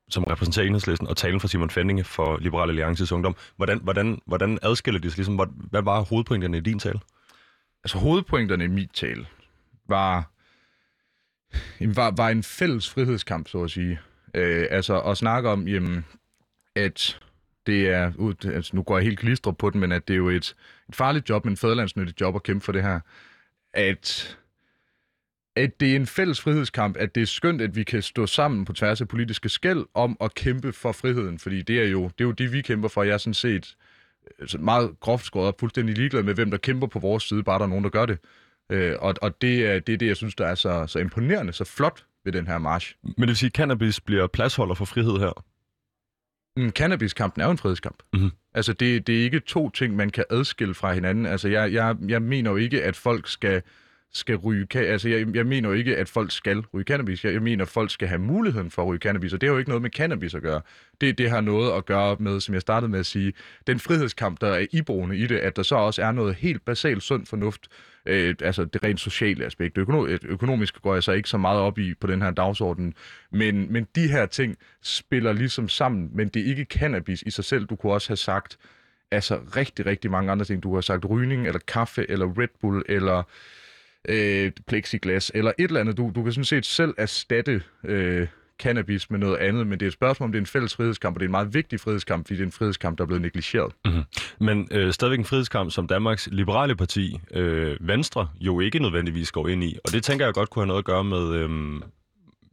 som 0.08 0.24
repræsenterer 0.24 0.66
enhedslisten, 0.66 1.08
og 1.08 1.16
talen 1.16 1.40
fra 1.40 1.48
Simon 1.48 1.70
Fendinge 1.70 2.04
for 2.04 2.38
Liberal 2.40 2.68
Alliances 2.68 3.12
Ungdom. 3.12 3.36
Hvordan, 3.56 3.80
hvordan, 3.82 4.18
hvordan 4.26 4.58
adskiller 4.62 5.00
de 5.00 5.10
sig? 5.10 5.18
Ligesom, 5.18 5.50
hvad 5.70 5.82
var 5.82 6.00
hovedpointerne 6.00 6.56
i 6.56 6.60
din 6.60 6.78
tale? 6.78 7.00
Altså 7.84 7.98
hovedpointerne 7.98 8.64
i 8.64 8.68
min 8.68 8.88
tale 8.94 9.26
var, 9.88 10.30
var, 11.80 12.14
var 12.16 12.28
en 12.28 12.42
fælles 12.42 12.90
frihedskamp, 12.90 13.48
så 13.48 13.62
at 13.62 13.70
sige. 13.70 14.00
Øh, 14.34 14.66
altså 14.70 15.00
at 15.00 15.16
snakke 15.16 15.50
om, 15.50 15.68
jamen, 15.68 16.04
at 16.76 17.20
det 17.66 17.88
er, 17.88 18.12
altså 18.54 18.76
nu 18.76 18.82
går 18.82 18.98
jeg 18.98 19.04
helt 19.04 19.18
klistret 19.18 19.56
på 19.56 19.70
den, 19.70 19.80
men 19.80 19.92
at 19.92 20.08
det 20.08 20.14
er 20.14 20.18
jo 20.18 20.28
et, 20.28 20.54
et 20.88 20.94
farligt 20.94 21.28
job, 21.28 21.44
men 21.44 21.56
fædrelandsnyttigt 21.56 22.20
job 22.20 22.34
at 22.34 22.42
kæmpe 22.42 22.64
for 22.64 22.72
det 22.72 22.82
her. 22.82 23.00
At, 23.74 24.38
at 25.56 25.80
det 25.80 25.92
er 25.92 25.96
en 25.96 26.06
fælles 26.06 26.40
frihedskamp, 26.40 26.96
at 26.96 27.14
det 27.14 27.20
er 27.22 27.26
skønt, 27.26 27.62
at 27.62 27.76
vi 27.76 27.82
kan 27.82 28.02
stå 28.02 28.26
sammen 28.26 28.64
på 28.64 28.72
tværs 28.72 29.00
af 29.00 29.08
politiske 29.08 29.48
skæld 29.48 29.84
om 29.94 30.16
at 30.20 30.34
kæmpe 30.34 30.72
for 30.72 30.92
friheden, 30.92 31.38
fordi 31.38 31.62
det 31.62 31.80
er 31.80 31.88
jo 31.88 32.02
det, 32.02 32.20
er 32.20 32.24
jo 32.24 32.32
det 32.32 32.52
vi 32.52 32.62
kæmper 32.62 32.88
for. 32.88 33.02
Jeg 33.02 33.14
er 33.14 33.18
sådan 33.18 33.34
set 33.34 33.76
altså 34.38 34.58
meget 34.58 35.00
groft 35.00 35.26
skåret 35.26 35.48
op, 35.48 35.60
fuldstændig 35.60 35.96
ligeglad 35.96 36.22
med, 36.22 36.34
hvem 36.34 36.50
der 36.50 36.58
kæmper 36.58 36.86
på 36.86 36.98
vores 36.98 37.22
side, 37.22 37.42
bare 37.42 37.58
der 37.58 37.64
er 37.64 37.68
nogen, 37.68 37.84
der 37.84 37.90
gør 37.90 38.06
det. 38.06 38.18
Øh, 38.70 38.96
og, 38.98 39.14
og 39.22 39.42
det, 39.42 39.66
er, 39.66 39.78
det 39.78 39.92
er 39.92 39.96
det, 39.96 40.06
jeg 40.06 40.16
synes, 40.16 40.34
der 40.34 40.46
er 40.46 40.54
så, 40.54 40.86
så 40.86 40.98
imponerende, 40.98 41.52
så 41.52 41.64
flot 41.64 42.04
ved 42.24 42.32
den 42.32 42.46
her 42.46 42.58
march. 42.58 42.94
Men 43.02 43.14
det 43.20 43.28
vil 43.28 43.36
sige, 43.36 43.48
at 43.48 43.52
cannabis 43.52 44.00
bliver 44.00 44.26
pladsholder 44.26 44.74
for 44.74 44.84
frihed 44.84 45.18
her? 45.18 45.44
Mm, 46.56 46.70
cannabiskampen 46.70 47.40
er 47.40 47.44
jo 47.44 47.50
en 47.50 47.58
frihedskamp. 47.58 48.02
Mm-hmm. 48.12 48.30
Altså, 48.54 48.72
det, 48.72 49.06
det 49.06 49.18
er 49.18 49.22
ikke 49.22 49.40
to 49.40 49.70
ting, 49.70 49.96
man 49.96 50.10
kan 50.10 50.24
adskille 50.30 50.74
fra 50.74 50.92
hinanden. 50.92 51.26
Altså, 51.26 51.48
jeg, 51.48 51.72
jeg, 51.72 51.96
jeg 52.08 52.22
mener 52.22 52.50
jo 52.50 52.56
ikke, 52.56 52.82
at 52.82 52.96
folk 52.96 53.28
skal, 53.28 53.62
skal 54.14 54.36
ryge... 54.36 54.66
Altså, 54.74 55.08
jeg, 55.08 55.26
jeg 55.34 55.46
mener 55.46 55.68
jo 55.68 55.74
ikke, 55.74 55.96
at 55.96 56.08
folk 56.08 56.30
skal 56.30 56.64
ryge 56.74 56.84
cannabis. 56.84 57.24
Jeg, 57.24 57.32
jeg 57.32 57.42
mener, 57.42 57.64
at 57.64 57.68
folk 57.68 57.90
skal 57.90 58.08
have 58.08 58.18
muligheden 58.18 58.70
for 58.70 58.82
at 58.82 58.88
ryge 58.88 58.98
cannabis, 58.98 59.32
og 59.32 59.40
det 59.40 59.48
har 59.48 59.52
jo 59.52 59.58
ikke 59.58 59.70
noget 59.70 59.82
med 59.82 59.90
cannabis 59.90 60.34
at 60.34 60.42
gøre. 60.42 60.60
Det, 61.00 61.18
det 61.18 61.30
har 61.30 61.40
noget 61.40 61.72
at 61.72 61.86
gøre 61.86 62.16
med, 62.18 62.40
som 62.40 62.54
jeg 62.54 62.60
startede 62.62 62.90
med 62.90 63.00
at 63.00 63.06
sige, 63.06 63.32
den 63.66 63.80
frihedskamp, 63.80 64.40
der 64.40 64.48
er 64.48 64.66
iboende 64.72 65.16
i 65.16 65.26
det, 65.26 65.36
at 65.36 65.56
der 65.56 65.62
så 65.62 65.74
også 65.74 66.02
er 66.02 66.12
noget 66.12 66.34
helt 66.34 66.64
basalt 66.64 67.02
sund 67.02 67.26
fornuft, 67.26 67.68
øh, 68.06 68.34
altså 68.40 68.64
det 68.64 68.84
rent 68.84 69.00
sociale 69.00 69.44
aspekt. 69.44 69.78
Økono- 69.78 70.18
økonomisk 70.22 70.82
går 70.82 70.94
jeg 70.94 71.02
så 71.02 71.12
ikke 71.12 71.28
så 71.28 71.38
meget 71.38 71.60
op 71.60 71.78
i 71.78 71.94
på 71.94 72.06
den 72.06 72.22
her 72.22 72.30
dagsorden, 72.30 72.94
men, 73.30 73.72
men 73.72 73.86
de 73.94 74.08
her 74.08 74.26
ting 74.26 74.56
spiller 74.82 75.32
ligesom 75.32 75.68
sammen, 75.68 76.10
men 76.14 76.28
det 76.28 76.42
er 76.42 76.46
ikke 76.46 76.64
cannabis 76.64 77.22
i 77.22 77.30
sig 77.30 77.44
selv. 77.44 77.66
Du 77.66 77.76
kunne 77.76 77.92
også 77.92 78.08
have 78.08 78.16
sagt 78.16 78.58
altså 79.10 79.40
rigtig, 79.56 79.86
rigtig 79.86 80.10
mange 80.10 80.32
andre 80.32 80.44
ting. 80.44 80.62
Du 80.62 80.74
har 80.74 80.80
sagt 80.80 81.04
rygning, 81.10 81.46
eller 81.46 81.60
kaffe, 81.68 82.10
eller 82.10 82.38
Red 82.38 82.48
Bull, 82.60 82.82
eller 82.88 83.22
øh, 84.08 84.52
plexiglas, 84.66 85.32
eller 85.34 85.52
et 85.58 85.64
eller 85.64 85.80
andet. 85.80 85.96
Du, 85.96 86.12
du 86.14 86.22
kan 86.22 86.32
sådan 86.32 86.44
set 86.44 86.66
selv 86.66 86.94
erstatte 86.98 87.62
øh, 87.84 88.26
cannabis 88.58 89.10
med 89.10 89.18
noget 89.18 89.36
andet, 89.36 89.66
men 89.66 89.80
det 89.80 89.86
er 89.86 89.88
et 89.88 89.92
spørgsmål 89.92 90.24
om, 90.24 90.32
det 90.32 90.38
er 90.38 90.42
en 90.42 90.46
fælles 90.46 90.76
frihedskamp, 90.76 91.16
og 91.16 91.20
det 91.20 91.24
er 91.24 91.28
en 91.28 91.30
meget 91.30 91.54
vigtig 91.54 91.80
frihedskamp, 91.80 92.26
fordi 92.26 92.34
det 92.34 92.42
er 92.42 92.46
en 92.46 92.52
frihedskamp, 92.52 92.98
der 92.98 93.04
er 93.04 93.06
blevet 93.06 93.22
negligeret. 93.22 93.72
Mm-hmm. 93.84 94.02
Men 94.40 94.68
øh, 94.70 94.92
stadigvæk 94.92 95.18
en 95.18 95.24
frihedskamp, 95.24 95.70
som 95.70 95.86
Danmarks 95.86 96.28
Liberale 96.32 96.76
Parti, 96.76 97.20
øh, 97.30 97.76
Venstre, 97.80 98.28
jo 98.40 98.60
ikke 98.60 98.78
nødvendigvis 98.78 99.32
går 99.32 99.48
ind 99.48 99.64
i. 99.64 99.78
Og 99.84 99.92
det 99.92 100.02
tænker 100.02 100.24
jeg 100.24 100.34
godt 100.34 100.50
kunne 100.50 100.62
have 100.62 100.66
noget 100.66 100.78
at 100.78 100.84
gøre 100.84 101.04
med, 101.04 101.34
øh, 101.34 101.50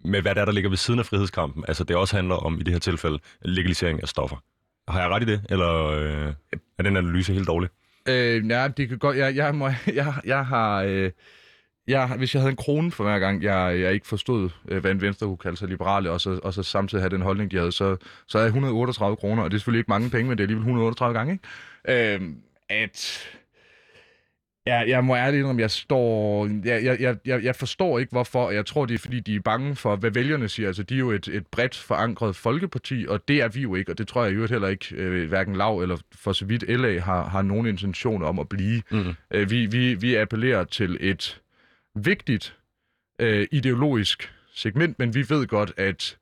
med 0.06 0.22
hvad 0.22 0.36
der 0.36 0.42
er, 0.42 0.46
der 0.46 0.52
ligger 0.52 0.70
ved 0.70 0.78
siden 0.78 1.00
af 1.00 1.06
frihedskampen. 1.06 1.66
Altså 1.68 1.84
det 1.84 1.96
også 1.96 2.16
handler 2.16 2.36
om, 2.36 2.60
i 2.60 2.64
det 2.64 2.74
her 2.74 2.80
tilfælde, 2.80 3.20
legalisering 3.42 4.02
af 4.02 4.08
stoffer. 4.08 4.44
Har 4.88 5.02
jeg 5.02 5.10
ret 5.10 5.24
i 5.24 5.26
det, 5.26 5.42
eller 5.50 5.86
øh, 5.86 6.34
er 6.78 6.84
den 6.84 6.98
analyse 6.98 7.34
helt 7.34 7.48
dårlig? 7.48 7.70
Øh, 8.08 8.50
ja, 8.50 8.68
det 8.68 8.90
kan 8.90 8.98
godt... 8.98 9.18
Jeg, 9.18 9.36
jeg, 9.36 9.56
må, 9.56 9.68
jeg, 9.94 10.14
jeg 10.26 10.46
har... 10.46 10.84
Øh 10.84 11.12
Ja, 11.88 12.16
hvis 12.16 12.34
jeg 12.34 12.42
havde 12.42 12.52
en 12.52 12.58
krone 12.58 12.92
for 12.92 13.04
hver 13.04 13.20
gang, 13.20 13.44
jeg, 13.44 13.80
jeg 13.80 13.94
ikke 13.94 14.08
forstod, 14.08 14.50
øh, 14.68 14.82
hvad 14.82 14.92
en 14.92 15.02
venstre 15.02 15.28
kunne 15.28 15.38
kalde 15.38 15.58
sig 15.58 15.68
liberale, 15.68 16.12
og 16.12 16.22
så, 16.22 16.40
og 16.44 16.54
så 16.54 16.64
samtidig 16.64 17.02
have 17.02 17.10
den 17.10 17.22
holdning, 17.22 17.52
de 17.52 17.58
havde, 17.58 17.72
så, 17.72 17.98
så 18.28 18.38
havde 18.38 18.46
jeg 18.46 18.50
138 18.50 19.16
kroner, 19.16 19.44
og 19.44 19.52
det 19.52 19.56
er 19.56 19.60
selvfølgelig 19.60 19.80
ikke 19.80 19.92
mange 19.92 20.10
penge, 20.10 20.30
men 20.30 20.38
det 20.38 20.44
er 20.44 20.46
alligevel 20.46 20.62
138 20.62 21.18
gange, 21.18 21.34
ikke? 21.34 22.16
Øh, 22.16 22.22
at... 22.70 23.28
Ja, 24.68 24.84
jeg 24.88 25.04
må 25.04 25.16
ærligt 25.16 25.40
indrømme, 25.40 25.62
jeg 25.62 25.72
står... 25.72 26.46
Jeg, 26.66 27.00
jeg, 27.00 27.18
jeg, 27.26 27.44
jeg 27.44 27.56
forstår 27.56 28.00
ikke, 28.00 28.12
hvorfor. 28.12 28.52
Jeg 28.52 28.66
tror, 28.66 28.86
det 28.86 28.94
er, 28.94 28.98
fordi 29.00 29.20
de 29.20 29.36
er 29.36 29.40
bange 29.40 29.76
for, 29.76 29.96
hvad 29.96 30.12
vælgerne 30.12 30.50
siger. 30.50 30.68
Altså, 30.68 30.84
de 30.84 30.94
er 30.94 31.00
jo 31.00 31.12
et, 31.12 31.28
et 31.28 31.48
bredt 31.48 31.78
forankret 31.78 32.36
folkeparti, 32.36 33.06
og 33.10 33.28
det 33.28 33.42
er 33.42 33.48
vi 33.48 33.62
jo 33.62 33.76
ikke, 33.76 33.92
og 33.92 33.98
det 33.98 34.08
tror 34.08 34.24
jeg 34.24 34.36
jo 34.36 34.48
heller 34.48 34.68
ikke, 34.68 34.96
øh, 34.96 35.30
hverken 35.30 35.56
Lav 35.56 35.80
eller 35.80 35.98
for 36.16 36.34
så 36.34 36.46
vidt 36.46 36.64
LA 36.70 37.00
har, 37.00 37.30
har 37.30 37.42
nogen 37.42 37.66
intention 37.66 38.24
om 38.24 38.40
at 38.40 38.50
blive. 38.50 38.82
Mm. 38.92 39.14
Øh, 39.32 39.52
vi, 39.52 39.66
vi, 39.66 39.94
vi 39.94 40.16
appellerer 40.16 40.64
til 40.64 40.98
et 41.00 41.41
vigtigt 41.96 42.58
øh, 43.20 43.48
ideologisk 43.52 44.34
segment, 44.54 45.00
men 45.00 45.16
vi 45.16 45.26
ved 45.30 45.48
godt, 45.48 45.74
at 45.78 46.18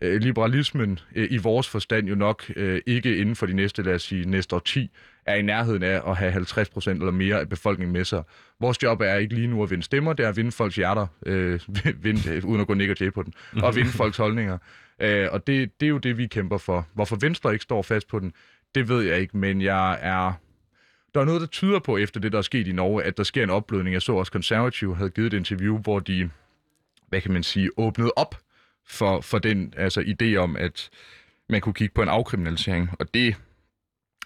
øh, 0.00 0.20
liberalismen 0.20 0.98
øh, 1.14 1.28
i 1.30 1.36
vores 1.36 1.68
forstand 1.68 2.08
jo 2.08 2.14
nok 2.14 2.44
øh, 2.56 2.80
ikke 2.86 3.16
inden 3.16 3.36
for 3.36 3.46
de 3.46 3.52
næste, 3.54 3.82
lad 3.82 3.94
os 3.94 4.02
sige, 4.02 4.30
næste 4.30 4.56
10 4.64 4.90
er 5.26 5.34
i 5.34 5.42
nærheden 5.42 5.82
af 5.82 6.10
at 6.10 6.16
have 6.16 6.32
50 6.32 6.68
procent 6.68 6.98
eller 6.98 7.12
mere 7.12 7.40
af 7.40 7.48
befolkningen 7.48 7.92
med 7.92 8.04
sig. 8.04 8.22
Vores 8.60 8.82
job 8.82 9.00
er 9.00 9.14
ikke 9.14 9.34
lige 9.34 9.46
nu 9.46 9.62
at 9.62 9.70
vinde 9.70 9.82
stemmer, 9.82 10.12
det 10.12 10.24
er 10.24 10.28
at 10.28 10.36
vinde 10.36 10.52
folks 10.52 10.76
hjerter, 10.76 11.06
øh, 11.26 11.60
vinde, 12.04 12.30
øh, 12.30 12.44
uden 12.44 12.60
at 12.60 12.66
gå 12.66 12.74
Nick 12.74 13.14
på 13.14 13.22
den, 13.22 13.34
og 13.62 13.76
vinde 13.76 13.90
folks 13.90 14.16
holdninger. 14.16 14.58
Øh, 15.00 15.28
og 15.32 15.46
det, 15.46 15.80
det 15.80 15.86
er 15.86 15.90
jo 15.90 15.98
det, 15.98 16.18
vi 16.18 16.26
kæmper 16.26 16.58
for. 16.58 16.86
Hvorfor 16.94 17.16
Venstre 17.20 17.52
ikke 17.52 17.62
står 17.62 17.82
fast 17.82 18.08
på 18.08 18.18
den, 18.18 18.32
det 18.74 18.88
ved 18.88 19.02
jeg 19.02 19.20
ikke, 19.20 19.36
men 19.36 19.62
jeg 19.62 19.98
er 20.00 20.32
der 21.14 21.20
er 21.20 21.24
noget, 21.24 21.40
der 21.40 21.46
tyder 21.46 21.78
på, 21.78 21.96
efter 21.96 22.20
det, 22.20 22.32
der 22.32 22.38
er 22.38 22.42
sket 22.42 22.66
i 22.68 22.72
Norge, 22.72 23.02
at 23.02 23.16
der 23.16 23.22
sker 23.22 23.42
en 23.42 23.50
opblødning. 23.50 23.94
Jeg 23.94 24.02
så 24.02 24.12
også 24.12 24.32
konservative 24.32 24.96
havde 24.96 25.10
givet 25.10 25.34
et 25.34 25.36
interview, 25.36 25.78
hvor 25.78 25.98
de, 25.98 26.30
hvad 27.08 27.20
kan 27.20 27.32
man 27.32 27.42
sige, 27.42 27.70
åbnede 27.76 28.12
op 28.16 28.34
for, 28.86 29.20
for 29.20 29.38
den 29.38 29.74
altså, 29.76 30.00
idé 30.00 30.36
om, 30.36 30.56
at 30.56 30.90
man 31.48 31.60
kunne 31.60 31.74
kigge 31.74 31.94
på 31.94 32.02
en 32.02 32.08
afkriminalisering. 32.08 32.90
Og 32.98 33.14
det 33.14 33.36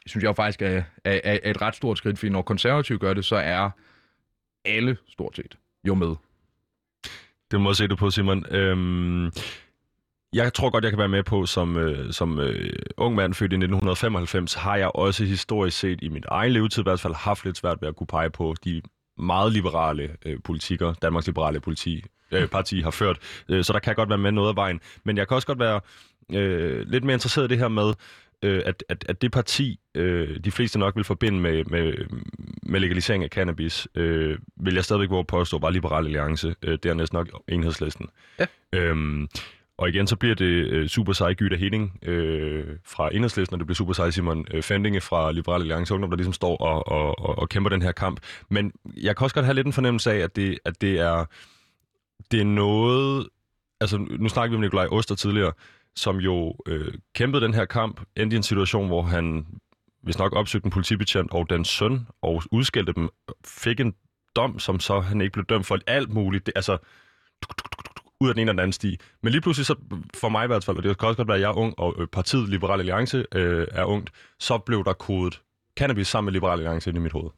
synes 0.07 0.25
jeg 0.25 0.37
faktisk 0.37 0.62
er, 0.62 0.83
er, 1.05 1.20
er 1.25 1.51
et 1.51 1.62
ret 1.62 1.77
stort 1.77 1.99
skridt, 1.99 2.18
fordi 2.18 2.31
når 2.33 2.42
konservative 2.42 2.99
gør 2.99 3.14
det, 3.14 3.25
så 3.25 3.37
er 3.37 3.70
alle 4.64 4.96
stort 5.09 5.37
set 5.37 5.59
jo 5.85 5.94
med. 5.94 6.14
Det 7.51 7.61
må 7.61 7.70
jeg 7.70 7.77
se 7.77 7.88
det 7.88 7.99
på, 7.99 8.11
Simon. 8.11 8.46
Øhm, 8.55 9.33
jeg 10.37 10.55
tror 10.55 10.70
godt, 10.70 10.85
jeg 10.85 10.92
kan 10.92 10.99
være 10.99 11.09
med 11.09 11.22
på, 11.22 11.46
som, 11.46 11.77
øh, 11.77 12.12
som 12.12 12.40
øh, 12.40 12.72
ung 12.96 13.14
mand 13.14 13.35
født 13.35 13.53
i 13.53 13.57
1995, 13.57 14.55
har 14.55 14.77
jeg 14.77 14.90
også 14.94 15.25
historisk 15.25 15.79
set 15.79 15.99
i 16.03 16.09
mit 16.09 16.25
egen 16.29 16.53
levetid 16.53 16.83
i 16.83 16.83
hvert 16.83 17.01
fald 17.01 17.14
haft 17.14 17.44
lidt 17.44 17.57
svært 17.57 17.79
ved 17.81 17.88
at 17.88 17.96
kunne 17.96 18.07
pege 18.07 18.31
på 18.31 18.55
de 18.64 18.83
meget 19.18 19.53
liberale 19.53 20.11
øh, 20.27 20.38
politikker, 20.44 20.92
Danmarks 20.92 21.27
liberale 21.27 21.61
politi, 21.61 22.05
øh, 22.33 22.49
parti 22.49 22.81
har 22.81 22.90
ført. 22.90 23.18
Øh, 23.49 23.64
så 23.64 23.72
der 23.72 23.79
kan 23.79 23.94
godt 23.94 24.09
være 24.09 24.18
med 24.18 24.33
noget 24.33 24.49
af 24.49 24.57
vejen. 24.57 24.81
Men 25.05 25.16
jeg 25.16 25.29
kan 25.29 25.35
også 25.35 25.46
godt 25.46 25.59
være 25.59 25.81
øh, 26.33 26.88
lidt 26.88 27.05
mere 27.05 27.14
interesseret 27.14 27.44
i 27.44 27.49
det 27.49 27.59
her 27.59 27.68
med, 27.68 27.94
øh, 28.42 28.62
at, 28.66 28.85
at, 28.88 29.05
at 29.09 29.22
det 29.22 29.33
parti, 29.33 29.81
øh, 29.94 30.40
de 30.44 30.51
fleste 30.51 30.79
nok 30.79 30.96
vil 30.96 31.05
forbinde 31.05 31.40
med, 31.40 31.64
med, 31.64 31.92
med 32.62 32.81
legalisering 32.81 33.25
af 33.25 33.31
cannabis, 33.31 33.88
øh, 33.94 34.38
vil 34.57 34.75
jeg 34.75 34.85
stadigvæk 34.85 35.11
våge 35.11 35.25
påstå, 35.25 35.59
var 35.59 35.70
Liberal 35.70 36.05
Alliance. 36.05 36.55
Øh, 36.62 36.79
dernæst 36.83 37.12
nok 37.12 37.29
enhedslisten. 37.49 38.09
Ja. 38.38 38.46
Øhm, 38.72 39.29
og 39.79 39.89
igen, 39.89 40.07
så 40.07 40.17
bliver 40.17 40.35
det 40.35 40.45
øh, 40.45 40.89
super 40.89 41.12
sej 41.12 41.35
Gyda 41.35 41.57
Henning 41.57 41.99
øh, 42.03 42.77
fra 42.85 43.11
Enhedslisten, 43.15 43.55
og 43.55 43.59
det 43.59 43.67
bliver 43.67 43.75
super 43.75 43.93
sej 43.93 44.11
Simon 44.11 44.47
øh, 44.51 44.62
Fendinge 44.62 45.01
fra 45.01 45.33
Liberale 45.33 45.62
Alliance 45.62 45.95
Ungdom, 45.95 46.11
der 46.11 46.17
ligesom 46.17 46.33
står 46.33 46.57
og, 46.57 46.89
og, 46.89 47.19
og, 47.19 47.39
og 47.39 47.49
kæmper 47.49 47.71
den 47.71 47.83
her 47.83 47.93
kamp. 47.93 48.21
Men 48.51 48.73
jeg 48.97 49.17
kan 49.17 49.25
også 49.25 49.35
godt 49.35 49.45
have 49.45 49.55
lidt 49.55 49.67
en 49.67 49.73
fornemmelse 49.73 50.12
af, 50.12 50.19
at 50.19 50.37
det, 50.37 50.59
at 50.65 50.81
det 50.81 51.01
er 51.01 51.25
det 52.31 52.41
er 52.41 52.45
noget... 52.45 53.29
Altså, 53.81 53.99
nu 53.99 54.29
snakker 54.29 54.51
vi 54.51 54.55
om 54.57 54.61
Nikolaj 54.61 54.87
Oster 54.87 55.15
tidligere, 55.15 55.53
som 55.97 56.17
jo 56.17 56.57
øh, 56.67 56.95
kæmpede 57.15 57.45
den 57.45 57.55
her 57.55 57.65
kamp, 57.65 58.01
endte 58.17 58.35
i 58.35 58.37
en 58.37 58.43
situation, 58.43 58.87
hvor 58.87 59.03
han 59.03 59.47
hvis 60.03 60.19
nok 60.19 60.33
opsøgte 60.33 60.67
en 60.67 60.71
politibetjent 60.71 61.33
og 61.33 61.51
den 61.51 61.65
søn, 61.65 62.07
og 62.23 62.43
udskældte 62.51 62.93
dem, 62.93 63.09
fik 63.45 63.81
en 63.81 63.95
dom, 64.37 64.59
som 64.59 64.81
så 64.81 65.01
han 65.01 65.21
ikke 65.21 65.33
blev 65.33 65.45
dømt 65.45 65.67
for 65.67 65.79
alt 65.87 66.11
muligt. 66.11 66.47
Det, 66.47 66.53
altså, 66.57 66.79
ud 68.20 68.29
af 68.29 68.35
den 68.35 68.42
ene 68.42 68.50
og 68.50 68.55
den 68.55 68.61
anden 68.61 68.72
sti. 68.72 68.98
Men 69.22 69.31
lige 69.33 69.40
pludselig, 69.40 69.66
så 69.66 69.74
for 70.14 70.29
mig 70.29 70.44
i 70.44 70.46
hvert 70.46 70.64
fald, 70.64 70.76
og 70.76 70.83
det 70.83 70.98
kan 70.98 71.09
også 71.09 71.16
godt 71.16 71.29
være, 71.29 71.37
at 71.37 71.40
jeg 71.40 71.48
er 71.48 71.57
ung, 71.57 71.79
og 71.79 71.94
øh, 71.98 72.07
partiet 72.07 72.48
Liberal 72.48 72.81
Alliance 72.81 73.24
øh, 73.35 73.66
er 73.70 73.85
ungt, 73.85 74.11
så 74.40 74.59
blev 74.59 74.85
der 74.85 74.92
kodet 74.92 75.40
cannabis 75.79 76.09
sammen 76.09 76.26
med 76.26 76.33
Liberal 76.33 76.59
Alliance 76.59 76.90
ind 76.90 76.98
i 76.98 77.00
mit 77.00 77.12
hoved. 77.12 77.31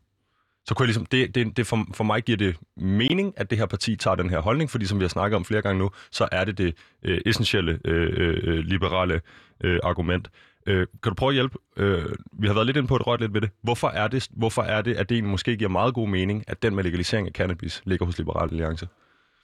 Så 0.66 0.74
kunne 0.74 0.84
jeg 0.84 0.88
ligesom, 0.88 1.06
det, 1.06 1.34
det, 1.34 1.56
det 1.56 1.66
for, 1.66 1.86
for 1.94 2.04
mig 2.04 2.22
giver 2.22 2.38
det 2.38 2.56
mening, 2.76 3.34
at 3.36 3.50
det 3.50 3.58
her 3.58 3.66
parti 3.66 3.96
tager 3.96 4.14
den 4.14 4.30
her 4.30 4.40
holdning, 4.40 4.70
fordi 4.70 4.86
som 4.86 4.98
vi 4.98 5.04
har 5.04 5.08
snakket 5.08 5.36
om 5.36 5.44
flere 5.44 5.62
gange 5.62 5.78
nu, 5.78 5.90
så 6.10 6.28
er 6.32 6.44
det 6.44 6.58
det 6.58 6.74
øh, 7.02 7.20
essentielle 7.26 7.78
øh, 7.84 8.12
øh, 8.16 8.40
øh 8.44 8.58
liberale 8.58 9.20
øh, 9.64 9.80
argument. 9.82 10.30
Øh, 10.66 10.86
kan 11.02 11.10
du 11.10 11.14
prøve 11.14 11.30
at 11.30 11.34
hjælpe? 11.34 11.58
Øh, 11.76 12.04
vi 12.32 12.46
har 12.46 12.54
været 12.54 12.66
lidt 12.66 12.76
inde 12.76 12.88
på 12.88 12.96
et 12.96 13.06
rødt 13.06 13.20
lidt 13.20 13.34
ved 13.34 13.40
det. 13.40 13.50
Hvorfor 13.62 13.88
er 13.88 14.08
det, 14.08 14.28
hvorfor 14.30 14.62
er 14.62 14.82
det, 14.82 14.94
at 14.94 15.08
det 15.08 15.14
egentlig 15.14 15.30
måske 15.30 15.56
giver 15.56 15.70
meget 15.70 15.94
god 15.94 16.08
mening, 16.08 16.44
at 16.46 16.62
den 16.62 16.74
med 16.74 16.84
legalisering 16.84 17.26
af 17.26 17.32
cannabis 17.32 17.82
ligger 17.84 18.06
hos 18.06 18.18
Liberal 18.18 18.50
Alliance? 18.50 18.88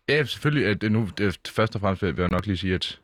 Ja, 0.09 0.25
selvfølgelig. 0.25 0.67
At 0.67 0.93
nu, 0.93 1.09
det, 1.19 1.41
først 1.49 1.75
og 1.75 1.81
fremmest 1.81 2.03
vil 2.03 2.15
jeg 2.19 2.29
nok 2.29 2.47
lige 2.47 2.57
sige, 2.57 2.75
at 2.75 3.01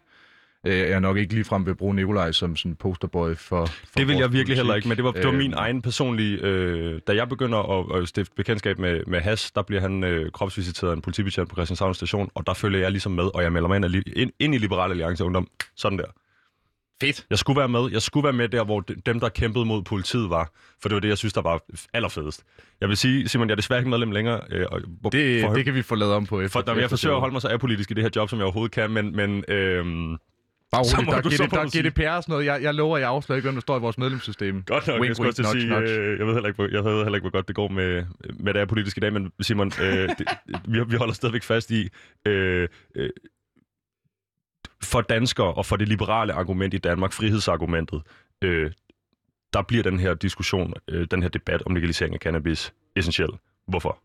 øh, 0.66 0.78
jeg 0.78 1.00
nok 1.00 1.16
ikke 1.16 1.34
ligefrem 1.34 1.66
vil 1.66 1.74
bruge 1.74 1.94
Nikolaj 1.94 2.32
som 2.32 2.56
sådan 2.56 2.76
posterboy 2.76 3.34
for, 3.34 3.66
for 3.66 3.98
Det 3.98 4.08
vil 4.08 4.16
jeg 4.16 4.32
virkelig 4.32 4.44
politik. 4.44 4.56
heller 4.56 4.74
ikke, 4.74 4.88
men 4.88 4.96
det 4.96 5.04
var, 5.04 5.12
det 5.12 5.26
var 5.26 5.32
min 5.32 5.52
Øh, 5.52 5.58
egen 5.58 5.82
personlige... 5.82 6.38
Øh, 6.42 7.00
da 7.06 7.14
jeg 7.14 7.28
begynder 7.28 7.58
at, 7.96 8.02
at 8.02 8.08
stifte 8.08 8.34
bekendtskab 8.36 8.78
med, 8.78 9.04
med 9.06 9.20
Has, 9.20 9.50
der 9.50 9.62
bliver 9.62 9.80
han 9.80 10.04
øh, 10.04 10.30
kropsvisiteret 10.30 10.90
af 10.90 10.94
en 10.96 11.02
politibetjent 11.02 11.48
på 11.48 11.54
Christianshavn 11.54 11.94
station, 11.94 12.30
og 12.34 12.46
der 12.46 12.54
følger 12.54 12.80
jeg 12.80 12.90
ligesom 12.90 13.12
med, 13.12 13.24
og 13.34 13.42
jeg 13.42 13.52
melder 13.52 13.68
mig 13.68 13.76
ind, 13.76 14.04
ind, 14.16 14.30
ind 14.38 14.54
i 14.54 14.58
Liberal 14.58 14.90
Alliance 14.90 15.24
Ungdom. 15.24 15.48
Sådan 15.76 15.98
der. 15.98 16.04
Fedt. 17.00 17.26
Jeg 17.30 17.38
skulle 17.38 17.58
være 17.58 17.68
med. 17.68 17.88
Jeg 17.92 18.02
skulle 18.02 18.24
være 18.24 18.32
med 18.32 18.48
der, 18.48 18.64
hvor 18.64 18.80
de- 18.80 18.94
dem, 19.06 19.20
der 19.20 19.28
kæmpede 19.28 19.64
mod 19.64 19.82
politiet 19.82 20.30
var. 20.30 20.50
For 20.82 20.88
det 20.88 20.94
var 20.94 21.00
det, 21.00 21.08
jeg 21.08 21.18
synes, 21.18 21.32
der 21.32 21.42
var 21.42 21.60
allerfedest. 21.94 22.44
Jeg 22.80 22.88
vil 22.88 22.96
sige, 22.96 23.28
Simon, 23.28 23.48
jeg 23.48 23.52
er 23.52 23.56
desværre 23.56 23.80
ikke 23.80 23.90
medlem 23.90 24.10
længere. 24.10 24.40
Øh, 24.50 24.66
og, 24.70 24.80
Det, 25.12 25.40
for, 25.44 25.52
det 25.54 25.64
kan 25.64 25.74
vi 25.74 25.82
få 25.82 25.94
lavet 25.94 26.14
om 26.14 26.26
på 26.26 26.40
efter. 26.40 26.60
for, 26.60 26.72
for, 26.72 26.80
jeg 26.80 26.90
forsøger 26.90 27.14
at 27.16 27.20
holde 27.20 27.32
mig 27.32 27.42
så 27.42 27.48
apolitisk 27.48 27.90
i 27.90 27.94
det 27.94 28.02
her 28.04 28.10
job, 28.16 28.28
som 28.30 28.38
jeg 28.38 28.44
overhovedet 28.44 28.72
kan, 28.72 28.90
men, 28.90 29.16
men 29.16 29.44
øhm, 29.48 30.16
Bare 30.72 30.82
roligt, 30.82 31.10
der, 31.10 31.16
er 31.16 31.20
GD, 31.20 31.50
der 31.50 31.78
er. 31.78 31.90
GDPR 31.90 32.16
og 32.16 32.22
sådan 32.22 32.32
noget. 32.32 32.46
Jeg, 32.46 32.62
jeg 32.62 32.74
lover, 32.74 32.98
jeg 32.98 33.08
afslører 33.08 33.36
ikke, 33.36 33.46
hvem 33.46 33.54
der 33.54 33.60
står 33.60 33.76
i 33.76 33.80
vores 33.80 33.98
medlemssystem. 33.98 34.62
Godt 34.62 34.86
nok, 34.86 35.00
Wink, 35.00 35.08
jeg 35.08 35.16
skulle 35.16 35.26
wink, 35.26 35.34
til 35.36 35.60
sige, 35.60 35.76
øh, 35.76 36.18
jeg 36.18 36.26
ved 36.26 36.34
heller 36.34 36.48
ikke, 36.48 36.62
jeg 36.76 36.84
ved 36.84 36.96
heller 37.02 37.14
ikke, 37.14 37.20
hvor 37.24 37.30
godt 37.30 37.48
det 37.48 37.56
går 37.56 37.68
med, 37.68 38.04
med 38.40 38.54
det 38.54 38.60
er 38.60 38.66
politisk 38.66 38.96
i 38.96 39.00
dag, 39.00 39.12
men 39.12 39.32
Simon, 39.40 39.72
øh, 39.82 40.08
det, 40.08 40.26
vi, 40.68 40.80
vi 40.88 40.96
holder 40.96 41.14
stadigvæk 41.14 41.42
fast 41.42 41.70
i, 41.70 41.88
øh, 42.26 42.68
øh, 42.96 43.10
for 44.82 45.00
danskere 45.00 45.54
og 45.54 45.66
for 45.66 45.76
det 45.76 45.88
liberale 45.88 46.32
argument 46.32 46.74
i 46.74 46.78
Danmark, 46.78 47.12
frihedsargumentet, 47.12 48.02
øh, 48.42 48.72
der 49.52 49.62
bliver 49.62 49.82
den 49.82 49.98
her 49.98 50.14
diskussion, 50.14 50.74
øh, 50.88 51.06
den 51.10 51.22
her 51.22 51.28
debat 51.28 51.62
om 51.66 51.74
legalisering 51.74 52.14
af 52.14 52.20
cannabis 52.20 52.72
essentiel. 52.96 53.30
Hvorfor? 53.66 54.02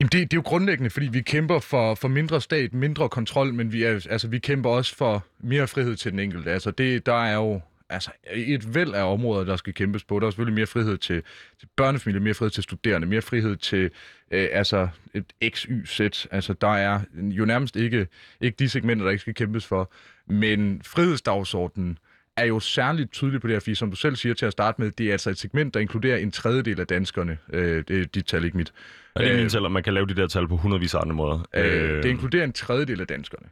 Jamen 0.00 0.08
det, 0.08 0.12
det 0.12 0.32
er 0.32 0.36
jo 0.38 0.42
grundlæggende, 0.44 0.90
fordi 0.90 1.06
vi 1.06 1.20
kæmper 1.20 1.58
for, 1.58 1.94
for 1.94 2.08
mindre 2.08 2.40
stat, 2.40 2.74
mindre 2.74 3.08
kontrol, 3.08 3.54
men 3.54 3.72
vi, 3.72 3.82
er, 3.84 4.06
altså, 4.10 4.28
vi 4.28 4.38
kæmper 4.38 4.70
også 4.70 4.96
for 4.96 5.24
mere 5.38 5.68
frihed 5.68 5.96
til 5.96 6.12
den 6.12 6.18
enkelte. 6.18 6.50
Altså 6.50 6.70
det, 6.70 7.06
der 7.06 7.24
er 7.24 7.34
jo 7.34 7.60
altså, 7.92 8.10
et 8.32 8.74
væld 8.74 8.94
af 8.94 9.12
områder, 9.12 9.44
der 9.44 9.56
skal 9.56 9.74
kæmpes 9.74 10.04
på. 10.04 10.20
Der 10.20 10.26
er 10.26 10.30
selvfølgelig 10.30 10.54
mere 10.54 10.66
frihed 10.66 10.98
til, 10.98 11.22
til 11.58 11.68
børnefamilier, 11.76 12.22
mere 12.22 12.34
frihed 12.34 12.50
til 12.50 12.62
studerende, 12.62 13.06
mere 13.06 13.22
frihed 13.22 13.56
til 13.56 13.90
øh, 14.30 14.48
altså 14.52 14.88
et 15.14 15.54
XY-sæt. 15.54 16.28
Altså 16.30 16.52
der 16.52 16.74
er 16.74 17.00
jo 17.14 17.44
nærmest 17.44 17.76
ikke, 17.76 18.06
ikke 18.40 18.56
de 18.58 18.68
segmenter, 18.68 19.04
der 19.04 19.10
ikke 19.10 19.20
skal 19.20 19.34
kæmpes 19.34 19.66
for. 19.66 19.92
Men 20.26 20.82
frihedsdagsordenen 20.84 21.98
er 22.36 22.44
jo 22.44 22.60
særligt 22.60 23.12
tydelig 23.12 23.40
på 23.40 23.46
det 23.46 23.54
her, 23.54 23.60
fordi 23.60 23.74
som 23.74 23.90
du 23.90 23.96
selv 23.96 24.16
siger 24.16 24.34
til 24.34 24.46
at 24.46 24.52
starte 24.52 24.82
med, 24.82 24.90
det 24.90 25.08
er 25.08 25.12
altså 25.12 25.30
et 25.30 25.38
segment, 25.38 25.74
der 25.74 25.80
inkluderer 25.80 26.16
en 26.16 26.30
tredjedel 26.30 26.80
af 26.80 26.86
danskerne. 26.86 27.38
Øh, 27.52 27.84
det 27.88 28.00
er 28.00 28.04
dit 28.04 28.26
tal, 28.26 28.44
ikke 28.44 28.56
mit. 28.56 28.72
Og 29.14 29.22
det 29.22 29.28
er 29.28 29.34
Øh, 29.34 29.40
min 29.40 29.48
tal, 29.48 29.64
at 29.64 29.72
man 29.72 29.82
kan 29.82 29.94
lave 29.94 30.06
de 30.06 30.14
der 30.14 30.26
tal 30.26 30.48
på 30.48 30.56
hundredvis 30.56 30.94
af 30.94 31.00
andre 31.00 31.14
måder. 31.14 31.48
Øh, 31.54 32.02
det 32.02 32.04
inkluderer 32.04 32.44
en 32.44 32.52
tredjedel 32.52 33.00
af 33.00 33.06
danskerne. 33.06 33.48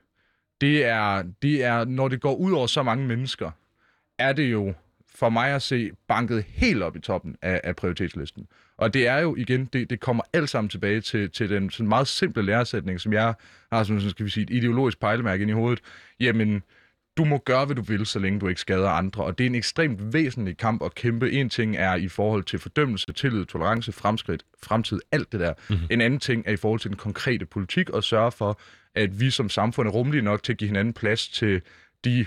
Det 0.60 0.84
er, 0.84 1.22
det 1.42 1.64
er, 1.64 1.84
når 1.84 2.08
det 2.08 2.20
går 2.20 2.34
ud 2.34 2.52
over 2.52 2.66
så 2.66 2.82
mange 2.82 3.06
mennesker, 3.06 3.50
er 4.20 4.32
det 4.32 4.52
jo 4.52 4.74
for 5.14 5.28
mig 5.28 5.50
at 5.50 5.62
se 5.62 5.90
banket 6.08 6.44
helt 6.48 6.82
op 6.82 6.96
i 6.96 7.00
toppen 7.00 7.36
af, 7.42 7.60
af 7.64 7.76
prioritetslisten. 7.76 8.46
Og 8.76 8.94
det 8.94 9.06
er 9.06 9.18
jo 9.18 9.36
igen, 9.36 9.64
det, 9.64 9.90
det 9.90 10.00
kommer 10.00 10.22
alt 10.32 10.50
sammen 10.50 10.68
tilbage 10.68 11.00
til, 11.00 11.30
til 11.30 11.50
den 11.50 11.70
sådan 11.70 11.88
meget 11.88 12.08
simple 12.08 12.42
læresætning, 12.42 13.00
som 13.00 13.12
jeg 13.12 13.34
har 13.72 13.84
som 13.84 13.98
sådan, 13.98 14.10
skal 14.10 14.26
vi 14.26 14.30
sige, 14.30 14.44
et 14.44 14.50
ideologisk 14.50 15.00
pejlemærke 15.00 15.42
ind 15.42 15.50
i 15.50 15.54
hovedet. 15.54 15.80
Jamen, 16.20 16.62
du 17.16 17.24
må 17.24 17.38
gøre, 17.38 17.64
hvad 17.64 17.76
du 17.76 17.82
vil, 17.82 18.06
så 18.06 18.18
længe 18.18 18.40
du 18.40 18.48
ikke 18.48 18.60
skader 18.60 18.88
andre. 18.88 19.24
Og 19.24 19.38
det 19.38 19.44
er 19.44 19.48
en 19.48 19.54
ekstremt 19.54 20.12
væsentlig 20.12 20.56
kamp 20.56 20.82
at 20.82 20.94
kæmpe. 20.94 21.32
En 21.32 21.48
ting 21.48 21.76
er 21.76 21.94
i 21.94 22.08
forhold 22.08 22.44
til 22.44 22.58
fordømmelse, 22.58 23.12
tillid, 23.12 23.44
tolerance, 23.44 23.92
fremskridt, 23.92 24.42
fremtid, 24.62 25.00
alt 25.12 25.32
det 25.32 25.40
der. 25.40 25.54
Mm-hmm. 25.70 25.86
En 25.90 26.00
anden 26.00 26.20
ting 26.20 26.44
er 26.46 26.52
i 26.52 26.56
forhold 26.56 26.80
til 26.80 26.90
den 26.90 26.98
konkrete 26.98 27.46
politik 27.46 27.90
og 27.90 28.04
sørge 28.04 28.32
for, 28.32 28.60
at 28.94 29.20
vi 29.20 29.30
som 29.30 29.48
samfund 29.48 29.88
er 29.88 29.92
rummelige 29.92 30.22
nok 30.22 30.42
til 30.42 30.52
at 30.52 30.58
give 30.58 30.68
hinanden 30.68 30.94
plads 30.94 31.28
til 31.28 31.62
de, 32.04 32.26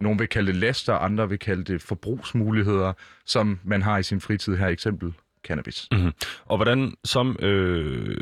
nogle 0.00 0.18
vil 0.18 0.28
kalde 0.28 0.52
det 0.52 0.60
laster, 0.60 0.94
andre 0.94 1.28
vil 1.28 1.38
kalde 1.38 1.64
det 1.64 1.82
forbrugsmuligheder, 1.82 2.92
som 3.26 3.60
man 3.64 3.82
har 3.82 3.98
i 3.98 4.02
sin 4.02 4.20
fritid 4.20 4.56
her, 4.56 4.68
eksempel 4.68 5.14
cannabis. 5.44 5.88
Mm-hmm. 5.92 6.12
Og 6.44 6.56
hvordan 6.56 6.94
som, 7.04 7.36
øh, 7.40 8.16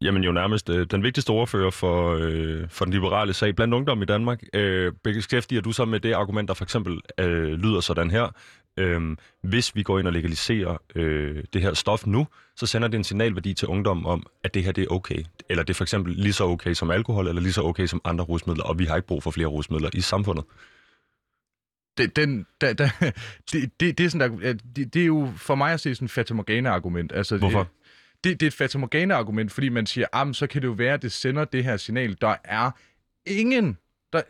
jamen 0.00 0.22
jo 0.24 0.32
nærmest 0.32 0.70
øh, 0.70 0.86
den 0.90 1.02
vigtigste 1.02 1.30
ordfører 1.30 1.70
for, 1.70 2.18
øh, 2.20 2.68
for 2.68 2.84
den 2.84 2.94
liberale 2.94 3.32
sag 3.32 3.56
blandt 3.56 3.74
ungdom 3.74 4.02
i 4.02 4.04
Danmark, 4.04 4.42
øh, 4.54 4.92
beskæftiger 5.04 5.60
du 5.60 5.72
så 5.72 5.84
med 5.84 6.00
det 6.00 6.12
argument, 6.12 6.48
der 6.48 6.54
for 6.54 6.64
eksempel 6.64 7.00
øh, 7.18 7.52
lyder 7.52 7.80
sådan 7.80 8.10
her. 8.10 8.34
Øh, 8.76 9.16
hvis 9.42 9.76
vi 9.76 9.82
går 9.82 9.98
ind 9.98 10.06
og 10.06 10.12
legaliserer 10.12 10.76
øh, 10.94 11.44
det 11.52 11.62
her 11.62 11.74
stof 11.74 12.06
nu, 12.06 12.26
så 12.56 12.66
sender 12.66 12.88
det 12.88 12.98
en 12.98 13.04
signalværdi 13.04 13.54
til 13.54 13.68
ungdom 13.68 14.06
om, 14.06 14.26
at 14.44 14.54
det 14.54 14.64
her 14.64 14.72
det 14.72 14.82
er 14.82 14.92
okay. 14.92 15.24
Eller 15.48 15.62
det 15.64 15.70
er 15.70 15.74
for 15.74 15.84
eksempel 15.84 16.14
lige 16.14 16.32
så 16.32 16.44
okay 16.44 16.72
som 16.72 16.90
alkohol, 16.90 17.28
eller 17.28 17.42
lige 17.42 17.52
så 17.52 17.62
okay 17.62 17.86
som 17.86 18.00
andre 18.04 18.24
rusmidler, 18.24 18.64
og 18.64 18.78
vi 18.78 18.84
har 18.84 18.96
ikke 18.96 19.08
brug 19.08 19.22
for 19.22 19.30
flere 19.30 19.48
rusmidler 19.48 19.90
i 19.94 20.00
samfundet 20.00 20.44
det, 21.98 22.16
den, 22.16 22.46
da, 22.60 22.72
da, 22.72 22.90
det, 23.52 23.80
det, 23.80 23.98
det, 23.98 24.06
er 24.06 24.08
sådan 24.08 24.40
der, 24.40 24.52
det, 24.76 24.94
det 24.94 25.02
er 25.02 25.06
jo 25.06 25.32
for 25.36 25.54
mig 25.54 25.72
at 25.72 25.80
se 25.80 25.94
sådan 25.94 26.06
et 26.06 26.10
fatamorgana-argument. 26.10 27.12
Altså, 27.12 27.36
Hvorfor? 27.36 27.58
Det, 27.58 28.24
det, 28.24 28.40
det 28.40 28.46
er 28.46 28.50
et 28.50 28.54
fatamorgana-argument, 28.54 29.52
fordi 29.52 29.68
man 29.68 29.86
siger, 29.86 30.06
ah, 30.12 30.34
så 30.34 30.46
kan 30.46 30.62
det 30.62 30.68
jo 30.68 30.72
være, 30.72 30.94
at 30.94 31.02
det 31.02 31.12
sender 31.12 31.44
det 31.44 31.64
her 31.64 31.76
signal. 31.76 32.16
Der 32.20 32.36
er 32.44 32.70
ingen, 33.26 33.78
der, 34.12 34.22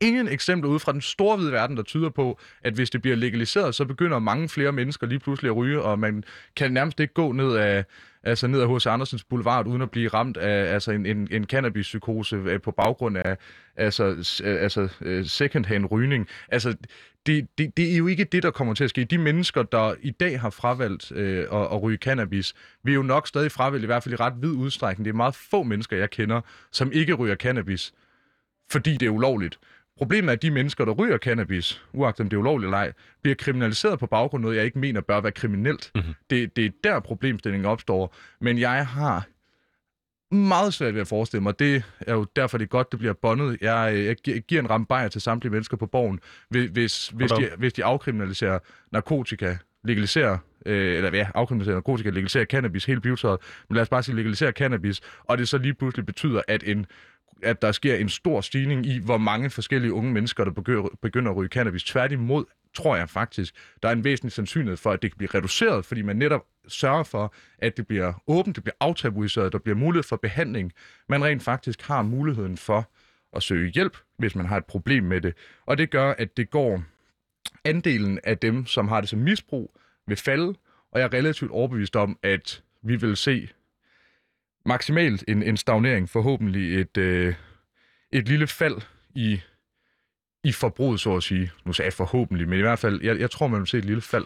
ingen 0.00 0.28
eksempler 0.28 0.70
ude 0.70 0.78
fra 0.78 0.92
den 0.92 1.00
store 1.00 1.36
hvide 1.36 1.52
verden, 1.52 1.76
der 1.76 1.82
tyder 1.82 2.10
på, 2.10 2.38
at 2.62 2.74
hvis 2.74 2.90
det 2.90 3.02
bliver 3.02 3.16
legaliseret, 3.16 3.74
så 3.74 3.84
begynder 3.84 4.18
mange 4.18 4.48
flere 4.48 4.72
mennesker 4.72 5.06
lige 5.06 5.18
pludselig 5.18 5.48
at 5.48 5.56
ryge, 5.56 5.82
og 5.82 5.98
man 5.98 6.24
kan 6.56 6.72
nærmest 6.72 7.00
ikke 7.00 7.14
gå 7.14 7.32
ned 7.32 7.56
af, 7.56 7.84
altså 8.22 8.46
ned 8.46 8.60
ad 8.60 8.76
H.C. 8.76 8.86
Andersens 8.86 9.24
Boulevard, 9.24 9.66
uden 9.66 9.82
at 9.82 9.90
blive 9.90 10.08
ramt 10.08 10.36
af 10.36 10.72
altså 10.74 10.92
en, 10.92 11.06
en, 11.06 11.28
en 11.30 11.44
cannabispsykose 11.44 12.36
øh, 12.36 12.60
på 12.60 12.70
baggrund 12.70 13.18
af 13.18 13.36
altså, 13.76 14.04
øh, 14.44 14.62
altså 14.62 14.88
øh, 15.00 15.24
second-hand 15.24 15.86
rygning. 15.90 16.28
Altså, 16.48 16.74
det, 17.26 17.48
det, 17.58 17.76
det 17.76 17.92
er 17.92 17.96
jo 17.96 18.06
ikke 18.06 18.24
det, 18.24 18.42
der 18.42 18.50
kommer 18.50 18.74
til 18.74 18.84
at 18.84 18.90
ske. 18.90 19.04
De 19.04 19.18
mennesker, 19.18 19.62
der 19.62 19.94
i 20.02 20.10
dag 20.10 20.40
har 20.40 20.50
fravalgt 20.50 21.12
øh, 21.12 21.38
at, 21.38 21.62
at 21.62 21.82
ryge 21.82 21.98
cannabis, 21.98 22.54
vil 22.84 22.94
jo 22.94 23.02
nok 23.02 23.28
stadig 23.28 23.52
fravælge, 23.52 23.82
i 23.82 23.86
hvert 23.86 24.02
fald 24.02 24.12
i 24.12 24.16
ret 24.16 24.34
vid 24.40 24.50
udstrækning. 24.50 25.04
Det 25.04 25.10
er 25.10 25.16
meget 25.16 25.34
få 25.34 25.62
mennesker, 25.62 25.96
jeg 25.96 26.10
kender, 26.10 26.40
som 26.72 26.92
ikke 26.92 27.14
ryger 27.14 27.36
cannabis, 27.36 27.92
fordi 28.70 28.96
det 28.96 29.06
er 29.06 29.10
ulovligt. 29.10 29.58
Problemet 29.96 30.28
er, 30.28 30.32
at 30.32 30.42
de 30.42 30.50
mennesker, 30.50 30.84
der 30.84 30.92
ryger 30.92 31.18
cannabis, 31.18 31.82
uagtet 31.92 32.20
om 32.20 32.28
det 32.28 32.36
er 32.36 32.40
ulovligt 32.40 32.66
eller 32.66 32.78
ej, 32.78 32.92
bliver 33.22 33.34
kriminaliseret 33.34 33.98
på 33.98 34.06
baggrund 34.06 34.42
af 34.42 34.42
noget, 34.42 34.56
jeg 34.56 34.64
ikke 34.64 34.78
mener 34.78 35.00
bør 35.00 35.20
være 35.20 35.32
kriminelt. 35.32 35.90
Mm-hmm. 35.94 36.14
Det, 36.30 36.56
det 36.56 36.66
er 36.66 36.70
der 36.84 37.00
problemstillingen 37.00 37.66
opstår. 37.66 38.14
Men 38.40 38.58
jeg 38.58 38.86
har 38.86 39.26
meget 40.34 40.74
svært 40.74 40.94
ved 40.94 41.00
at 41.00 41.08
forestille 41.08 41.42
mig. 41.42 41.58
Det 41.58 41.82
er 42.00 42.14
jo 42.14 42.26
derfor, 42.36 42.58
det 42.58 42.64
er 42.64 42.68
godt, 42.68 42.90
det 42.92 42.98
bliver 42.98 43.14
bondet. 43.14 43.58
Jeg, 43.60 43.92
jeg 44.06 44.16
gi- 44.16 44.38
giver 44.40 44.62
en 44.62 44.70
ramme 44.70 44.86
bajer 44.86 45.08
til 45.08 45.20
samtlige 45.20 45.52
mennesker 45.52 45.76
på 45.76 45.86
borgen, 45.86 46.20
hvis, 46.48 46.68
hvis, 46.70 47.08
hvis, 47.08 47.30
de, 47.30 47.50
hvis 47.58 47.72
de 47.72 47.84
afkriminaliserer 47.84 48.58
narkotika, 48.92 49.56
legaliserer, 49.84 50.38
øh, 50.66 50.96
eller 50.96 51.16
ja, 51.16 51.28
afkriminaliserer 51.34 51.76
narkotika, 51.76 52.10
legaliserer 52.10 52.44
cannabis, 52.44 52.84
helt 52.84 53.02
bivtøjet, 53.02 53.40
men 53.68 53.74
lad 53.74 53.82
os 53.82 53.88
bare 53.88 54.02
sige 54.02 54.16
legaliserer 54.16 54.52
cannabis, 54.52 55.00
og 55.24 55.38
det 55.38 55.48
så 55.48 55.58
lige 55.58 55.74
pludselig 55.74 56.06
betyder, 56.06 56.42
at 56.48 56.62
en 56.62 56.86
at 57.42 57.62
der 57.62 57.72
sker 57.72 57.94
en 57.94 58.08
stor 58.08 58.40
stigning 58.40 58.86
i, 58.86 58.98
hvor 58.98 59.18
mange 59.18 59.50
forskellige 59.50 59.92
unge 59.92 60.12
mennesker, 60.12 60.44
der 60.44 60.50
begynder, 60.50 60.88
begynder 61.02 61.30
at 61.30 61.36
ryge 61.36 61.48
cannabis. 61.48 61.84
Tværtimod 61.84 62.44
tror 62.74 62.96
jeg 62.96 63.08
faktisk, 63.08 63.54
der 63.82 63.88
er 63.88 63.92
en 63.92 64.04
væsentlig 64.04 64.32
sandsynlighed 64.32 64.76
for, 64.76 64.90
at 64.90 65.02
det 65.02 65.10
kan 65.10 65.18
blive 65.18 65.30
reduceret, 65.34 65.84
fordi 65.84 66.02
man 66.02 66.16
netop 66.16 66.44
sørger 66.68 67.02
for, 67.02 67.34
at 67.58 67.76
det 67.76 67.86
bliver 67.86 68.12
åbent, 68.26 68.56
det 68.56 68.64
bliver 68.64 68.74
aftabuiseret, 68.80 69.52
der 69.52 69.58
bliver 69.58 69.76
mulighed 69.76 70.02
for 70.02 70.16
behandling. 70.16 70.72
Man 71.08 71.24
rent 71.24 71.42
faktisk 71.42 71.82
har 71.82 72.02
muligheden 72.02 72.56
for 72.56 72.90
at 73.36 73.42
søge 73.42 73.70
hjælp, 73.70 73.96
hvis 74.18 74.34
man 74.34 74.46
har 74.46 74.56
et 74.56 74.64
problem 74.64 75.04
med 75.04 75.20
det. 75.20 75.34
Og 75.66 75.78
det 75.78 75.90
gør, 75.90 76.14
at 76.18 76.36
det 76.36 76.50
går 76.50 76.82
andelen 77.64 78.18
af 78.24 78.38
dem, 78.38 78.66
som 78.66 78.88
har 78.88 79.00
det 79.00 79.08
som 79.08 79.18
misbrug, 79.18 79.76
vil 80.06 80.16
falde, 80.16 80.54
og 80.92 81.00
jeg 81.00 81.04
er 81.04 81.12
relativt 81.12 81.50
overbevist 81.50 81.96
om, 81.96 82.18
at 82.22 82.62
vi 82.82 82.96
vil 82.96 83.16
se 83.16 83.48
maksimalt 84.66 85.24
en, 85.28 85.42
en 85.42 85.56
stagnering, 85.56 86.08
forhåbentlig 86.10 86.80
et, 86.80 86.96
øh, 86.96 87.34
et 88.12 88.28
lille 88.28 88.46
fald 88.46 88.76
i, 89.14 89.40
i 90.44 90.52
forbruget, 90.52 91.00
så 91.00 91.16
at 91.16 91.22
sige. 91.22 91.50
Nu 91.64 91.72
sagde 91.72 91.86
jeg 91.86 91.92
forhåbentlig, 91.92 92.48
men 92.48 92.58
i 92.58 92.62
hvert 92.62 92.78
fald, 92.78 93.02
jeg, 93.02 93.20
jeg 93.20 93.30
tror, 93.30 93.46
man 93.46 93.60
vil 93.60 93.66
se 93.66 93.78
et 93.78 93.84
lille 93.84 94.00
fald. 94.02 94.24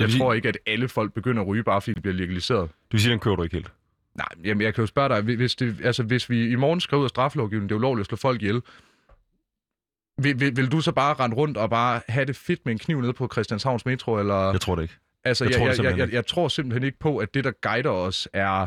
Jeg 0.00 0.08
vil 0.08 0.18
tror 0.18 0.32
sige- 0.32 0.36
ikke, 0.36 0.48
at 0.48 0.58
alle 0.66 0.88
folk 0.88 1.12
begynder 1.12 1.42
at 1.42 1.48
ryge, 1.48 1.62
bare 1.62 1.80
fordi 1.80 1.94
det 1.94 2.02
bliver 2.02 2.14
legaliseret. 2.14 2.68
Du 2.70 2.74
vil 2.96 3.00
sige, 3.00 3.12
den 3.12 3.20
kører 3.20 3.36
du 3.36 3.42
ikke 3.42 3.56
helt. 3.56 3.72
Nej, 4.14 4.28
jamen, 4.44 4.62
jeg 4.62 4.74
kan 4.74 4.82
jo 4.82 4.86
spørge 4.86 5.08
dig, 5.08 5.36
hvis, 5.36 5.54
det, 5.54 5.76
altså, 5.84 6.02
hvis 6.02 6.30
vi 6.30 6.50
i 6.50 6.54
morgen 6.54 6.80
skriver 6.80 7.00
ud 7.00 7.04
af 7.06 7.10
straffelovgivningen, 7.10 7.68
det 7.68 7.74
er 7.74 7.78
ulovligt 7.78 8.04
at 8.04 8.06
slå 8.08 8.16
folk 8.16 8.42
ihjel, 8.42 8.62
vil, 10.18 10.40
vil, 10.40 10.56
vil 10.56 10.72
du 10.72 10.80
så 10.80 10.92
bare 10.92 11.14
rende 11.14 11.36
rundt 11.36 11.56
og 11.56 11.70
bare 11.70 12.00
have 12.08 12.24
det 12.24 12.36
fedt 12.36 12.60
med 12.64 12.72
en 12.72 12.78
kniv 12.78 13.00
nede 13.00 13.12
på 13.12 13.28
Christianshavns 13.32 13.86
Metro? 13.86 14.18
Eller? 14.18 14.50
Jeg 14.50 14.60
tror 14.60 14.74
det 14.74 14.82
ikke. 14.82 14.94
altså, 15.24 15.44
jeg 15.44 15.50
jeg, 15.50 15.58
tror 15.58 15.68
det 15.68 15.78
jeg, 15.78 15.84
jeg, 15.84 15.96
jeg, 15.96 16.04
ikke. 16.04 16.16
jeg 16.16 16.26
tror 16.26 16.48
simpelthen 16.48 16.82
ikke 16.82 16.98
på, 16.98 17.18
at 17.18 17.34
det, 17.34 17.44
der 17.44 17.52
guider 17.62 17.90
os, 17.90 18.28
er, 18.32 18.66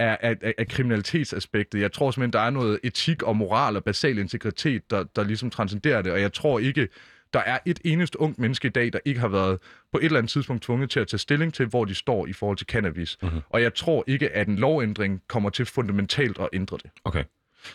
er, 0.00 0.16
er, 0.20 0.52
er 0.58 0.64
kriminalitetsaspektet. 0.64 1.80
Jeg 1.80 1.92
tror 1.92 2.10
simpelthen, 2.10 2.32
der 2.32 2.40
er 2.40 2.50
noget 2.50 2.80
etik 2.84 3.22
og 3.22 3.36
moral 3.36 3.76
og 3.76 3.84
basal 3.84 4.18
integritet, 4.18 4.90
der, 4.90 5.04
der 5.16 5.24
ligesom 5.24 5.50
transcenderer 5.50 6.02
det, 6.02 6.12
og 6.12 6.20
jeg 6.20 6.32
tror 6.32 6.58
ikke, 6.58 6.88
der 7.32 7.40
er 7.40 7.58
et 7.66 7.80
eneste 7.84 8.20
ungt 8.20 8.38
menneske 8.38 8.68
i 8.68 8.70
dag, 8.70 8.92
der 8.92 8.98
ikke 9.04 9.20
har 9.20 9.28
været 9.28 9.58
på 9.92 9.98
et 9.98 10.04
eller 10.04 10.18
andet 10.18 10.30
tidspunkt 10.30 10.62
tvunget 10.62 10.90
til 10.90 11.00
at 11.00 11.08
tage 11.08 11.18
stilling 11.18 11.54
til, 11.54 11.66
hvor 11.66 11.84
de 11.84 11.94
står 11.94 12.26
i 12.26 12.32
forhold 12.32 12.58
til 12.58 12.66
cannabis. 12.66 13.18
Mhm. 13.22 13.28
Mm-hmm. 13.28 13.42
Og 13.50 13.62
jeg 13.62 13.74
tror 13.74 14.04
ikke, 14.06 14.30
at 14.30 14.48
en 14.48 14.56
lovændring 14.56 15.22
kommer 15.28 15.50
til 15.50 15.66
fundamentalt 15.66 16.38
at 16.38 16.48
ændre 16.52 16.78
det. 16.82 16.90
Okay. 17.04 17.24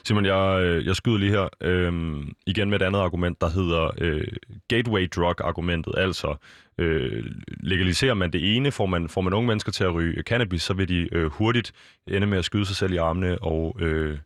Simon, 0.06 0.26
jeg, 0.26 0.62
øh, 0.64 0.86
jeg 0.86 0.96
skyder 0.96 1.18
lige 1.18 1.32
her 1.32 1.50
øhm, 1.62 2.32
igen 2.48 2.70
med 2.70 2.82
et 2.82 2.86
andet 2.86 3.00
argument, 3.00 3.42
der 3.42 3.50
hedder 3.50 3.92
øh, 3.98 4.28
gateway 4.68 5.08
drug-argumentet. 5.16 5.94
Altså, 5.98 6.36
øh, 6.78 7.26
legaliserer 7.48 8.14
man 8.14 8.34
det 8.34 8.56
ene, 8.56 8.72
får 8.72 8.86
man, 8.86 9.10
får 9.10 9.22
man 9.22 9.34
unge 9.34 9.48
mennesker 9.48 9.72
til 9.72 9.84
at 9.84 9.94
ryge 9.94 10.24
cannabis, 10.24 10.62
så 10.62 10.74
vil 10.74 10.88
de 10.88 11.10
øh, 11.12 11.26
hurtigt 11.26 11.74
ende 12.08 12.28
med 12.28 12.38
at 12.38 12.46
skyde 12.46 12.66
sig 12.66 12.76
selv 12.76 12.94
i 12.94 12.98
armene 12.98 13.42
og 13.42 13.78
øh, 13.80 14.18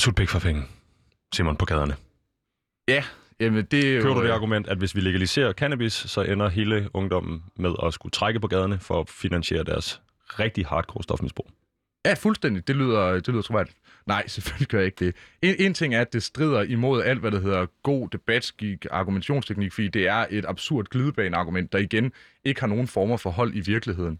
sutte 0.00 0.20
pik 0.20 0.28
for 0.28 0.38
penge. 0.38 0.62
Simon, 1.34 1.56
på 1.56 1.64
gaderne. 1.64 1.96
Jamen, 3.40 3.64
det 3.64 3.90
er 3.90 3.96
jo, 3.96 4.02
Kører 4.02 4.14
du 4.14 4.20
det 4.20 4.28
øh, 4.28 4.34
argument, 4.34 4.68
at 4.68 4.78
hvis 4.78 4.94
vi 4.94 5.00
legaliserer 5.00 5.52
cannabis, 5.52 5.92
så 5.92 6.22
ender 6.22 6.48
hele 6.48 6.90
ungdommen 6.94 7.42
med 7.56 7.74
at 7.82 7.94
skulle 7.94 8.10
trække 8.10 8.40
på 8.40 8.48
gaderne 8.48 8.78
for 8.78 9.00
at 9.00 9.08
finansiere 9.08 9.64
deres 9.64 10.02
rigtig 10.38 10.66
hardcore 10.66 11.02
stofmisbrug? 11.02 11.50
Ja, 12.08 12.14
fuldstændig. 12.14 12.68
Det 12.68 12.76
lyder, 12.76 13.12
det 13.12 13.28
lyder 13.28 13.42
troværdigt. 13.42 13.76
Nej, 14.06 14.26
selvfølgelig 14.34 14.68
gør 14.68 14.78
jeg 14.78 14.86
ikke 14.86 15.04
det. 15.04 15.16
En, 15.42 15.54
en 15.58 15.74
ting 15.74 15.94
er, 15.94 16.00
at 16.00 16.12
det 16.12 16.22
strider 16.22 16.62
imod 16.62 17.02
alt, 17.02 17.20
hvad 17.20 17.30
der 17.30 17.40
hedder 17.40 17.66
god 17.82 18.08
debatskik, 18.08 18.86
argumentationsteknik, 18.90 19.72
fordi 19.72 19.88
det 19.88 20.08
er 20.08 20.26
et 20.30 20.44
absurd 20.48 20.86
glidebaneargument, 20.90 21.72
der 21.72 21.78
igen 21.78 22.12
ikke 22.44 22.60
har 22.60 22.68
nogen 22.68 22.86
former 22.86 23.16
for 23.16 23.30
hold 23.30 23.54
i 23.54 23.60
virkeligheden. 23.60 24.18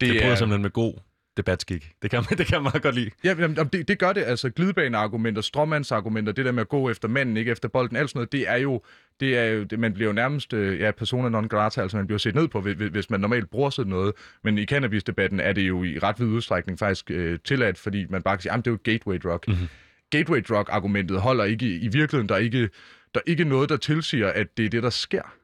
Det, 0.00 0.08
det 0.08 0.22
bryder 0.22 0.34
simpelthen 0.34 0.62
med 0.62 0.70
god 0.70 0.94
debatskik. 1.40 1.92
Det 2.02 2.10
kan, 2.10 2.24
man, 2.30 2.38
det 2.38 2.46
kan 2.46 2.54
jeg 2.54 2.62
meget 2.62 2.82
godt 2.82 2.94
lide. 2.94 3.10
Ja, 3.24 3.34
jamen, 3.38 3.56
det, 3.56 3.88
det 3.88 3.98
gør 3.98 4.12
det. 4.12 4.22
Altså 4.22 4.50
glidebaneargumenter, 4.50 5.42
stråmandsargumenter, 5.42 6.32
det 6.32 6.44
der 6.44 6.52
med 6.52 6.60
at 6.60 6.68
gå 6.68 6.90
efter 6.90 7.08
manden, 7.08 7.36
ikke 7.36 7.50
efter 7.50 7.68
bolden, 7.68 7.96
alt 7.96 8.10
sådan 8.10 8.18
noget, 8.18 8.32
det 8.32 8.48
er 8.48 8.56
jo, 8.56 8.82
det 9.20 9.38
er 9.38 9.44
jo 9.44 9.62
det, 9.62 9.78
man 9.78 9.92
bliver 9.92 10.08
jo 10.08 10.12
nærmest 10.12 10.52
øh, 10.52 10.80
ja, 10.80 10.90
persona 10.90 11.28
non 11.28 11.48
grata, 11.48 11.80
altså 11.82 11.96
man 11.96 12.06
bliver 12.06 12.18
set 12.18 12.34
ned 12.34 12.48
på, 12.48 12.60
hvis, 12.60 13.10
man 13.10 13.20
normalt 13.20 13.50
bruger 13.50 13.70
sådan 13.70 13.90
noget. 13.90 14.12
Men 14.44 14.58
i 14.58 14.64
cannabisdebatten 14.64 15.40
er 15.40 15.52
det 15.52 15.68
jo 15.68 15.84
i 15.84 15.98
ret 15.98 16.20
vid 16.20 16.26
udstrækning 16.26 16.78
faktisk 16.78 17.10
øh, 17.10 17.38
tilladt, 17.44 17.78
fordi 17.78 18.06
man 18.08 18.22
bare 18.22 18.36
kan 18.36 18.42
sige, 18.42 18.52
at 18.52 18.58
det 18.58 18.66
er 18.66 18.70
jo 18.70 18.78
gateway 18.84 19.18
drug. 19.18 19.40
Mm-hmm. 19.48 19.68
Gateway 20.10 20.42
drug-argumentet 20.48 21.20
holder 21.20 21.44
ikke 21.44 21.66
i, 21.66 21.74
i 21.74 21.88
virkeligheden. 21.88 22.28
Der 22.28 22.34
er 22.34 22.38
ikke, 22.38 22.68
der 23.14 23.20
er 23.20 23.30
ikke 23.30 23.44
noget, 23.44 23.68
der 23.68 23.76
tilsiger, 23.76 24.28
at 24.28 24.56
det 24.56 24.64
er 24.64 24.70
det, 24.70 24.82
der 24.82 24.90
sker. 24.90 25.34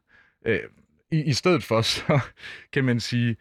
Øh, 0.47 0.61
i, 1.13 1.23
I 1.23 1.33
stedet 1.33 1.65
for, 1.65 1.81
så 1.81 2.21
kan 2.73 2.85
man 2.85 3.01
sige, 3.01 3.37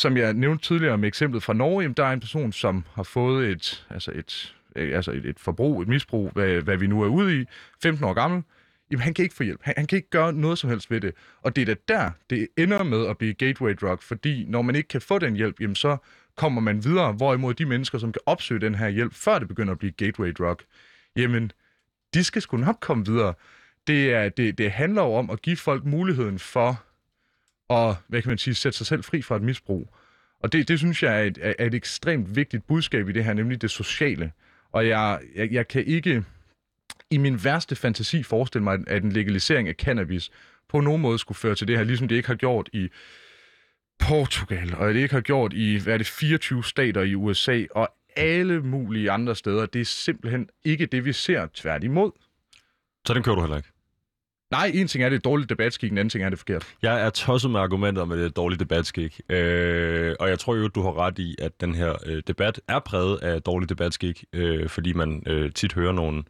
som 0.00 0.16
jeg 0.16 0.34
nævnte 0.34 0.64
tidligere 0.64 0.98
med 0.98 1.08
eksemplet 1.08 1.42
fra 1.42 1.52
Norge, 1.52 1.82
jamen, 1.82 1.94
der 1.94 2.04
er 2.04 2.12
en 2.12 2.20
person, 2.20 2.52
som 2.52 2.84
har 2.92 3.02
fået 3.02 3.48
et, 3.48 3.86
altså 3.90 4.12
et, 4.14 4.56
øh, 4.76 4.96
altså 4.96 5.12
et, 5.12 5.26
et 5.26 5.40
forbrug, 5.40 5.82
et 5.82 5.88
misbrug, 5.88 6.30
hvad, 6.30 6.60
hvad 6.62 6.76
vi 6.76 6.86
nu 6.86 7.02
er 7.02 7.08
ude 7.08 7.40
i, 7.40 7.44
15 7.82 8.04
år 8.04 8.12
gammel. 8.12 8.42
Jamen, 8.90 9.02
han 9.02 9.14
kan 9.14 9.22
ikke 9.22 9.34
få 9.34 9.42
hjælp. 9.42 9.60
Han, 9.62 9.74
han 9.76 9.86
kan 9.86 9.96
ikke 9.96 10.10
gøre 10.10 10.32
noget 10.32 10.58
som 10.58 10.70
helst 10.70 10.90
ved 10.90 11.00
det. 11.00 11.14
Og 11.42 11.56
det 11.56 11.62
er 11.68 11.74
da 11.74 11.80
der, 11.88 12.10
det 12.30 12.48
ender 12.58 12.82
med 12.82 13.06
at 13.06 13.18
blive 13.18 13.34
gateway 13.34 13.74
drug, 13.80 14.02
fordi 14.02 14.44
når 14.48 14.62
man 14.62 14.74
ikke 14.74 14.88
kan 14.88 15.00
få 15.00 15.18
den 15.18 15.36
hjælp, 15.36 15.60
jamen 15.60 15.76
så 15.76 15.96
kommer 16.36 16.60
man 16.60 16.84
videre, 16.84 17.12
hvorimod 17.12 17.54
de 17.54 17.66
mennesker, 17.66 17.98
som 17.98 18.12
kan 18.12 18.22
opsøge 18.26 18.60
den 18.60 18.74
her 18.74 18.88
hjælp, 18.88 19.14
før 19.14 19.38
det 19.38 19.48
begynder 19.48 19.72
at 19.72 19.78
blive 19.78 19.92
gateway 19.92 20.32
drug, 20.38 20.56
jamen, 21.16 21.52
de 22.14 22.24
skal 22.24 22.42
sgu 22.42 22.56
nok 22.56 22.76
komme 22.80 23.06
videre. 23.06 23.34
Det, 23.86 24.12
er, 24.14 24.28
det, 24.28 24.58
det 24.58 24.70
handler 24.70 25.02
jo 25.02 25.14
om 25.14 25.30
at 25.30 25.42
give 25.42 25.56
folk 25.56 25.84
muligheden 25.84 26.38
for 26.38 26.82
og, 27.70 27.96
hvad 28.08 28.22
kan 28.22 28.28
man 28.28 28.38
sige, 28.38 28.54
sætte 28.54 28.78
sig 28.78 28.86
selv 28.86 29.04
fri 29.04 29.22
fra 29.22 29.36
et 29.36 29.42
misbrug. 29.42 29.94
Og 30.40 30.52
det, 30.52 30.68
det 30.68 30.78
synes 30.78 31.02
jeg 31.02 31.20
er 31.20 31.24
et, 31.24 31.38
er 31.42 31.66
et 31.66 31.74
ekstremt 31.74 32.36
vigtigt 32.36 32.66
budskab 32.66 33.08
i 33.08 33.12
det 33.12 33.24
her, 33.24 33.32
nemlig 33.32 33.62
det 33.62 33.70
sociale. 33.70 34.32
Og 34.72 34.88
jeg, 34.88 35.20
jeg, 35.34 35.52
jeg 35.52 35.68
kan 35.68 35.84
ikke 35.84 36.24
i 37.10 37.18
min 37.18 37.44
værste 37.44 37.76
fantasi 37.76 38.22
forestille 38.22 38.64
mig, 38.64 38.78
at 38.86 39.02
en 39.02 39.12
legalisering 39.12 39.68
af 39.68 39.74
cannabis 39.74 40.30
på 40.68 40.80
nogen 40.80 41.02
måde 41.02 41.18
skulle 41.18 41.38
føre 41.38 41.54
til 41.54 41.68
det 41.68 41.76
her, 41.76 41.84
ligesom 41.84 42.08
det 42.08 42.16
ikke 42.16 42.28
har 42.28 42.34
gjort 42.34 42.68
i 42.72 42.88
Portugal, 43.98 44.74
og 44.74 44.94
det 44.94 45.00
ikke 45.00 45.14
har 45.14 45.20
gjort 45.20 45.52
i, 45.52 45.76
hvad 45.76 45.94
er 45.94 45.98
det, 45.98 46.06
24 46.06 46.64
stater 46.64 47.02
i 47.02 47.14
USA, 47.14 47.64
og 47.70 47.88
alle 48.16 48.60
mulige 48.60 49.10
andre 49.10 49.36
steder. 49.36 49.66
Det 49.66 49.80
er 49.80 49.84
simpelthen 49.84 50.48
ikke 50.64 50.86
det, 50.86 51.04
vi 51.04 51.12
ser 51.12 51.46
tværtimod. 51.54 52.10
Så 53.06 53.14
den 53.14 53.22
kører 53.22 53.36
du 53.36 53.40
heller 53.40 53.56
ikke. 53.56 53.68
Nej, 54.50 54.70
en 54.74 54.88
ting 54.88 55.04
er 55.04 55.08
det 55.08 55.16
et 55.16 55.24
dårligt 55.24 55.50
debatskik, 55.50 55.92
en 55.92 55.98
anden 55.98 56.10
ting 56.10 56.24
er 56.24 56.30
det 56.30 56.38
forkert. 56.38 56.66
Jeg 56.82 57.06
er 57.06 57.10
tosset 57.10 57.50
med 57.50 57.60
argumentet 57.60 58.02
om, 58.02 58.12
at 58.12 58.18
det 58.18 58.22
er 58.22 58.28
et 58.28 58.36
dårligt 58.36 58.60
debatskik. 58.60 59.20
Øh, 59.28 60.14
og 60.20 60.28
jeg 60.28 60.38
tror 60.38 60.56
jo, 60.56 60.68
du 60.68 60.82
har 60.82 60.98
ret 60.98 61.18
i, 61.18 61.36
at 61.38 61.60
den 61.60 61.74
her 61.74 61.94
øh, 62.06 62.22
debat 62.26 62.60
er 62.68 62.78
præget 62.78 63.16
af 63.16 63.42
dårlig 63.42 63.68
debatskik, 63.68 64.24
øh, 64.32 64.68
fordi 64.68 64.92
man 64.92 65.22
øh, 65.26 65.52
tit 65.52 65.72
hører 65.72 65.92
nogle, 65.92 66.22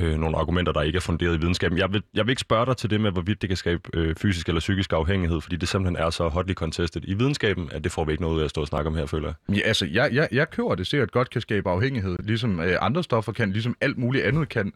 øh, 0.00 0.18
nogle 0.18 0.36
argumenter, 0.36 0.72
der 0.72 0.82
ikke 0.82 0.96
er 0.96 1.00
funderet 1.00 1.36
i 1.36 1.40
videnskaben. 1.40 1.78
Jeg 1.78 1.92
vil, 1.92 2.02
jeg 2.14 2.26
vil 2.26 2.30
ikke 2.30 2.40
spørge 2.40 2.66
dig 2.66 2.76
til 2.76 2.90
det 2.90 3.00
med, 3.00 3.10
hvorvidt 3.12 3.42
det 3.42 3.48
kan 3.50 3.56
skabe 3.56 3.82
øh, 3.94 4.14
fysisk 4.16 4.48
eller 4.48 4.60
psykisk 4.60 4.92
afhængighed, 4.92 5.40
fordi 5.40 5.56
det 5.56 5.68
simpelthen 5.68 6.06
er 6.06 6.10
så 6.10 6.28
hotly 6.28 6.52
contested 6.52 7.02
i 7.04 7.14
videnskaben, 7.14 7.68
at 7.72 7.84
det 7.84 7.92
får 7.92 8.04
vi 8.04 8.12
ikke 8.12 8.22
noget 8.22 8.34
ud 8.34 8.40
af 8.40 8.44
at 8.44 8.50
stå 8.50 8.60
og 8.60 8.66
snakke 8.66 8.88
om 8.88 8.96
her, 8.96 9.06
føler 9.06 9.28
jeg. 9.28 9.56
Ja, 9.56 9.62
altså, 9.68 9.86
jeg, 9.92 10.14
jeg, 10.14 10.28
jeg 10.32 10.50
køber 10.50 10.74
det 10.74 10.86
sikkert 10.86 11.10
godt 11.10 11.30
kan 11.30 11.40
skabe 11.40 11.70
afhængighed, 11.70 12.16
ligesom 12.24 12.60
øh, 12.60 12.76
andre 12.80 13.02
stoffer 13.02 13.32
kan, 13.32 13.52
ligesom 13.52 13.76
alt 13.80 13.98
muligt 13.98 14.24
andet 14.24 14.48
kan. 14.48 14.72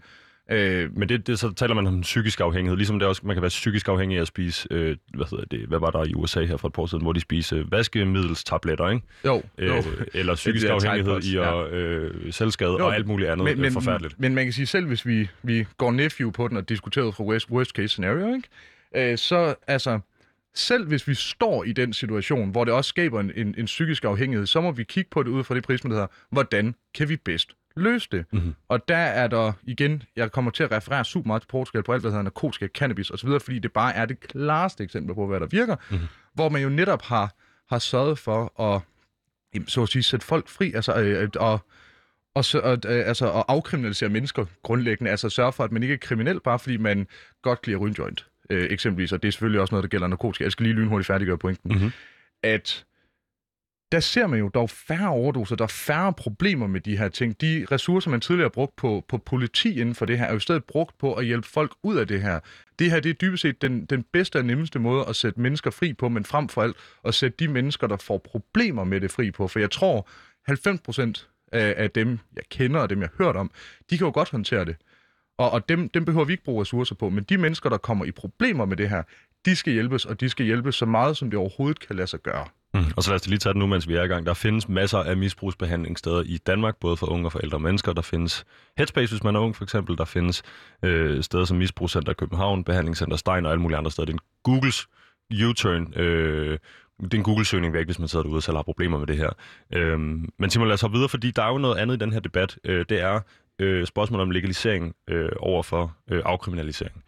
Øh, 0.50 0.96
Men 0.96 1.08
det, 1.08 1.26
det, 1.26 1.38
så 1.38 1.52
taler 1.52 1.74
man 1.74 1.86
om 1.86 2.00
psykisk 2.00 2.40
afhængighed, 2.40 2.76
ligesom 2.76 2.98
det 2.98 3.08
også, 3.08 3.22
man 3.24 3.36
kan 3.36 3.42
være 3.42 3.48
psykisk 3.48 3.88
afhængig 3.88 4.18
af 4.18 4.22
at 4.22 4.28
spise, 4.28 4.68
øh, 4.70 4.96
hvad 5.14 5.26
hedder 5.30 5.44
det, 5.44 5.68
hvad 5.68 5.78
var 5.78 5.90
der 5.90 6.04
i 6.04 6.14
USA 6.14 6.44
her 6.44 6.56
for 6.56 6.68
et 6.68 6.74
par 6.74 6.82
år 6.82 6.86
siden, 6.86 7.02
hvor 7.04 7.12
de 7.12 7.20
spiser 7.20 7.58
øh, 7.58 7.72
vaskemiddelstabletter, 7.72 8.88
ikke? 8.88 9.06
jo, 9.24 9.42
jo. 9.58 9.74
Øh, 9.74 9.84
eller 10.14 10.34
psykisk 10.44 10.66
afhængighed 10.66 11.22
i 11.22 11.36
at 11.36 11.72
øh, 11.72 12.32
selvskade 12.32 12.70
Jo, 12.70 12.86
og 12.86 12.94
alt 12.94 13.06
muligt 13.06 13.30
andet 13.30 13.44
men, 13.44 13.60
men, 13.60 13.72
forfærdeligt. 13.72 14.20
Men 14.20 14.34
man 14.34 14.44
kan 14.44 14.52
sige, 14.52 14.66
selv 14.66 14.86
hvis 14.86 15.06
vi, 15.06 15.28
vi 15.42 15.66
går 15.76 15.90
nephew 15.90 16.30
på 16.30 16.48
den 16.48 16.56
og 16.56 16.68
diskuterer 16.68 17.10
fra 17.10 17.24
worst, 17.24 17.50
worst 17.50 17.70
case 17.70 17.88
scenario, 17.88 18.34
ikke? 18.34 19.12
Øh, 19.12 19.18
så 19.18 19.54
altså, 19.66 20.00
selv 20.54 20.86
hvis 20.86 21.08
vi 21.08 21.14
står 21.14 21.64
i 21.64 21.72
den 21.72 21.92
situation, 21.92 22.50
hvor 22.50 22.64
det 22.64 22.74
også 22.74 22.88
skaber 22.88 23.20
en, 23.20 23.32
en, 23.36 23.54
en 23.58 23.64
psykisk 23.64 24.04
afhængighed, 24.04 24.46
så 24.46 24.60
må 24.60 24.72
vi 24.72 24.84
kigge 24.84 25.10
på 25.10 25.22
det 25.22 25.30
ud 25.30 25.44
fra 25.44 25.54
det 25.54 25.62
prisme, 25.62 25.90
der 25.90 25.96
hedder, 25.96 26.08
hvordan 26.30 26.74
kan 26.94 27.08
vi 27.08 27.16
bedst 27.16 27.52
løse 27.78 28.08
det? 28.12 28.24
Mhm. 28.32 28.40
Mm-hmm. 28.40 28.54
Og 28.68 28.88
der 28.88 28.96
er 28.96 29.26
der 29.26 29.52
igen, 29.62 30.02
jeg 30.16 30.32
kommer 30.32 30.50
til 30.50 30.62
at 30.62 30.72
referere 30.72 31.04
super 31.04 31.26
meget 31.26 31.42
til 31.42 31.48
Portugal 31.48 31.82
på 31.82 31.92
alt, 31.92 32.02
hvad 32.02 32.10
der 32.10 32.14
hedder 32.16 32.22
narkotika, 32.22 32.66
cannabis 32.68 33.10
osv., 33.10 33.28
fordi 33.40 33.58
det 33.58 33.72
bare 33.72 33.94
er 33.94 34.06
det 34.06 34.20
klareste 34.20 34.84
eksempel 34.84 35.14
på, 35.14 35.26
hvad 35.26 35.40
der 35.40 35.46
virker, 35.46 35.76
Mhm. 35.76 35.84
mm-hmm. 35.90 36.08
hvor 36.34 36.48
man 36.48 36.62
jo 36.62 36.68
netop 36.68 37.02
har, 37.02 37.34
har 37.70 37.78
sørget 37.78 38.18
for 38.18 38.60
at, 38.62 38.82
så 39.68 39.82
at 39.82 39.88
sige, 39.88 40.02
sætte 40.02 40.26
folk 40.26 40.48
fri, 40.48 40.72
altså, 40.72 40.94
øh, 41.00 41.28
og 41.36 41.60
og, 42.34 42.44
så, 42.44 42.58
og, 42.60 42.72
øh, 42.86 43.08
altså, 43.08 43.32
at 43.32 43.44
afkriminalisere 43.48 44.08
mennesker 44.08 44.44
grundlæggende, 44.62 45.10
altså 45.10 45.28
sørge 45.28 45.52
for, 45.52 45.64
at 45.64 45.72
man 45.72 45.82
ikke 45.82 45.92
er 45.94 45.98
kriminel, 45.98 46.40
bare 46.40 46.58
fordi 46.58 46.76
man 46.76 47.06
godt 47.42 47.62
kan 47.62 47.70
lide 47.70 47.76
at 47.76 47.80
ryge 47.80 47.88
en 47.90 47.94
joint, 47.98 48.26
øh, 48.50 48.66
eksempelvis, 48.70 49.12
og 49.12 49.22
det 49.22 49.28
er 49.28 49.32
selvfølgelig 49.32 49.60
også 49.60 49.74
noget, 49.74 49.82
der 49.82 49.88
gælder 49.88 50.06
narkotika. 50.06 50.44
Jeg 50.44 50.52
skal 50.52 50.64
lige 50.66 50.74
lynhurtigt 50.76 51.06
færdiggøre 51.06 51.38
pointen. 51.38 51.72
Mhm. 51.78 51.90
At 52.42 52.84
der 53.92 54.00
ser 54.00 54.26
man 54.26 54.38
jo 54.38 54.48
dog 54.48 54.70
færre 54.70 55.08
overdoser, 55.08 55.56
der 55.56 55.64
er 55.64 55.68
færre 55.68 56.12
problemer 56.12 56.66
med 56.66 56.80
de 56.80 56.96
her 56.96 57.08
ting. 57.08 57.40
De 57.40 57.66
ressourcer, 57.72 58.10
man 58.10 58.20
tidligere 58.20 58.44
har 58.44 58.50
brugt 58.50 58.76
på, 58.76 59.04
på 59.08 59.18
politi 59.18 59.80
inden 59.80 59.94
for 59.94 60.06
det 60.06 60.18
her, 60.18 60.26
er 60.26 60.30
jo 60.30 60.36
i 60.36 60.40
stedet 60.40 60.64
brugt 60.64 60.98
på 60.98 61.14
at 61.14 61.26
hjælpe 61.26 61.48
folk 61.48 61.72
ud 61.82 61.96
af 61.96 62.06
det 62.06 62.22
her. 62.22 62.40
Det 62.78 62.90
her 62.90 63.00
det 63.00 63.10
er 63.10 63.14
dybest 63.14 63.42
set 63.42 63.62
den, 63.62 63.84
den 63.84 64.04
bedste 64.12 64.38
og 64.38 64.44
nemmeste 64.44 64.78
måde 64.78 65.04
at 65.08 65.16
sætte 65.16 65.40
mennesker 65.40 65.70
fri 65.70 65.92
på, 65.92 66.08
men 66.08 66.24
frem 66.24 66.48
for 66.48 66.62
alt 66.62 66.76
at 67.04 67.14
sætte 67.14 67.36
de 67.38 67.48
mennesker, 67.48 67.86
der 67.86 67.96
får 67.96 68.18
problemer 68.18 68.84
med 68.84 69.00
det 69.00 69.10
fri 69.10 69.30
på. 69.30 69.48
For 69.48 69.58
jeg 69.58 69.70
tror, 69.70 70.08
90 70.46 70.80
procent 70.80 71.28
af, 71.52 71.74
af 71.76 71.90
dem, 71.90 72.18
jeg 72.36 72.44
kender 72.50 72.80
og 72.80 72.90
dem, 72.90 73.00
jeg 73.00 73.08
har 73.16 73.24
hørt 73.24 73.36
om, 73.36 73.50
de 73.90 73.98
kan 73.98 74.06
jo 74.06 74.12
godt 74.14 74.30
håndtere 74.30 74.64
det. 74.64 74.76
Og, 75.38 75.50
og 75.50 75.68
dem, 75.68 75.88
dem 75.88 76.04
behøver 76.04 76.24
vi 76.24 76.32
ikke 76.32 76.44
bruge 76.44 76.60
ressourcer 76.60 76.94
på. 76.94 77.08
Men 77.08 77.24
de 77.24 77.38
mennesker, 77.38 77.70
der 77.70 77.78
kommer 77.78 78.04
i 78.04 78.10
problemer 78.10 78.64
med 78.64 78.76
det 78.76 78.88
her, 78.88 79.02
de 79.46 79.56
skal 79.56 79.72
hjælpes, 79.72 80.04
og 80.04 80.20
de 80.20 80.28
skal 80.28 80.46
hjælpes 80.46 80.74
så 80.74 80.86
meget, 80.86 81.16
som 81.16 81.30
det 81.30 81.38
overhovedet 81.38 81.80
kan 81.80 81.96
lade 81.96 82.06
sig 82.06 82.20
gøre. 82.20 82.46
Mm. 82.74 82.84
Og 82.96 83.02
så 83.02 83.10
lad 83.10 83.14
os 83.20 83.26
lige 83.26 83.38
tage 83.38 83.52
det 83.52 83.58
nu, 83.58 83.66
mens 83.66 83.88
vi 83.88 83.94
er 83.94 84.02
i 84.02 84.06
gang. 84.06 84.26
Der 84.26 84.34
findes 84.34 84.68
masser 84.68 84.98
af 84.98 85.16
misbrugsbehandlingssteder 85.16 86.22
i 86.26 86.38
Danmark, 86.46 86.76
både 86.76 86.96
for 86.96 87.06
unge 87.06 87.26
og 87.26 87.32
for 87.32 87.38
ældre 87.38 87.60
mennesker. 87.60 87.92
Der 87.92 88.02
findes 88.02 88.44
Headspace, 88.76 89.12
hvis 89.12 89.24
man 89.24 89.36
er 89.36 89.40
ung 89.40 89.56
for 89.56 89.64
eksempel. 89.64 89.98
Der 89.98 90.04
findes 90.04 90.42
øh, 90.82 91.22
steder 91.22 91.44
som 91.44 91.56
Misbrugscenter 91.56 92.12
København, 92.12 92.64
Behandlingscenter 92.64 93.16
Stein 93.16 93.46
og 93.46 93.52
alle 93.52 93.62
mulige 93.62 93.78
andre 93.78 93.90
steder. 93.90 94.06
Det 94.06 94.12
er 94.12 94.16
en 94.16 94.24
Googles 94.42 94.88
U-turn. 95.44 95.92
Øh, 95.96 96.58
det 97.02 97.14
er 97.14 97.18
en 97.18 97.24
Google-søgning 97.24 97.72
væk, 97.72 97.84
hvis 97.84 97.98
man 97.98 98.08
sidder 98.08 98.22
derude 98.22 98.38
og 98.38 98.42
selv 98.42 98.56
har 98.56 98.62
problemer 98.62 98.98
med 98.98 99.06
det 99.06 99.16
her. 99.16 99.30
Øhm, 99.72 100.28
men 100.38 100.50
Simon, 100.50 100.68
lad 100.68 100.74
os 100.74 100.80
hoppe 100.80 100.94
videre, 100.94 101.08
fordi 101.08 101.30
der 101.30 101.42
er 101.42 101.48
jo 101.48 101.58
noget 101.58 101.76
andet 101.76 101.96
i 101.96 101.98
den 101.98 102.12
her 102.12 102.20
debat. 102.20 102.58
Øh, 102.64 102.84
det 102.88 103.00
er, 103.00 103.20
øh, 103.58 103.86
spørgsmålet 103.86 104.22
om 104.22 104.30
legalisering 104.30 104.94
øh, 105.08 105.28
over 105.40 105.62
for 105.62 105.96
øh, 106.10 106.22
afkriminalisering. 106.24 107.04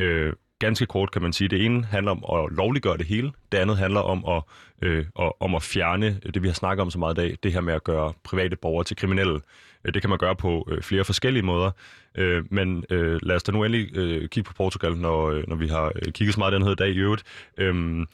Øh, 0.00 0.32
ganske 0.64 0.86
kort 0.86 1.10
kan 1.10 1.22
man 1.22 1.32
sige. 1.32 1.48
Det 1.48 1.64
ene 1.64 1.84
handler 1.84 2.12
om 2.12 2.24
at 2.38 2.56
lovliggøre 2.56 2.98
det 2.98 3.06
hele. 3.06 3.32
Det 3.52 3.58
andet 3.58 3.76
handler 3.76 4.00
om 4.00 4.24
at, 4.28 4.42
øh, 4.82 5.06
om 5.40 5.54
at 5.54 5.62
fjerne 5.62 6.20
det, 6.34 6.42
vi 6.42 6.48
har 6.48 6.54
snakket 6.54 6.82
om 6.82 6.90
så 6.90 6.98
meget 6.98 7.18
i 7.18 7.20
dag. 7.20 7.36
Det 7.42 7.52
her 7.52 7.60
med 7.60 7.74
at 7.74 7.84
gøre 7.84 8.12
private 8.24 8.56
borgere 8.56 8.84
til 8.84 8.96
kriminelle. 8.96 9.40
Øh, 9.84 9.94
det 9.94 10.02
kan 10.02 10.10
man 10.10 10.18
gøre 10.18 10.36
på 10.36 10.68
øh, 10.70 10.82
flere 10.82 11.04
forskellige 11.04 11.42
måder. 11.42 11.70
Øh, 12.14 12.44
men 12.50 12.84
øh, 12.90 13.18
lad 13.22 13.36
os 13.36 13.42
da 13.42 13.52
nu 13.52 13.64
endelig 13.64 13.96
øh, 13.96 14.28
kigge 14.28 14.48
på 14.48 14.54
Portugal, 14.54 14.96
når, 14.96 15.30
øh, 15.30 15.48
når 15.48 15.56
vi 15.56 15.68
har 15.68 15.92
øh, 15.96 16.12
kigget 16.12 16.34
så 16.34 16.40
meget 16.40 16.52
den 16.52 16.62
her 16.62 16.74
dag 16.74 16.88
i 16.88 16.98
øvrigt. 16.98 17.22
Øh, 17.58 18.06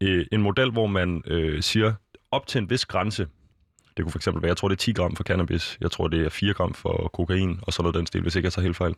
øh, 0.00 0.26
en 0.32 0.42
model, 0.42 0.70
hvor 0.70 0.86
man 0.86 1.22
øh, 1.26 1.62
siger, 1.62 1.92
op 2.30 2.46
til 2.46 2.58
en 2.58 2.70
vis 2.70 2.86
grænse, 2.86 3.26
det 3.96 4.04
kunne 4.04 4.12
fx 4.12 4.26
være, 4.26 4.46
jeg 4.46 4.56
tror 4.56 4.68
det 4.68 4.74
er 4.74 4.78
10 4.78 4.92
gram 4.92 5.16
for 5.16 5.24
cannabis, 5.24 5.78
jeg 5.80 5.90
tror 5.90 6.08
det 6.08 6.26
er 6.26 6.28
4 6.28 6.54
gram 6.54 6.74
for 6.74 7.10
kokain, 7.14 7.58
og 7.62 7.72
så 7.72 7.82
noget 7.82 7.94
den 7.94 8.06
stil, 8.06 8.22
hvis 8.22 8.36
ikke 8.36 8.46
jeg 8.46 8.52
tager 8.52 8.64
helt 8.64 8.76
fejl. 8.76 8.94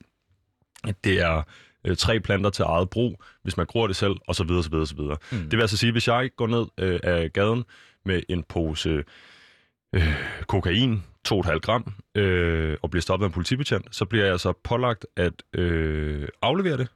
Det 1.05 1.21
er 1.21 1.43
øh, 1.85 1.97
tre 1.97 2.21
planter 2.21 2.51
til 2.51 2.63
eget 2.63 2.91
brug, 2.91 3.23
hvis 3.43 3.57
man 3.57 3.67
gror 3.67 3.87
det 3.87 3.97
selv, 3.97 4.15
og 4.27 4.35
så 4.35 4.45
videre, 4.45 4.63
så 4.63 4.71
videre, 4.71 4.87
så 4.87 4.95
videre. 4.95 5.17
Mm. 5.33 5.39
Det 5.39 5.53
vil 5.53 5.61
altså 5.61 5.77
sige, 5.77 5.93
hvis 5.93 6.09
jeg 6.09 6.31
går 6.37 6.47
ned 6.47 6.67
øh, 6.79 7.01
af 7.03 7.33
gaden 7.33 7.65
med 8.05 8.23
en 8.29 8.43
pose 8.43 9.05
øh, 9.93 10.15
kokain, 10.47 11.05
2,5 11.29 11.59
gram, 11.59 11.93
øh, 12.15 12.77
og 12.83 12.91
bliver 12.91 13.03
stoppet 13.03 13.25
af 13.25 13.29
en 13.29 13.33
politibetjent, 13.33 13.97
så 13.97 14.05
bliver 14.05 14.25
jeg 14.25 14.33
altså 14.33 14.53
pålagt 14.65 15.07
at 15.17 15.43
øh, 15.55 16.29
aflevere 16.43 16.77
det, 16.77 16.89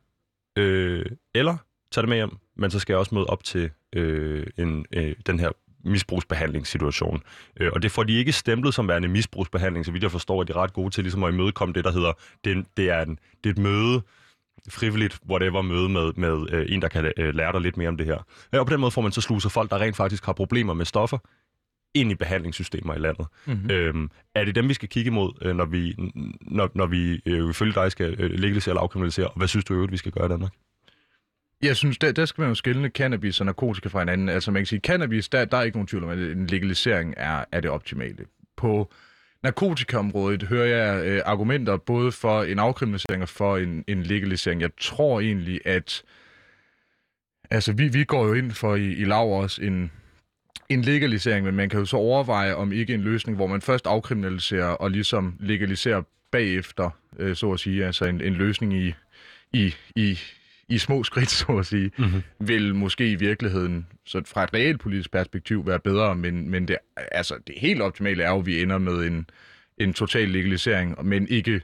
øh, 0.59 1.07
eller 1.35 1.57
tage 1.93 2.03
det 2.03 2.09
med 2.09 2.17
hjem, 2.17 2.37
men 2.57 2.71
så 2.71 2.79
skal 2.79 2.93
jeg 2.93 2.99
også 2.99 3.15
møde 3.15 3.27
op 3.27 3.45
til 3.45 3.71
øh, 3.93 4.47
en, 4.59 4.87
øh, 4.93 5.15
den 5.27 5.41
her 5.41 5.51
misbrugsbehandlingssituation. 5.85 7.23
Øh, 7.61 7.71
og 7.75 7.83
det 7.83 7.91
får 7.91 8.03
de 8.03 8.19
ikke 8.19 8.33
stemplet 8.33 8.75
som 8.75 8.89
værende 8.89 9.09
misbrugsbehandling, 9.09 9.87
så 9.87 9.93
vidt 9.93 10.03
jeg 10.03 10.11
forstår, 10.11 10.41
at 10.41 10.49
de 10.49 10.53
er 10.53 10.57
ret 10.57 10.73
gode 10.73 10.91
til 10.91 11.05
ligesom 11.05 11.25
at 11.25 11.33
imødekomme 11.33 11.75
det, 11.75 11.85
der 11.85 11.93
hedder, 11.93 12.13
det, 12.45 12.67
det, 12.77 12.91
er, 12.91 13.03
en, 13.03 13.19
det 13.45 13.51
er 13.51 13.55
et 13.55 13.59
møde, 13.59 14.03
frivilligt, 14.69 15.19
whatever, 15.31 15.63
møde 15.63 15.89
med, 15.89 16.13
med 16.17 16.47
øh, 16.53 16.67
en, 16.69 16.83
der 16.83 16.89
kan 16.89 17.13
øh, 17.17 17.35
lære 17.35 17.53
dig 17.53 17.61
lidt 17.61 17.77
mere 17.77 17.89
om 17.89 17.97
det 17.97 18.07
her. 18.07 18.19
Ja, 18.53 18.59
og 18.59 18.67
på 18.67 18.73
den 18.73 18.81
måde 18.81 18.91
får 18.91 19.03
man 19.03 19.13
så 19.13 19.21
sluset 19.21 19.53
folk, 19.53 19.71
der 19.71 19.81
rent 19.81 19.97
faktisk 19.97 20.25
har 20.25 20.33
problemer 20.33 20.75
med 20.75 20.85
stoffer, 20.85 21.19
ind 21.95 22.11
i 22.11 22.15
behandlingssystemer 22.15 22.95
i 22.95 22.99
landet. 22.99 23.27
Mm-hmm. 23.47 23.71
Øhm, 23.71 24.11
er 24.35 24.45
det 24.45 24.55
dem, 24.55 24.69
vi 24.69 24.75
skal 24.75 24.89
kigge 24.89 25.09
imod, 25.09 25.33
øh, 25.43 25.57
når 25.57 25.65
vi, 25.65 25.95
når, 26.41 26.71
når 26.75 26.87
vi 26.87 27.21
øh, 27.27 27.55
følge 27.55 27.73
dig 27.73 27.93
skal 27.93 28.17
øh, 28.19 28.31
legalisere 28.31 28.73
eller 28.73 28.83
afkriminalisere? 28.83 29.29
Og 29.29 29.37
hvad 29.37 29.49
synes 29.49 29.65
du 29.65 29.75
øvrigt, 29.75 29.93
vi 29.93 29.97
skal 29.97 30.13
gøre 30.13 30.27
i 30.27 30.29
Danmark? 30.29 30.53
Jeg 31.63 31.77
synes, 31.77 31.99
der, 31.99 32.13
der 32.13 32.25
skal 32.25 32.43
man 32.43 32.49
jo 32.49 32.55
skille 32.55 32.89
cannabis 32.89 33.41
og 33.41 33.47
narkotika 33.47 33.89
fra 33.89 33.99
hinanden. 33.99 34.29
Altså 34.29 34.51
man 34.51 34.61
kan 34.61 34.67
sige, 34.67 34.81
cannabis, 34.81 35.29
der, 35.29 35.45
der 35.45 35.57
er 35.57 35.63
ikke 35.63 35.77
nogen 35.77 35.87
tvivl 35.87 36.05
om, 36.05 36.11
at 36.11 36.19
en 36.19 36.47
legalisering 36.47 37.15
er, 37.17 37.45
er 37.53 37.61
det 37.61 37.71
optimale. 37.71 38.25
På 38.57 38.93
narkotikaområdet 39.45 40.43
hører 40.43 40.67
jeg 40.67 41.07
øh, 41.07 41.23
argumenter 41.25 41.77
både 41.77 42.13
for 42.13 42.43
en 42.43 42.59
afkriminalisering 42.59 43.23
og 43.23 43.29
for 43.29 43.57
en, 43.57 43.85
en 43.87 44.03
legalisering. 44.03 44.61
Jeg 44.61 44.71
tror 44.81 45.21
egentlig, 45.21 45.61
at 45.65 46.03
altså, 47.51 47.73
vi, 47.73 47.89
vi 47.89 48.05
går 48.05 48.27
jo 48.27 48.33
ind 48.33 48.51
for 48.51 48.75
i, 48.75 48.93
i 48.93 49.05
lav 49.05 49.41
også 49.41 49.63
en, 49.63 49.93
en 50.69 50.83
legalisering, 50.83 51.47
men 51.47 51.55
man 51.55 51.69
kan 51.69 51.79
jo 51.79 51.85
så 51.85 51.97
overveje, 51.97 52.55
om 52.55 52.73
ikke 52.73 52.95
en 52.95 53.01
løsning, 53.01 53.37
hvor 53.37 53.47
man 53.47 53.61
først 53.61 53.87
afkriminaliserer 53.87 54.69
og 54.69 54.91
ligesom 54.91 55.37
legaliserer 55.41 56.03
bagefter, 56.31 56.91
øh, 57.19 57.37
så 57.37 57.53
at 57.53 57.61
sige, 57.61 57.87
altså 57.87 58.05
en, 58.05 58.21
en 58.21 58.35
løsning 58.35 58.75
i, 58.75 58.95
i, 59.53 59.75
i, 59.97 60.19
i 60.69 60.79
små 60.79 61.05
skridt, 61.05 61.31
så 61.41 61.53
at 61.59 61.67
sige, 61.67 61.91
mm-hmm. 61.99 62.23
vil 62.39 62.75
måske 62.75 63.11
i 63.11 63.15
virkeligheden, 63.15 63.87
så 64.07 64.23
fra 64.27 64.45
et 64.45 64.55
reelt 64.55 64.81
politisk 64.81 65.11
perspektiv, 65.11 65.67
være 65.67 65.81
bedre, 65.81 66.15
men, 66.15 66.51
men 66.51 66.69
det, 66.69 66.77
altså, 66.97 67.39
det 67.47 67.55
helt 67.59 67.83
optimale 67.83 68.23
er 68.23 68.31
jo, 68.31 68.39
at 68.39 68.47
vi 68.47 68.63
ender 68.63 68.79
med 68.79 69.07
en, 69.07 69.31
en 69.79 69.95
total 69.95 70.29
legalisering, 70.29 71.07
men 71.07 71.29
ikke 71.29 71.61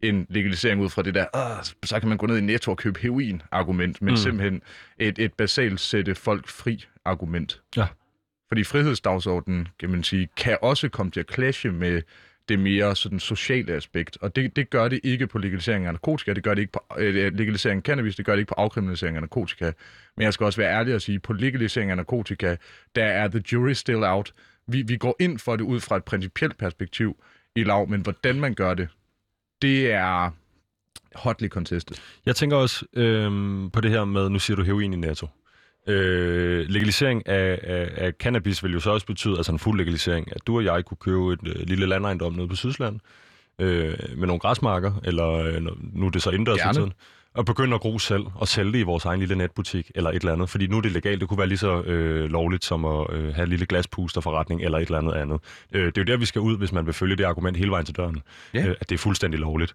en 0.00 0.26
legalisering 0.28 0.80
ud 0.80 0.90
fra 0.90 1.02
det 1.02 1.14
der, 1.14 1.26
så 1.84 2.00
kan 2.00 2.08
man 2.08 2.18
gå 2.18 2.26
ned 2.26 2.38
i 2.38 2.40
Netto 2.40 2.70
og 2.70 2.76
købe 2.76 3.00
heroin-argument, 3.00 4.02
men 4.02 4.12
mm. 4.12 4.16
simpelthen 4.16 4.62
et, 4.98 5.18
et 5.18 5.32
basalt 5.32 5.80
sætte 5.80 6.14
folk 6.14 6.48
fri-argument. 6.48 7.62
Ja. 7.76 7.86
Fordi 8.48 8.64
frihedsdagsordenen, 8.64 9.68
kan 9.80 9.90
man 9.90 10.02
sige, 10.02 10.28
kan 10.36 10.58
også 10.62 10.88
komme 10.88 11.12
til 11.12 11.20
at 11.20 11.32
clashe 11.34 11.72
med 11.72 12.02
det 12.48 12.58
mere 12.58 12.96
sådan 12.96 13.20
sociale 13.20 13.72
aspekt. 13.72 14.18
Og 14.20 14.36
det, 14.36 14.56
det 14.56 14.70
gør 14.70 14.88
det 14.88 15.00
ikke 15.02 15.26
på 15.26 15.38
legalisering 15.38 15.86
af 15.86 15.92
narkotika, 15.92 16.32
det 16.32 16.42
gør 16.42 16.54
det 16.54 16.62
ikke 16.62 16.72
på 16.72 16.84
øh, 16.98 17.26
øh, 17.26 17.32
legalisering 17.32 17.78
af 17.78 17.82
cannabis, 17.82 18.16
det 18.16 18.26
gør 18.26 18.32
det 18.32 18.40
ikke 18.40 18.48
på 18.48 18.54
afkriminalisering 18.54 19.16
af 19.16 19.22
narkotika. 19.22 19.72
Men 20.16 20.24
jeg 20.24 20.32
skal 20.32 20.44
også 20.44 20.60
være 20.60 20.72
ærlig 20.78 20.94
og 20.94 21.02
sige, 21.02 21.18
på 21.18 21.32
legalisering 21.32 21.90
af 21.90 21.96
narkotika, 21.96 22.56
der 22.94 23.04
er 23.04 23.28
the 23.28 23.42
jury 23.52 23.72
still 23.72 24.04
out. 24.04 24.34
Vi, 24.66 24.82
vi 24.82 24.96
går 24.96 25.16
ind 25.20 25.38
for 25.38 25.56
det 25.56 25.64
ud 25.64 25.80
fra 25.80 25.96
et 25.96 26.04
principielt 26.04 26.58
perspektiv 26.58 27.16
i 27.56 27.64
lav, 27.64 27.88
men 27.88 28.00
hvordan 28.00 28.40
man 28.40 28.54
gør 28.54 28.74
det, 28.74 28.88
det 29.62 29.92
er 29.92 30.30
hotly 31.14 31.48
contested. 31.48 31.96
Jeg 32.26 32.36
tænker 32.36 32.56
også 32.56 32.86
øhm, 32.92 33.70
på 33.70 33.80
det 33.80 33.90
her 33.90 34.04
med, 34.04 34.28
nu 34.28 34.38
siger 34.38 34.56
du 34.56 34.62
heroin 34.62 34.92
i 34.92 34.96
netto. 34.96 35.28
Øh, 35.86 36.66
legalisering 36.68 37.28
af, 37.28 37.58
af, 37.62 37.90
af 37.96 38.12
cannabis 38.12 38.62
vil 38.62 38.72
jo 38.72 38.80
så 38.80 38.90
også 38.90 39.06
betyde, 39.06 39.36
altså 39.36 39.52
en 39.52 39.58
fuld 39.58 39.78
legalisering, 39.78 40.32
at 40.36 40.46
du 40.46 40.56
og 40.56 40.64
jeg 40.64 40.84
kunne 40.84 40.98
købe 41.00 41.32
et 41.32 41.38
øh, 41.46 41.66
lille 41.68 41.86
landejendom 41.86 42.32
nede 42.32 42.48
på 42.48 42.56
Sydsland 42.56 43.00
øh, 43.58 43.94
med 44.16 44.26
nogle 44.26 44.40
græsmarker, 44.40 44.92
eller 45.04 45.28
øh, 45.28 45.62
nu 45.92 46.06
er 46.06 46.10
det 46.10 46.22
så 46.22 46.30
indendørs 46.30 46.74
tiden, 46.74 46.92
og 47.34 47.44
begynde 47.44 47.74
at 47.74 47.80
gro 47.80 47.98
selv 47.98 48.22
og 48.34 48.48
sælge 48.48 48.72
det 48.72 48.78
i 48.78 48.82
vores 48.82 49.04
egen 49.04 49.20
lille 49.20 49.34
netbutik 49.34 49.90
eller 49.94 50.10
et 50.10 50.16
eller 50.16 50.32
andet. 50.32 50.48
Fordi 50.48 50.66
nu 50.66 50.76
er 50.76 50.80
det 50.80 50.92
legalt. 50.92 51.20
Det 51.20 51.28
kunne 51.28 51.38
være 51.38 51.46
lige 51.46 51.58
så 51.58 51.82
øh, 51.82 52.30
lovligt 52.30 52.64
som 52.64 52.84
at 52.84 53.06
øh, 53.12 53.34
have 53.34 53.42
en 53.42 53.48
lille 53.48 53.66
glaspusterforretning 53.66 54.62
eller 54.62 54.78
et 54.78 54.84
eller 54.84 54.98
andet 54.98 55.12
andet. 55.12 55.40
Øh, 55.72 55.86
det 55.86 55.98
er 55.98 56.02
jo 56.02 56.04
der, 56.04 56.16
vi 56.16 56.26
skal 56.26 56.40
ud, 56.40 56.58
hvis 56.58 56.72
man 56.72 56.86
vil 56.86 56.94
følge 56.94 57.16
det 57.16 57.24
argument 57.24 57.56
hele 57.56 57.70
vejen 57.70 57.86
til 57.86 57.96
døren. 57.96 58.22
Yeah. 58.56 58.68
Øh, 58.68 58.74
at 58.80 58.88
det 58.88 58.94
er 58.94 58.98
fuldstændig 58.98 59.40
lovligt. 59.40 59.74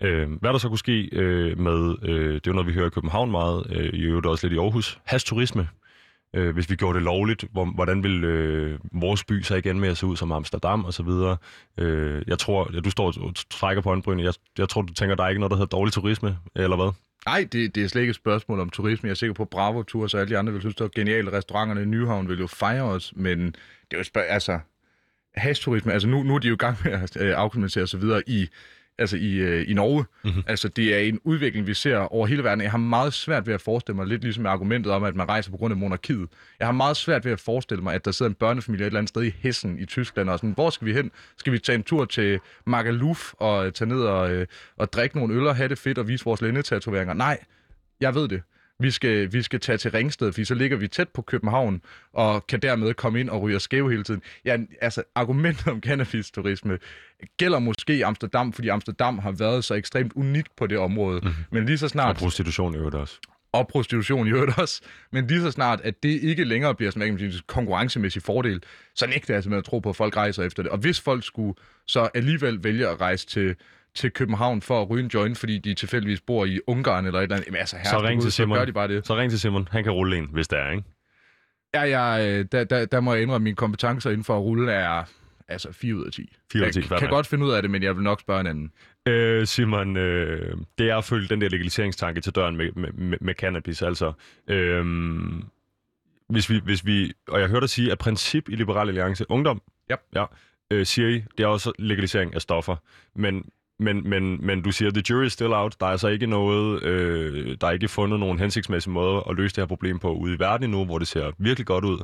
Øh, 0.00 0.28
hvad 0.40 0.52
der 0.52 0.58
så 0.58 0.68
kunne 0.68 0.78
ske 0.78 1.08
øh, 1.12 1.58
med, 1.58 1.94
øh, 2.02 2.34
det 2.34 2.34
er 2.34 2.40
jo 2.46 2.52
noget, 2.52 2.68
vi 2.68 2.72
hører 2.72 2.86
i 2.86 2.90
København 2.90 3.30
meget, 3.30 3.66
øh, 3.70 3.92
i 3.92 4.02
øvrigt 4.02 4.26
også 4.26 4.46
lidt 4.46 4.56
i 4.56 4.58
Aarhus, 4.60 4.98
hasturisme. 5.04 5.68
Øh, 6.34 6.54
hvis 6.54 6.70
vi 6.70 6.76
gjorde 6.76 6.96
det 6.96 7.04
lovligt, 7.04 7.44
hvor, 7.52 7.64
hvordan 7.64 8.02
vil 8.02 8.24
øh, 8.24 8.78
vores 8.92 9.24
by 9.24 9.42
så 9.42 9.54
igen 9.54 9.80
med 9.80 9.88
at 9.88 9.96
se 9.96 10.06
ud 10.06 10.16
som 10.16 10.32
Amsterdam 10.32 10.84
og 10.84 10.94
så 10.94 11.02
videre? 11.02 11.36
Øh, 11.78 12.22
jeg 12.26 12.38
tror, 12.38 12.70
ja, 12.74 12.80
du 12.80 12.90
står 12.90 13.06
og 13.06 13.34
trækker 13.50 13.82
på 13.82 13.90
øjenbrynene. 13.90 14.24
Jeg, 14.24 14.34
jeg 14.58 14.68
tror, 14.68 14.82
du 14.82 14.92
tænker, 14.92 15.14
der 15.14 15.24
er 15.24 15.28
ikke 15.28 15.40
noget, 15.40 15.50
der 15.50 15.56
hedder 15.56 15.76
dårlig 15.76 15.92
turisme, 15.92 16.36
eller 16.56 16.76
hvad? 16.76 16.92
Nej, 17.26 17.48
det, 17.52 17.74
det 17.74 17.84
er 17.84 17.88
slet 17.88 18.02
ikke 18.02 18.10
et 18.10 18.16
spørgsmål 18.16 18.60
om 18.60 18.70
turisme. 18.70 19.06
Jeg 19.06 19.10
er 19.10 19.14
sikker 19.14 19.34
på, 19.34 19.42
at 19.42 19.48
Bravo 19.48 19.82
Tour, 19.82 20.08
og 20.14 20.20
alle 20.20 20.30
de 20.34 20.38
andre 20.38 20.52
vil 20.52 20.62
synes, 20.62 20.74
det 20.74 20.84
er 20.84 20.88
genialt. 20.94 21.32
Restauranterne 21.32 21.82
i 21.82 21.84
Nyhavn 21.84 22.28
vil 22.28 22.38
jo 22.38 22.46
fejre 22.46 22.82
os, 22.82 23.12
men 23.16 23.46
det 23.46 23.92
er 23.92 23.98
jo 23.98 24.04
spørg- 24.04 24.26
altså, 24.28 24.58
hasturisme, 25.34 25.92
altså 25.92 26.08
nu, 26.08 26.22
nu 26.22 26.34
er 26.34 26.38
de 26.38 26.48
jo 26.48 26.54
i 26.54 26.56
gang 26.56 26.76
med 26.84 26.92
at 26.92 27.16
øh, 27.20 27.34
afkriminalisere 27.36 27.84
og 27.84 27.88
så 27.88 27.98
videre 27.98 28.22
i 28.26 28.48
altså 29.00 29.16
i, 29.16 29.34
øh, 29.34 29.70
i 29.70 29.74
Norge. 29.74 30.04
Mm-hmm. 30.24 30.42
Altså 30.46 30.68
det 30.68 30.94
er 30.94 30.98
en 30.98 31.20
udvikling, 31.24 31.66
vi 31.66 31.74
ser 31.74 31.96
over 31.96 32.26
hele 32.26 32.44
verden. 32.44 32.62
Jeg 32.62 32.70
har 32.70 32.78
meget 32.78 33.12
svært 33.12 33.46
ved 33.46 33.54
at 33.54 33.60
forestille 33.60 33.96
mig, 33.96 34.06
lidt 34.06 34.22
ligesom 34.22 34.46
argumentet 34.46 34.92
om, 34.92 35.04
at 35.04 35.16
man 35.16 35.28
rejser 35.28 35.50
på 35.50 35.56
grund 35.56 35.72
af 35.72 35.78
monarkiet. 35.78 36.28
Jeg 36.58 36.66
har 36.66 36.72
meget 36.72 36.96
svært 36.96 37.24
ved 37.24 37.32
at 37.32 37.40
forestille 37.40 37.82
mig, 37.82 37.94
at 37.94 38.04
der 38.04 38.10
sidder 38.10 38.30
en 38.30 38.34
børnefamilie 38.34 38.84
et 38.84 38.86
eller 38.86 38.98
andet 38.98 39.08
sted 39.08 39.22
i 39.22 39.34
Hessen 39.38 39.78
i 39.78 39.84
Tyskland, 39.84 40.30
og 40.30 40.38
sådan, 40.38 40.52
hvor 40.52 40.70
skal 40.70 40.86
vi 40.86 40.92
hen? 40.92 41.10
Skal 41.36 41.52
vi 41.52 41.58
tage 41.58 41.76
en 41.76 41.82
tur 41.82 42.04
til 42.04 42.40
Magaluf 42.66 43.32
og 43.32 43.74
tage 43.74 43.88
ned 43.88 44.00
og, 44.00 44.30
øh, 44.30 44.46
og 44.76 44.92
drikke 44.92 45.16
nogle 45.16 45.34
øl 45.34 45.46
og 45.46 45.56
have 45.56 45.68
det 45.68 45.78
fedt 45.78 45.98
og 45.98 46.08
vise 46.08 46.24
vores 46.24 46.40
lændetatoveringer? 46.40 47.14
Nej, 47.14 47.38
jeg 48.00 48.14
ved 48.14 48.28
det 48.28 48.42
vi 48.80 48.90
skal, 48.90 49.32
vi 49.32 49.42
skal 49.42 49.60
tage 49.60 49.78
til 49.78 49.90
Ringsted, 49.90 50.32
for 50.32 50.44
så 50.44 50.54
ligger 50.54 50.76
vi 50.76 50.88
tæt 50.88 51.08
på 51.08 51.22
København, 51.22 51.82
og 52.12 52.46
kan 52.46 52.60
dermed 52.60 52.94
komme 52.94 53.20
ind 53.20 53.30
og 53.30 53.42
ryge 53.42 53.60
skæve 53.60 53.90
hele 53.90 54.04
tiden. 54.04 54.22
Ja, 54.44 54.56
altså, 54.80 55.02
argumentet 55.14 55.68
om 55.68 55.80
cannabis-turisme 55.80 56.78
gælder 57.36 57.58
måske 57.58 58.06
Amsterdam, 58.06 58.52
fordi 58.52 58.68
Amsterdam 58.68 59.18
har 59.18 59.30
været 59.30 59.64
så 59.64 59.74
ekstremt 59.74 60.12
unikt 60.12 60.56
på 60.56 60.66
det 60.66 60.78
område. 60.78 61.20
Mm-hmm. 61.20 61.44
Men 61.50 61.66
lige 61.66 61.78
så 61.78 61.88
snart... 61.88 62.10
Og 62.10 62.16
prostitution 62.16 62.74
i 62.74 62.76
øvrigt 62.76 62.96
også. 62.96 63.18
Og 63.52 63.68
prostitution 63.68 64.26
i 64.26 64.30
øvrigt 64.30 64.58
også. 64.58 64.82
Men 65.12 65.26
lige 65.26 65.40
så 65.40 65.50
snart, 65.50 65.80
at 65.80 66.02
det 66.02 66.22
ikke 66.22 66.44
længere 66.44 66.74
bliver 66.74 66.90
som 66.90 67.02
en 67.02 67.32
konkurrencemæssig 67.46 68.22
fordel, 68.22 68.62
så 68.94 69.06
nægter 69.06 69.34
jeg 69.34 69.42
simpelthen 69.42 69.58
at 69.58 69.64
tro 69.64 69.78
på, 69.78 69.90
at 69.90 69.96
folk 69.96 70.16
rejser 70.16 70.42
efter 70.42 70.62
det. 70.62 70.72
Og 70.72 70.78
hvis 70.78 71.00
folk 71.00 71.24
skulle 71.24 71.54
så 71.86 72.08
alligevel 72.14 72.64
vælge 72.64 72.88
at 72.88 73.00
rejse 73.00 73.26
til 73.26 73.56
til 73.94 74.10
København 74.10 74.62
for 74.62 74.82
at 74.82 74.90
ryge 74.90 75.04
en 75.04 75.10
joint, 75.14 75.38
fordi 75.38 75.58
de 75.58 75.74
tilfældigvis 75.74 76.20
bor 76.20 76.44
i 76.44 76.60
Ungarn 76.66 77.06
eller 77.06 77.18
et 77.18 77.22
eller 77.22 77.36
andet. 77.36 77.46
Jamen, 77.46 77.58
altså, 77.58 77.76
så 77.84 78.02
ring 78.02 78.22
til 78.22 78.32
Simon. 78.32 78.56
Så 78.56 78.60
gør 78.60 78.64
de 78.64 78.72
bare 78.72 78.88
det. 78.88 79.06
Så 79.06 79.16
ring 79.16 79.30
til 79.30 79.40
Simon. 79.40 79.68
Han 79.70 79.84
kan 79.84 79.92
rulle 79.92 80.16
en, 80.16 80.28
hvis 80.32 80.48
det 80.48 80.58
er, 80.58 80.70
ikke? 80.70 80.84
Ja, 81.74 81.80
jeg, 81.80 82.28
øh, 82.28 82.44
der, 82.52 82.64
der, 82.64 82.84
der 82.86 83.00
må 83.00 83.12
jeg 83.14 83.22
indrømme, 83.22 83.42
at 83.42 83.42
mine 83.42 83.56
kompetencer 83.56 84.10
inden 84.10 84.24
for 84.24 84.36
at 84.36 84.42
rulle 84.42 84.72
er 84.72 85.04
altså 85.48 85.72
4 85.72 85.94
ud 85.94 86.04
af 86.06 86.12
10. 86.12 86.36
4 86.52 86.62
ud 86.62 86.66
af 86.66 86.72
10, 86.72 86.80
Jeg 86.90 86.98
kan 86.98 87.08
godt 87.08 87.26
finde 87.26 87.46
ud 87.46 87.52
af 87.52 87.62
det, 87.62 87.70
men 87.70 87.82
jeg 87.82 87.96
vil 87.96 88.02
nok 88.02 88.20
spørge 88.20 88.40
en 88.40 88.46
anden. 88.46 88.72
Øh, 89.08 89.46
Simon, 89.46 89.96
øh, 89.96 90.56
det 90.78 90.90
er 90.90 90.96
at 90.96 91.04
følge 91.04 91.28
den 91.28 91.40
der 91.40 91.48
legaliseringstanke 91.48 92.20
til 92.20 92.34
døren 92.34 92.56
med, 92.56 92.72
med, 92.72 92.92
med, 92.92 93.18
med 93.20 93.34
cannabis. 93.34 93.82
Altså, 93.82 94.12
øh, 94.48 94.84
hvis, 96.28 96.50
vi, 96.50 96.60
hvis 96.64 96.86
vi, 96.86 97.12
og 97.28 97.40
jeg 97.40 97.48
hørte 97.48 97.60
dig 97.60 97.70
sige, 97.70 97.92
at 97.92 97.98
princip 97.98 98.48
i 98.48 98.56
Liberal 98.56 98.88
Alliance, 98.88 99.30
ungdom, 99.30 99.62
ja. 99.90 99.96
Ja, 100.14 100.24
øh, 100.70 100.86
siger 100.86 101.08
I, 101.08 101.24
det 101.38 101.44
er 101.44 101.46
også 101.46 101.72
legalisering 101.78 102.34
af 102.34 102.40
stoffer. 102.42 102.76
Men 103.14 103.44
men, 103.80 104.08
men, 104.08 104.46
men 104.46 104.62
du 104.62 104.72
siger, 104.72 104.90
the 104.90 105.02
jury 105.10 105.24
is 105.26 105.32
still 105.32 105.52
out. 105.52 105.76
Der 105.80 105.86
er 105.86 105.90
altså 105.90 106.08
ikke 106.08 106.26
noget, 106.26 106.82
øh, 106.82 107.56
der 107.60 107.66
er 107.66 107.70
ikke 107.70 107.88
fundet 107.88 108.20
nogen 108.20 108.38
hensigtsmæssig 108.38 108.92
måde 108.92 109.22
at 109.30 109.36
løse 109.36 109.56
det 109.56 109.62
her 109.62 109.66
problem 109.66 109.98
på 109.98 110.12
ude 110.12 110.34
i 110.34 110.38
verden 110.38 110.64
endnu, 110.64 110.84
hvor 110.84 110.98
det 110.98 111.08
ser 111.08 111.30
virkelig 111.38 111.66
godt 111.66 111.84
ud. 111.84 111.98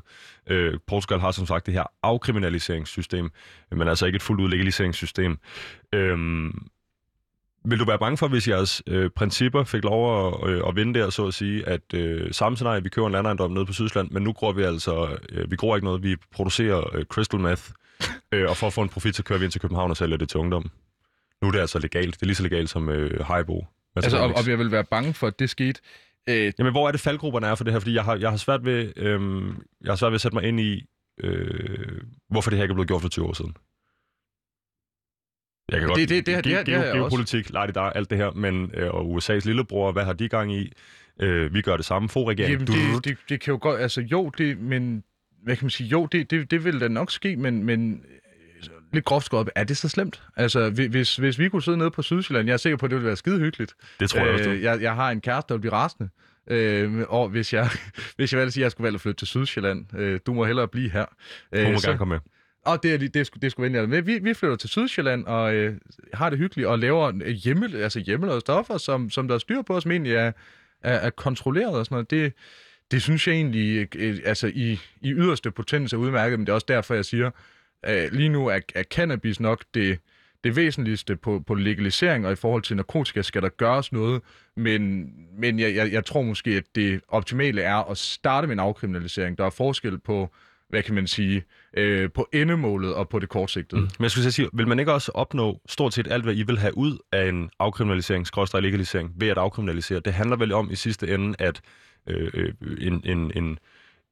Øh, 0.46 0.78
Portugal 0.86 1.20
har 1.20 1.30
som 1.30 1.46
sagt 1.46 1.66
det 1.66 1.74
her 1.74 1.84
afkriminaliseringssystem, 2.02 3.30
men 3.70 3.88
altså 3.88 4.06
ikke 4.06 4.16
et 4.16 4.22
fuldt 4.22 4.40
ud 4.40 4.48
legaliseringssystem. 4.48 5.38
Øh, 5.92 6.18
vil 7.68 7.78
du 7.78 7.84
være 7.84 7.98
bange 7.98 8.16
for, 8.16 8.28
hvis 8.28 8.48
jeres 8.48 8.82
øh, 8.86 9.10
principper 9.10 9.64
fik 9.64 9.84
lov 9.84 10.26
at, 10.26 10.50
øh, 10.50 10.62
at 10.68 10.76
vinde 10.76 10.98
der, 10.98 11.10
så 11.10 11.26
at 11.26 11.34
sige, 11.34 11.68
at 11.68 11.94
øh, 11.94 12.32
samme 12.32 12.56
scenarie, 12.56 12.82
vi 12.82 12.88
køber 12.88 13.06
en 13.06 13.12
landejendom 13.12 13.50
nede 13.50 13.66
på 13.66 13.72
Sydsland, 13.72 14.10
men 14.10 14.22
nu 14.22 14.32
gror 14.32 14.52
vi 14.52 14.62
altså, 14.62 15.18
øh, 15.32 15.50
vi 15.50 15.56
gror 15.56 15.76
ikke 15.76 15.84
noget, 15.84 16.02
vi 16.02 16.16
producerer 16.32 16.96
øh, 16.96 17.04
crystal 17.04 17.40
meth, 17.40 17.62
øh, 18.32 18.50
og 18.50 18.56
for 18.56 18.66
at 18.66 18.72
få 18.72 18.82
en 18.82 18.88
profit, 18.88 19.16
så 19.16 19.22
kører 19.22 19.38
vi 19.38 19.44
ind 19.44 19.52
til 19.52 19.60
København 19.60 19.90
og 19.90 19.96
sælger 19.96 20.16
det 20.16 20.28
til 20.28 20.40
ungdommen? 20.40 20.70
Nu 21.42 21.48
er 21.48 21.52
det 21.52 21.58
altså 21.60 21.78
legalt. 21.78 22.14
Det 22.14 22.22
er 22.22 22.26
lige 22.26 22.36
så 22.36 22.42
legalt 22.42 22.70
som 22.70 22.88
øh, 22.88 23.24
Haribo. 23.24 23.66
Altså, 23.96 24.18
om, 24.18 24.34
om 24.34 24.48
jeg 24.48 24.58
vil 24.58 24.70
være 24.70 24.84
bange 24.84 25.14
for, 25.14 25.26
at 25.26 25.38
det 25.38 25.50
skete... 25.50 25.80
Øh... 26.28 26.52
Jamen, 26.58 26.72
hvor 26.72 26.88
er 26.88 26.92
det 26.92 27.00
faldgrupperne 27.00 27.46
er 27.46 27.54
for 27.54 27.64
det 27.64 27.72
her? 27.72 27.80
Fordi 27.80 27.94
jeg 27.94 28.04
har, 28.04 28.16
jeg 28.16 28.30
har 28.30 28.36
svært 28.36 28.64
ved, 28.64 28.92
øh, 28.96 29.20
jeg 29.84 29.90
har 29.90 29.96
svært 29.96 30.12
ved 30.12 30.14
at 30.14 30.20
sætte 30.20 30.34
mig 30.34 30.44
ind 30.44 30.60
i, 30.60 30.86
øh, 31.20 32.00
hvorfor 32.28 32.50
det 32.50 32.56
her 32.56 32.64
ikke 32.64 32.72
er 32.72 32.74
blevet 32.74 32.88
gjort 32.88 33.02
for 33.02 33.08
20 33.08 33.26
år 33.26 33.32
siden. 33.32 33.54
Jeg 35.72 35.80
kan 35.80 35.88
det, 35.88 35.88
godt 35.88 35.98
det, 35.98 36.08
det, 36.08 36.26
det, 36.26 36.44
det, 36.44 36.66
det, 36.66 36.66
det, 36.66 36.92
geopolitik, 36.92 37.48
det 37.48 37.74
der, 37.74 37.80
alt 37.80 38.10
det 38.10 38.18
her, 38.18 38.30
men 38.30 38.70
øh, 38.74 38.94
og 38.94 39.16
USA's 39.16 39.44
lillebror, 39.44 39.92
hvad 39.92 40.04
har 40.04 40.12
de 40.12 40.28
gang 40.28 40.54
i? 40.54 40.72
Øh, 41.20 41.54
vi 41.54 41.62
gør 41.62 41.76
det 41.76 41.86
samme, 41.86 42.08
få 42.08 42.30
regering. 42.30 42.52
Jamen, 42.52 42.66
det, 42.66 43.04
det, 43.04 43.18
det, 43.28 43.40
kan 43.40 43.52
jo 43.52 43.58
godt, 43.62 43.80
altså 43.80 44.00
jo, 44.00 44.30
det, 44.38 44.58
men 44.58 45.04
hvad 45.42 45.56
kan 45.56 45.64
man 45.64 45.70
sige, 45.70 45.88
jo, 45.88 46.06
det, 46.06 46.30
det, 46.30 46.50
det 46.50 46.64
vil 46.64 46.80
da 46.80 46.88
nok 46.88 47.10
ske, 47.10 47.36
men, 47.36 47.64
men 47.64 48.04
lidt 48.92 49.04
groft 49.04 49.26
skåret 49.26 49.50
er 49.54 49.64
det 49.64 49.76
så 49.76 49.88
slemt? 49.88 50.22
Altså, 50.36 50.70
hvis, 50.70 51.16
hvis 51.16 51.38
vi 51.38 51.48
kunne 51.48 51.62
sidde 51.62 51.78
nede 51.78 51.90
på 51.90 52.02
Sydsjælland, 52.02 52.46
jeg 52.46 52.52
er 52.52 52.56
sikker 52.56 52.76
på, 52.76 52.86
at 52.86 52.90
det 52.90 52.96
ville 52.96 53.06
være 53.06 53.16
skide 53.16 53.38
hyggeligt. 53.38 53.74
Det 54.00 54.10
tror 54.10 54.20
jeg 54.20 54.34
også. 54.34 54.50
Øh, 54.50 54.62
jeg, 54.62 54.82
jeg 54.82 54.94
har 54.94 55.10
en 55.10 55.20
kæreste, 55.20 55.48
der 55.48 55.54
vil 55.54 55.60
blive 55.60 55.72
rasende. 55.72 56.08
Øh, 56.50 57.02
og 57.08 57.28
hvis 57.28 57.52
jeg, 57.52 57.68
hvis 58.16 58.32
jeg 58.32 58.38
valgte 58.38 58.48
at 58.48 58.52
sige, 58.52 58.62
at 58.62 58.64
jeg 58.64 58.70
skulle 58.70 58.84
vælge 58.84 58.94
at 58.94 59.00
flytte 59.00 59.18
til 59.18 59.26
Sydsjælland, 59.26 59.98
øh, 59.98 60.20
du 60.26 60.34
må 60.34 60.44
hellere 60.44 60.68
blive 60.68 60.90
her. 60.90 61.04
Øh, 61.52 61.66
du 61.66 61.72
må 61.72 61.78
så, 61.78 61.86
gerne 61.86 61.98
komme 61.98 62.14
med. 62.14 62.20
Og 62.66 62.82
det, 62.82 62.94
er, 62.94 62.98
det, 62.98 63.14
det, 63.14 63.30
det 63.42 63.50
skulle 63.52 63.72
vende 63.72 63.86
med. 63.86 64.02
Vi, 64.02 64.18
vi 64.18 64.34
flytter 64.34 64.56
til 64.56 64.70
Sydsjælland 64.70 65.24
og 65.24 65.54
øh, 65.54 65.76
har 66.14 66.30
det 66.30 66.38
hyggeligt 66.38 66.68
og 66.68 66.78
laver 66.78 67.32
hjemme, 67.32 67.70
altså 67.74 68.00
hjemmelavede 68.00 68.40
stoffer, 68.40 68.78
som, 68.78 69.10
som 69.10 69.28
der 69.28 69.34
er 69.34 69.38
styr 69.38 69.62
på, 69.62 69.80
som 69.80 69.90
egentlig 69.90 70.14
er, 70.14 70.32
er, 70.82 70.94
er 70.94 71.10
kontrolleret 71.10 71.74
og 71.74 71.84
sådan 71.84 71.94
noget. 71.94 72.10
Det, 72.10 72.32
det 72.90 73.02
synes 73.02 73.26
jeg 73.26 73.34
egentlig, 73.34 73.96
øh, 73.96 74.18
altså 74.24 74.46
i, 74.54 74.80
i 75.00 75.12
yderste 75.12 75.50
potens 75.50 75.92
er 75.92 75.96
udmærket, 75.96 76.38
men 76.38 76.46
det 76.46 76.52
er 76.52 76.54
også 76.54 76.66
derfor, 76.68 76.94
jeg 76.94 77.04
siger, 77.04 77.30
øh, 77.86 78.12
lige 78.12 78.28
nu 78.28 78.46
er, 78.46 78.60
er 78.74 78.82
cannabis 78.82 79.40
nok 79.40 79.64
det, 79.74 79.98
det 80.44 80.56
væsentligste 80.56 81.16
på, 81.16 81.42
på 81.46 81.54
legalisering, 81.54 82.26
og 82.26 82.32
i 82.32 82.36
forhold 82.36 82.62
til 82.62 82.76
narkotika 82.76 83.22
skal 83.22 83.42
der 83.42 83.48
gøres 83.48 83.92
noget, 83.92 84.22
men, 84.56 85.12
men 85.38 85.58
jeg, 85.58 85.74
jeg, 85.74 85.92
jeg 85.92 86.04
tror 86.04 86.22
måske, 86.22 86.50
at 86.50 86.64
det 86.74 87.00
optimale 87.08 87.62
er 87.62 87.90
at 87.90 87.98
starte 87.98 88.46
med 88.46 88.52
en 88.54 88.60
afkriminalisering. 88.60 89.38
Der 89.38 89.44
er 89.44 89.50
forskel 89.50 89.98
på 89.98 90.34
hvad 90.68 90.82
kan 90.82 90.94
man 90.94 91.06
sige, 91.06 91.44
øh, 91.76 92.10
på 92.14 92.28
endemålet 92.32 92.94
og 92.94 93.08
på 93.08 93.18
det 93.18 93.28
kortsigtede. 93.28 93.80
Mm. 93.80 93.88
Men 93.98 94.02
jeg 94.02 94.10
skulle 94.10 94.32
sige, 94.32 94.48
vil 94.52 94.68
man 94.68 94.78
ikke 94.78 94.92
også 94.92 95.12
opnå 95.14 95.60
stort 95.68 95.94
set 95.94 96.08
alt, 96.10 96.24
hvad 96.24 96.34
I 96.34 96.42
vil 96.42 96.58
have 96.58 96.76
ud 96.76 96.98
af 97.12 97.28
en 97.28 97.50
afkriminalisering, 97.58 98.26
skråstrej 98.26 98.60
legalisering, 98.60 99.12
ved 99.16 99.28
at 99.28 99.38
afkriminalisere? 99.38 100.00
Det 100.00 100.12
handler 100.12 100.36
vel 100.36 100.52
om 100.52 100.70
i 100.70 100.74
sidste 100.74 101.14
ende, 101.14 101.34
at 101.38 101.60
øh, 102.06 102.30
øh, 102.34 102.52
en, 102.80 103.02
en, 103.04 103.32
en, 103.36 103.58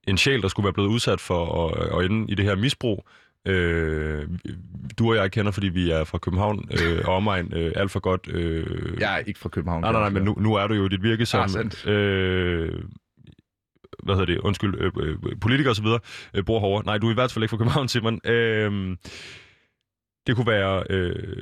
en 0.08 0.18
sjæl, 0.18 0.42
der 0.42 0.48
skulle 0.48 0.64
være 0.64 0.72
blevet 0.72 0.88
udsat 0.88 1.20
for 1.20 1.68
at, 1.68 1.98
at 1.98 2.10
ende 2.10 2.32
i 2.32 2.34
det 2.34 2.44
her 2.44 2.56
misbrug, 2.56 3.08
Øh, 3.46 4.28
du 4.98 5.10
og 5.10 5.16
jeg 5.16 5.32
kender, 5.32 5.52
fordi 5.52 5.68
vi 5.68 5.90
er 5.90 6.04
fra 6.04 6.18
København 6.18 6.68
øh, 6.80 7.02
og 7.04 7.14
omegn 7.14 7.52
øh, 7.54 7.72
alt 7.76 7.90
for 7.90 8.00
godt. 8.00 8.28
Øh, 8.30 9.00
jeg 9.00 9.14
er 9.14 9.18
ikke 9.18 9.40
fra 9.40 9.48
København. 9.48 9.80
Nej, 9.80 9.92
nej, 9.92 10.00
nej, 10.00 10.10
men 10.10 10.22
nu, 10.22 10.36
nu 10.38 10.54
er 10.54 10.66
du 10.66 10.74
jo 10.74 10.88
dit 10.88 11.02
virke 11.02 11.26
som 11.26 11.40
ah, 11.40 11.92
øh, 11.92 12.84
hvad 14.02 14.14
hedder 14.14 14.26
det, 14.26 14.38
undskyld, 14.38 14.74
øh, 14.80 14.92
øh, 15.00 15.16
politikere 15.40 15.70
osv. 15.70 15.86
Øh, 16.34 16.44
bor 16.44 16.60
herovre. 16.60 16.84
Nej, 16.84 16.98
du 16.98 17.06
er 17.06 17.10
i 17.10 17.14
hvert 17.14 17.32
fald 17.32 17.42
ikke 17.42 17.50
fra 17.50 17.56
København, 17.56 17.88
Simon. 17.88 18.20
Øh, 18.24 18.96
det 20.26 20.36
kunne 20.36 20.46
være 20.46 20.84
øh, 20.90 21.38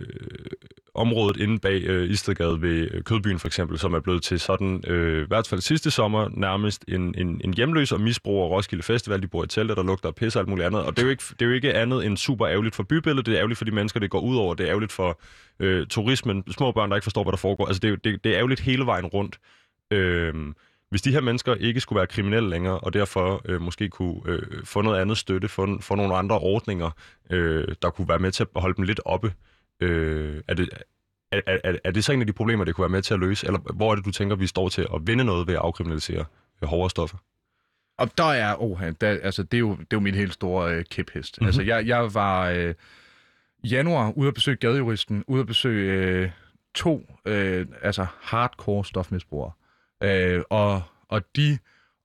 området 0.95 1.37
inde 1.41 1.59
bag 1.59 1.83
øh, 1.83 2.11
Istedgade 2.11 2.63
ved 2.63 2.89
øh, 2.91 3.03
Kødbyen 3.03 3.39
for 3.39 3.47
eksempel, 3.47 3.79
som 3.79 3.95
er 3.95 4.01
blevet 4.01 4.23
til 4.23 4.41
sådan, 4.41 4.85
øh, 4.87 5.23
i 5.23 5.27
hvert 5.27 5.49
fald 5.49 5.61
sidste 5.61 5.91
sommer, 5.91 6.29
nærmest 6.33 6.85
en, 6.89 7.15
en, 7.19 7.41
en 7.45 7.55
hjemløs 7.55 7.93
og 7.93 8.01
misbruger 8.01 8.47
Roskilde 8.49 8.83
Festival. 8.83 9.23
De 9.23 9.27
bor 9.27 9.45
i 9.45 9.47
teltet, 9.47 9.77
der 9.77 9.83
lugter 9.83 10.09
af 10.09 10.15
pisse 10.15 10.39
og 10.39 10.41
alt 10.41 10.49
muligt 10.49 10.67
andet. 10.67 10.83
Og 10.83 10.97
det 10.97 11.03
er, 11.03 11.07
jo 11.07 11.11
ikke, 11.11 11.25
det 11.31 11.43
er 11.43 11.47
jo 11.47 11.53
ikke 11.53 11.75
andet 11.75 12.07
end 12.07 12.17
super 12.17 12.49
ærgerligt 12.49 12.75
for 12.75 12.83
bybilledet. 12.83 13.27
Det 13.27 13.33
er 13.33 13.39
ærgerligt 13.39 13.59
for 13.59 13.65
de 13.65 13.71
mennesker, 13.71 14.01
det 14.01 14.11
går 14.11 14.21
ud 14.21 14.37
over. 14.37 14.55
Det 14.55 14.65
er 14.65 14.69
ærgerligt 14.69 14.93
for 14.93 15.21
øh, 15.61 15.87
turismen, 15.87 16.45
små 16.51 16.73
børn, 16.73 16.91
der 16.91 16.97
ikke 16.97 17.05
forstår, 17.05 17.23
hvad 17.23 17.33
der 17.33 17.37
foregår. 17.37 17.67
Altså, 17.67 17.81
det 17.81 18.05
det, 18.05 18.25
det 18.25 18.33
er 18.33 18.37
ærgerligt 18.37 18.61
hele 18.61 18.87
vejen 18.87 19.07
rundt. 19.07 19.39
Øh, 19.91 20.35
hvis 20.91 21.03
de 21.03 21.13
her 21.13 21.21
mennesker 21.21 21.55
ikke 21.55 21.81
skulle 21.81 21.97
være 21.97 22.07
kriminelle 22.07 22.51
længere, 22.51 22.79
og 22.79 22.93
derfor 22.93 23.43
øh, 23.45 23.61
måske 23.61 23.89
kunne 23.89 24.21
øh, 24.27 24.43
få 24.65 24.83
noget 24.83 25.01
andet 25.01 25.19
støtte, 25.19 25.49
få, 25.49 25.81
få 25.81 25.95
nogle 25.95 26.17
andre 26.17 26.39
ordninger, 26.39 26.91
øh, 27.31 27.69
der 27.83 27.91
kunne 27.91 28.09
være 28.09 28.19
med 28.19 28.33
til 28.33 28.47
at 28.57 28.63
holde 28.63 28.77
dem 28.77 28.85
lidt 28.85 29.01
oppe, 29.05 29.27
øh, 29.27 29.52
er, 30.49 30.55
det, 30.55 30.69
er, 31.33 31.41
er, 31.47 31.77
er 31.85 31.91
det 31.91 32.05
så 32.05 32.13
en 32.13 32.21
af 32.21 32.27
de 32.27 32.33
problemer, 32.33 32.65
det 32.65 32.75
kunne 32.75 32.83
være 32.83 32.89
med 32.89 33.03
til 33.03 33.15
at 33.15 33.21
løse? 33.21 33.47
Eller 33.47 33.59
hvor 33.59 33.91
er 33.91 33.95
det, 33.95 34.05
du 34.05 34.11
tænker, 34.11 34.37
vi 34.37 34.47
står 34.47 34.69
til 34.69 34.87
at 34.95 35.07
vinde 35.07 35.25
noget 35.25 35.47
ved 35.47 35.55
at 35.55 35.61
afkriminalisere 35.61 36.25
øh, 36.63 36.69
hårdere 36.69 36.91
stoffer? 36.91 37.19
Og 37.99 38.19
der 38.19 38.33
er, 38.33 38.63
oh, 38.63 38.81
der, 39.01 39.19
altså, 39.23 39.43
det, 39.43 39.57
er 39.57 39.61
jo, 39.61 39.71
det 39.71 39.81
er 39.81 39.87
jo 39.93 40.01
min 40.01 40.15
helt 40.15 40.33
store 40.33 40.75
øh, 40.75 40.85
kæphest. 40.91 41.41
Mm-hmm. 41.41 41.47
Altså, 41.47 41.63
jeg, 41.63 41.87
jeg 41.87 42.15
var 42.15 42.51
øh, 42.51 42.75
januar 43.65 44.13
ude 44.17 44.29
at 44.29 44.35
besøge 44.35 44.57
gadejuristen, 44.57 45.25
ude 45.27 45.41
at 45.41 45.47
besøge 45.47 45.93
øh, 45.93 46.31
to 46.75 47.07
øh, 47.25 47.67
altså 47.83 48.07
hardcore 48.21 48.85
stofmisbrugere. 48.85 49.53
Øh, 50.03 50.43
og, 50.51 50.83
og 51.09 51.37
de 51.37 51.59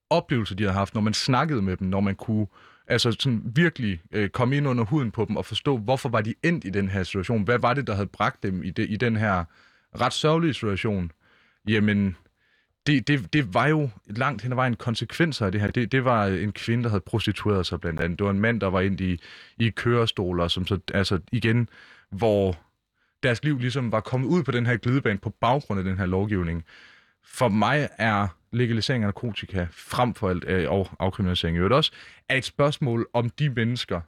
oplevelser, 0.10 0.56
de 0.56 0.64
havde 0.64 0.74
haft, 0.74 0.94
når 0.94 1.02
man 1.02 1.14
snakkede 1.14 1.62
med 1.62 1.78
dem, 1.78 1.88
når 1.88 2.00
man 2.00 2.16
kunne 2.16 2.48
altså 2.88 3.12
sådan 3.12 3.42
virkelig 3.56 4.02
øh, 4.12 4.30
komme 4.30 4.58
ind 4.58 4.68
under 4.68 4.84
huden 4.84 5.12
på 5.12 5.26
dem 5.26 5.36
og 5.36 5.46
forstå, 5.46 5.78
hvorfor 5.78 6.10
var 6.10 6.22
de 6.22 6.34
endt 6.44 6.66
i 6.66 6.70
den 6.70 6.90
her 6.90 7.04
situation? 7.04 7.44
Hvad 7.44 7.60
var 7.60 7.74
det, 7.74 7.88
der 7.88 7.94
havde 7.94 8.08
bragt 8.08 8.44
dem 8.44 8.64
i, 8.64 8.70
det, 8.70 8.90
i 8.90 8.96
den 8.96 9.16
her 9.16 9.44
ret 10.02 10.14
sørgelige 10.14 10.54
situation? 10.54 11.12
Jamen, 11.68 12.16
det, 12.88 13.08
det, 13.08 13.34
det 13.34 13.54
var 13.54 13.68
jo 13.68 13.90
langt 14.06 14.42
hen 14.42 14.52
ad 14.52 14.56
vejen 14.56 14.76
konsekvenser 14.76 15.46
af 15.46 15.52
det 15.52 15.62
her. 15.62 15.72
Det, 15.72 15.92
det 15.92 16.06
var 16.06 16.26
en 16.26 16.52
kvinde, 16.52 16.84
der 16.84 16.90
havde 16.90 17.04
prostitueret 17.06 17.66
sig 17.66 17.82
blandt 17.82 18.00
andet. 18.00 18.20
Det 18.20 18.26
var 18.26 18.32
en 18.32 18.40
mand, 18.40 18.62
der 18.62 18.68
var 18.68 18.82
ind 18.82 19.02
i, 19.02 19.20
i 19.60 19.70
kørestoler, 19.70 20.48
som 20.48 20.68
så, 20.68 20.80
altså 20.94 21.20
igen, 21.32 21.70
hvor 22.12 22.58
deres 23.24 23.44
liv 23.44 23.60
ligesom 23.60 23.92
var 23.92 24.00
kommet 24.00 24.28
ud 24.28 24.44
på 24.44 24.52
den 24.52 24.66
her 24.66 24.78
glidebane 24.78 25.20
på 25.20 25.30
baggrund 25.30 25.80
af 25.80 25.84
den 25.84 25.98
her 25.98 26.06
lovgivning 26.06 26.64
for 27.28 27.50
mig 27.50 27.90
er 27.98 28.28
legalisering 28.52 29.04
af 29.04 29.08
narkotika 29.08 29.68
frem 29.72 30.14
for 30.14 30.30
alt, 30.30 30.46
øh, 30.48 30.72
og 30.72 30.90
afkriminalisering 31.00 31.56
i 31.56 31.60
øvrigt 31.60 31.74
også, 31.74 31.92
er 32.30 32.36
et 32.36 32.46
spørgsmål 32.46 33.10
om 33.14 33.30
de 33.30 33.50
mennesker, 33.50 34.02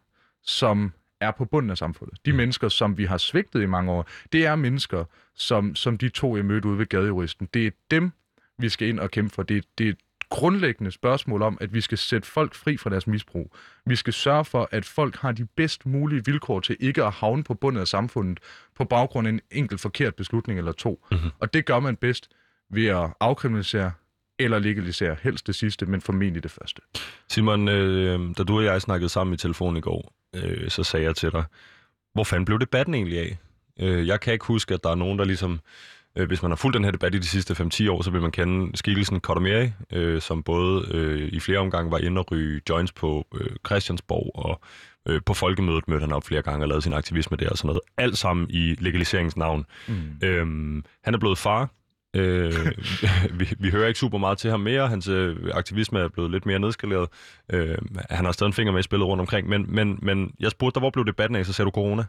som 0.43 0.93
er 1.21 1.31
på 1.31 1.45
bunden 1.45 1.69
af 1.69 1.77
samfundet. 1.77 2.17
De 2.25 2.31
mm. 2.31 2.37
mennesker, 2.37 2.69
som 2.69 2.97
vi 2.97 3.05
har 3.05 3.17
svigtet 3.17 3.61
i 3.61 3.65
mange 3.65 3.91
år, 3.91 4.07
det 4.31 4.45
er 4.45 4.55
mennesker, 4.55 5.05
som, 5.35 5.75
som 5.75 5.97
de 5.97 6.09
to, 6.09 6.35
jeg 6.35 6.45
mødte 6.45 6.67
ude 6.67 6.77
ved 6.77 6.85
gadejuristen. 6.85 7.49
Det 7.53 7.67
er 7.67 7.71
dem, 7.91 8.11
vi 8.57 8.69
skal 8.69 8.87
ind 8.87 8.99
og 8.99 9.11
kæmpe 9.11 9.35
for. 9.35 9.43
Det, 9.43 9.65
det 9.77 9.85
er 9.85 9.89
et 9.89 9.97
grundlæggende 10.29 10.91
spørgsmål 10.91 11.41
om, 11.41 11.57
at 11.61 11.73
vi 11.73 11.81
skal 11.81 11.97
sætte 11.97 12.27
folk 12.27 12.55
fri 12.55 12.77
fra 12.77 12.89
deres 12.89 13.07
misbrug. 13.07 13.55
Vi 13.85 13.95
skal 13.95 14.13
sørge 14.13 14.45
for, 14.45 14.69
at 14.71 14.85
folk 14.85 15.15
har 15.15 15.31
de 15.31 15.45
bedst 15.45 15.85
mulige 15.85 16.25
vilkår 16.25 16.59
til 16.59 16.77
ikke 16.79 17.03
at 17.03 17.11
havne 17.11 17.43
på 17.43 17.53
bunden 17.53 17.81
af 17.81 17.87
samfundet 17.87 18.39
på 18.75 18.85
baggrund 18.85 19.27
af 19.27 19.31
en 19.31 19.41
enkelt 19.51 19.81
forkert 19.81 20.15
beslutning 20.15 20.59
eller 20.59 20.71
to. 20.71 21.05
Mm-hmm. 21.11 21.29
Og 21.39 21.53
det 21.53 21.65
gør 21.65 21.79
man 21.79 21.95
bedst 21.95 22.29
ved 22.69 22.85
at 22.85 23.09
afkriminalisere 23.19 23.91
eller 24.39 24.59
legalisere, 24.59 25.15
helst 25.23 25.47
det 25.47 25.55
sidste, 25.55 25.85
men 25.85 26.01
formentlig 26.01 26.43
det 26.43 26.51
første. 26.51 26.81
Simon, 27.29 27.67
øh, 27.67 28.19
da 28.37 28.43
du 28.43 28.57
og 28.57 28.63
jeg 28.63 28.81
snakkede 28.81 29.09
sammen 29.09 29.33
i 29.33 29.37
telefon 29.37 29.77
i 29.77 29.81
går, 29.81 30.13
øh, 30.35 30.69
så 30.69 30.83
sagde 30.83 31.05
jeg 31.05 31.15
til 31.15 31.31
dig, 31.31 31.43
hvor 32.13 32.23
fanden 32.23 32.45
blev 32.45 32.59
debatten 32.59 32.93
egentlig 32.93 33.19
af? 33.19 33.37
Øh, 33.79 34.07
jeg 34.07 34.19
kan 34.19 34.33
ikke 34.33 34.45
huske, 34.45 34.73
at 34.73 34.83
der 34.83 34.89
er 34.89 34.95
nogen, 34.95 35.19
der 35.19 35.25
ligesom, 35.25 35.59
øh, 36.15 36.27
hvis 36.27 36.41
man 36.41 36.51
har 36.51 36.55
fulgt 36.55 36.75
den 36.75 36.83
her 36.83 36.91
debat 36.91 37.15
i 37.15 37.17
de 37.17 37.27
sidste 37.27 37.53
5-10 37.53 37.89
år, 37.89 38.01
så 38.01 38.11
vil 38.11 38.21
man 38.21 38.31
kende 38.31 38.77
skikkelsen 38.77 39.19
Kotomeri, 39.19 39.71
øh, 39.93 40.21
som 40.21 40.43
både 40.43 40.87
øh, 40.91 41.29
i 41.33 41.39
flere 41.39 41.59
omgange 41.59 41.91
var 41.91 41.97
inde 41.97 42.19
og 42.19 42.31
ryge 42.31 42.61
joints 42.69 42.91
på 42.91 43.27
øh, 43.35 43.49
Christiansborg, 43.65 44.31
og 44.35 44.61
øh, 45.07 45.21
på 45.25 45.33
folkemødet 45.33 45.87
mødte 45.87 46.01
han 46.01 46.11
op 46.11 46.23
flere 46.23 46.41
gange 46.41 46.63
og 46.63 46.67
lavede 46.67 46.81
sin 46.81 46.93
aktivisme 46.93 47.37
der 47.37 47.49
og 47.49 47.57
sådan 47.57 47.67
noget. 47.67 47.81
Alt 47.97 48.17
sammen 48.17 48.47
i 48.49 48.75
legaliseringsnavn. 48.79 49.65
Mm. 49.87 50.19
Øh, 50.23 50.45
han 51.03 51.13
er 51.13 51.17
blevet 51.17 51.37
far, 51.37 51.69
Øh, 52.15 52.53
vi, 53.39 53.53
vi 53.59 53.69
hører 53.69 53.87
ikke 53.87 53.99
super 53.99 54.17
meget 54.17 54.37
til 54.37 54.51
ham 54.51 54.59
mere. 54.59 54.87
Hans 54.87 55.07
øh, 55.07 55.37
aktivisme 55.53 55.99
er 55.99 56.07
blevet 56.07 56.31
lidt 56.31 56.45
mere 56.45 56.59
nedskaleret. 56.59 57.09
Øh, 57.53 57.77
han 58.09 58.25
har 58.25 58.31
stadig 58.31 58.47
en 58.47 58.53
finger 58.53 58.71
med 58.71 58.79
i 58.79 58.83
spillet 58.83 59.07
rundt 59.07 59.21
omkring. 59.21 59.49
Men, 59.49 59.65
men, 59.67 59.99
men 60.01 60.33
jeg 60.39 60.51
spurgte 60.51 60.75
dig, 60.75 60.81
hvor 60.81 60.89
blev 60.89 61.05
debatten 61.05 61.35
af? 61.35 61.45
Så 61.45 61.53
sagde 61.53 61.65
du 61.65 61.71
corona. 61.71 62.03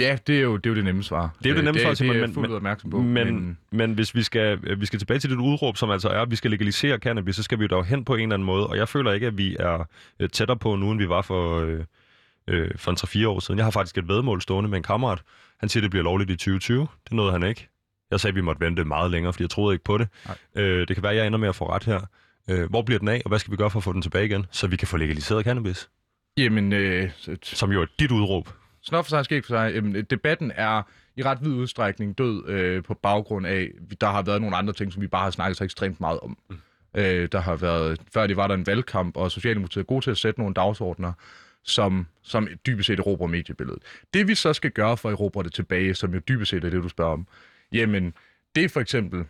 Ja, 0.00 0.18
det 0.26 0.36
er 0.36 0.40
jo 0.40 0.56
det, 0.56 0.66
er 0.66 0.70
jo 0.70 0.76
det 0.76 0.84
nemme 0.84 1.02
svar. 1.02 1.34
Det 1.38 1.46
er 1.46 1.50
jo 1.50 1.56
det 1.56 1.64
nemme 1.64 1.80
svar, 1.80 1.90
det, 1.90 1.98
det 1.98 2.10
er 2.10 2.14
jeg 2.14 2.30
fuldt 2.34 2.52
opmærksom 2.52 2.90
på. 2.90 3.00
Men, 3.00 3.34
men, 3.34 3.58
men 3.70 3.92
hvis 3.92 4.14
vi 4.14 4.22
skal, 4.22 4.78
vi 4.80 4.86
skal 4.86 4.98
tilbage 4.98 5.20
til 5.20 5.30
det 5.30 5.36
udråb, 5.36 5.76
som 5.76 5.90
altså 5.90 6.08
er, 6.08 6.20
at 6.20 6.30
vi 6.30 6.36
skal 6.36 6.50
legalisere 6.50 6.98
cannabis, 6.98 7.36
så 7.36 7.42
skal 7.42 7.58
vi 7.58 7.64
jo 7.64 7.68
dog 7.68 7.84
hen 7.84 8.04
på 8.04 8.14
en 8.14 8.20
eller 8.20 8.34
anden 8.34 8.46
måde. 8.46 8.66
Og 8.66 8.76
jeg 8.76 8.88
føler 8.88 9.12
ikke, 9.12 9.26
at 9.26 9.38
vi 9.38 9.56
er 9.60 9.88
øh, 10.20 10.28
tættere 10.28 10.56
på 10.56 10.76
nu, 10.76 10.90
end 10.90 10.98
vi 10.98 11.08
var 11.08 11.22
for, 11.22 11.60
øh, 11.60 11.84
øh, 12.48 12.70
for 12.76 12.90
en 12.90 13.24
3-4 13.24 13.28
år 13.28 13.40
siden. 13.40 13.58
Jeg 13.58 13.66
har 13.66 13.70
faktisk 13.70 13.98
et 13.98 14.08
vedmål 14.08 14.40
stående 14.40 14.70
med 14.70 14.76
en 14.76 14.82
kammerat. 14.82 15.22
Han 15.58 15.68
siger, 15.68 15.80
at 15.80 15.82
det 15.82 15.90
bliver 15.90 16.04
lovligt 16.04 16.30
i 16.30 16.36
2020. 16.36 16.86
Det 17.04 17.12
nåede 17.12 17.32
han 17.32 17.42
ikke. 17.42 17.68
Jeg 18.12 18.20
sagde, 18.20 18.32
at 18.32 18.36
vi 18.36 18.40
måtte 18.40 18.60
vente 18.60 18.84
meget 18.84 19.10
længere, 19.10 19.32
fordi 19.32 19.42
jeg 19.42 19.50
troede 19.50 19.74
ikke 19.74 19.84
på 19.84 19.98
det. 19.98 20.08
Øh, 20.54 20.88
det 20.88 20.96
kan 20.96 21.02
være, 21.02 21.12
at 21.12 21.18
jeg 21.18 21.26
ender 21.26 21.38
med 21.38 21.48
at 21.48 21.54
få 21.56 21.70
ret 21.72 21.84
her. 21.84 22.00
Øh, 22.50 22.70
hvor 22.70 22.82
bliver 22.82 22.98
den 22.98 23.08
af, 23.08 23.22
og 23.24 23.28
hvad 23.28 23.38
skal 23.38 23.50
vi 23.50 23.56
gøre 23.56 23.70
for 23.70 23.78
at 23.78 23.84
få 23.84 23.92
den 23.92 24.02
tilbage 24.02 24.24
igen, 24.26 24.46
så 24.50 24.66
vi 24.66 24.76
kan 24.76 24.88
få 24.88 24.96
legaliseret 24.96 25.44
cannabis? 25.44 25.88
Jamen... 26.36 26.72
Øh, 26.72 27.10
Som 27.42 27.72
jo 27.72 27.82
er 27.82 27.86
dit 27.98 28.10
udråb. 28.10 28.48
snot 28.82 29.04
for 29.04 29.08
sig, 29.08 29.24
skæg 29.24 29.44
for 29.44 29.48
sig. 29.48 29.74
Jamen, 29.74 30.04
debatten 30.04 30.52
er 30.54 30.82
i 31.16 31.22
ret 31.22 31.38
vid 31.40 31.52
udstrækning 31.52 32.18
død 32.18 32.48
øh, 32.48 32.82
på 32.82 32.94
baggrund 32.94 33.46
af, 33.46 33.70
der 34.00 34.06
har 34.10 34.22
været 34.22 34.40
nogle 34.40 34.56
andre 34.56 34.72
ting, 34.72 34.92
som 34.92 35.02
vi 35.02 35.06
bare 35.06 35.22
har 35.22 35.30
snakket 35.30 35.56
så 35.56 35.64
ekstremt 35.64 36.00
meget 36.00 36.20
om. 36.20 36.38
Mm. 36.50 36.56
Øh, 36.96 37.28
der 37.32 37.40
har 37.40 37.56
været, 37.56 38.00
før 38.14 38.26
det 38.26 38.36
var 38.36 38.46
der 38.46 38.54
en 38.54 38.66
valgkamp, 38.66 39.16
og 39.16 39.30
Socialdemokratiet 39.30 39.82
er 39.82 39.86
gode 39.86 40.04
til 40.04 40.10
at 40.10 40.18
sætte 40.18 40.40
nogle 40.40 40.54
dagsordner, 40.54 41.12
som, 41.64 42.06
som 42.22 42.48
dybest 42.66 42.86
set 42.86 42.98
erobrer 42.98 43.26
mediebilledet. 43.26 43.82
Det 44.14 44.28
vi 44.28 44.34
så 44.34 44.52
skal 44.52 44.70
gøre 44.70 44.96
for 44.96 45.08
at 45.08 45.12
erobre 45.12 45.42
det 45.42 45.52
tilbage, 45.52 45.94
som 45.94 46.14
jo 46.14 46.20
dybest 46.28 46.50
set 46.50 46.64
er 46.64 46.70
det, 46.70 46.82
du 46.82 46.88
spørger 46.88 47.12
om, 47.12 47.26
jamen, 47.72 48.14
det 48.54 48.64
er 48.64 48.68
for 48.68 48.80
eksempel, 48.80 49.24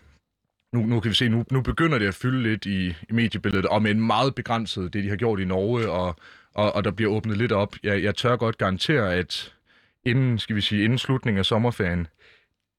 nu, 0.73 0.87
nu 0.87 1.01
kan 1.01 1.09
vi 1.09 1.15
se, 1.15 1.29
nu, 1.29 1.45
nu 1.51 1.61
begynder 1.61 1.99
det 1.99 2.07
at 2.07 2.15
fylde 2.15 2.43
lidt 2.43 2.67
i, 2.67 2.89
i 2.89 3.13
mediebilledet, 3.13 3.67
og 3.67 3.83
med 3.83 3.91
en 3.91 4.07
meget 4.07 4.35
begrænset, 4.35 4.93
det 4.93 5.05
de 5.05 5.09
har 5.09 5.17
gjort 5.17 5.41
i 5.41 5.45
Norge, 5.45 5.91
og, 5.91 6.17
og, 6.55 6.75
og 6.75 6.85
der 6.85 6.91
bliver 6.91 7.13
åbnet 7.13 7.37
lidt 7.37 7.53
op. 7.53 7.77
Jeg, 7.83 8.03
jeg 8.03 8.15
tør 8.15 8.37
godt 8.37 8.59
garantere, 8.59 9.15
at 9.15 9.55
inden, 10.05 10.39
skal 10.39 10.57
vi 10.57 10.61
sige, 10.61 10.85
inden 10.85 10.99
slutningen 10.99 11.39
af 11.39 11.47
sommerferien, 11.47 12.07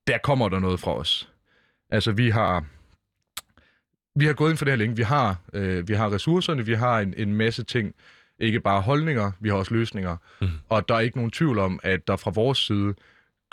der 0.08 0.18
kommer 0.18 0.50
der 0.50 0.60
noget 0.60 0.80
fra 0.80 0.96
os. 0.96 1.30
Altså, 1.90 2.12
vi 2.12 2.30
har, 2.30 2.66
vi 4.16 4.26
har 4.26 4.34
gået 4.34 4.50
ind 4.50 4.58
for 4.58 4.66
det 4.66 4.72
her 4.72 4.78
længe. 4.78 4.96
Vi 4.96 5.04
har, 5.04 5.42
øh, 5.54 5.88
vi 5.88 5.94
har 5.94 6.14
ressourcerne, 6.14 6.66
vi 6.66 6.74
har 6.74 7.00
en, 7.00 7.14
en 7.18 7.36
masse 7.36 7.64
ting, 7.64 7.96
ikke 8.40 8.60
bare 8.60 8.82
holdninger, 8.82 9.32
vi 9.40 9.50
har 9.50 9.56
også 9.56 9.74
løsninger. 9.74 10.18
Mm. 10.42 10.48
Og 10.70 10.90
der 10.90 10.96
er 10.96 11.00
ikke 11.00 11.18
nogen 11.18 11.32
tvivl 11.32 11.60
om, 11.60 11.80
at 11.84 12.08
der 12.08 12.16
fra 12.16 12.32
vores 12.32 12.58
side 12.58 12.94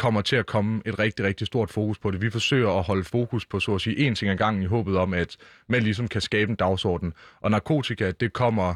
kommer 0.00 0.20
til 0.20 0.36
at 0.36 0.46
komme 0.46 0.82
et 0.86 0.98
rigtig, 0.98 1.24
rigtig 1.24 1.46
stort 1.46 1.70
fokus 1.70 1.98
på 1.98 2.10
det. 2.10 2.22
Vi 2.22 2.30
forsøger 2.30 2.70
at 2.70 2.82
holde 2.82 3.04
fokus 3.04 3.46
på, 3.46 3.60
så 3.60 3.74
at 3.74 3.80
sige, 3.80 4.10
én 4.10 4.14
ting 4.14 4.30
ad 4.30 4.36
gangen 4.36 4.62
i 4.62 4.66
håbet 4.66 4.96
om, 4.96 5.14
at 5.14 5.36
man 5.68 5.82
ligesom 5.82 6.08
kan 6.08 6.20
skabe 6.20 6.50
en 6.50 6.56
dagsorden. 6.56 7.12
Og 7.40 7.50
narkotika, 7.50 8.10
det 8.10 8.32
kommer 8.32 8.74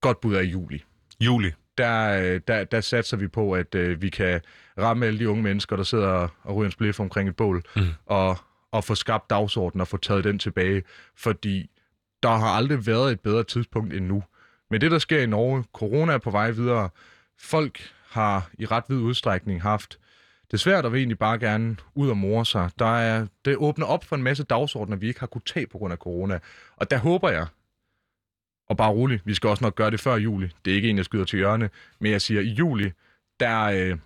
godt 0.00 0.20
bud 0.20 0.34
af 0.34 0.42
i 0.42 0.46
juli. 0.46 0.84
Juli? 1.20 1.50
Der, 1.78 2.38
der, 2.38 2.64
der 2.64 2.80
satser 2.80 3.16
vi 3.16 3.28
på, 3.28 3.52
at 3.52 3.74
øh, 3.74 4.02
vi 4.02 4.08
kan 4.08 4.40
ramme 4.78 5.06
alle 5.06 5.18
de 5.18 5.28
unge 5.28 5.42
mennesker, 5.42 5.76
der 5.76 5.82
sidder 5.82 6.28
og 6.42 6.56
ryger 6.56 6.66
en 6.66 6.72
spliff 6.72 7.00
omkring 7.00 7.28
et 7.28 7.36
bål, 7.36 7.62
mm. 7.76 7.82
og, 8.06 8.38
og 8.72 8.84
få 8.84 8.94
skabt 8.94 9.30
dagsordenen 9.30 9.80
og 9.80 9.88
få 9.88 9.96
taget 9.96 10.24
den 10.24 10.38
tilbage. 10.38 10.82
Fordi 11.16 11.70
der 12.22 12.36
har 12.36 12.48
aldrig 12.48 12.86
været 12.86 13.12
et 13.12 13.20
bedre 13.20 13.44
tidspunkt 13.44 13.94
end 13.94 14.06
nu. 14.06 14.22
Men 14.70 14.80
det, 14.80 14.90
der 14.90 14.98
sker 14.98 15.22
i 15.22 15.26
Norge, 15.26 15.64
corona 15.72 16.12
er 16.12 16.18
på 16.18 16.30
vej 16.30 16.50
videre, 16.50 16.88
folk 17.38 17.92
har 18.12 18.50
i 18.58 18.66
ret 18.66 18.84
vid 18.88 18.96
udstrækning 18.96 19.62
haft 19.62 19.98
det 20.50 20.60
svært 20.60 20.84
og 20.84 20.92
vil 20.92 20.98
egentlig 20.98 21.18
bare 21.18 21.38
gerne 21.38 21.76
ud 21.94 22.10
og 22.10 22.16
more 22.16 22.46
sig. 22.46 22.70
Der 22.78 22.98
er, 22.98 23.26
det 23.44 23.56
åbner 23.56 23.86
op 23.86 24.04
for 24.04 24.16
en 24.16 24.22
masse 24.22 24.44
dagsordner, 24.44 24.96
vi 24.96 25.08
ikke 25.08 25.20
har 25.20 25.26
kunnet 25.26 25.44
tage 25.44 25.66
på 25.66 25.78
grund 25.78 25.92
af 25.92 25.98
corona. 25.98 26.38
Og 26.76 26.90
der 26.90 26.98
håber 26.98 27.30
jeg, 27.30 27.46
og 28.68 28.76
bare 28.76 28.90
roligt, 28.90 29.26
vi 29.26 29.34
skal 29.34 29.50
også 29.50 29.64
nok 29.64 29.74
gøre 29.74 29.90
det 29.90 30.00
før 30.00 30.16
juli. 30.16 30.50
Det 30.64 30.70
er 30.70 30.74
ikke 30.74 30.90
en, 30.90 30.96
jeg 30.96 31.04
skyder 31.04 31.24
til 31.24 31.36
hjørne, 31.36 31.70
men 31.98 32.12
jeg 32.12 32.20
siger, 32.22 32.40
i 32.40 32.48
juli, 32.48 32.92
der 33.40 33.62
øh, 33.64 33.98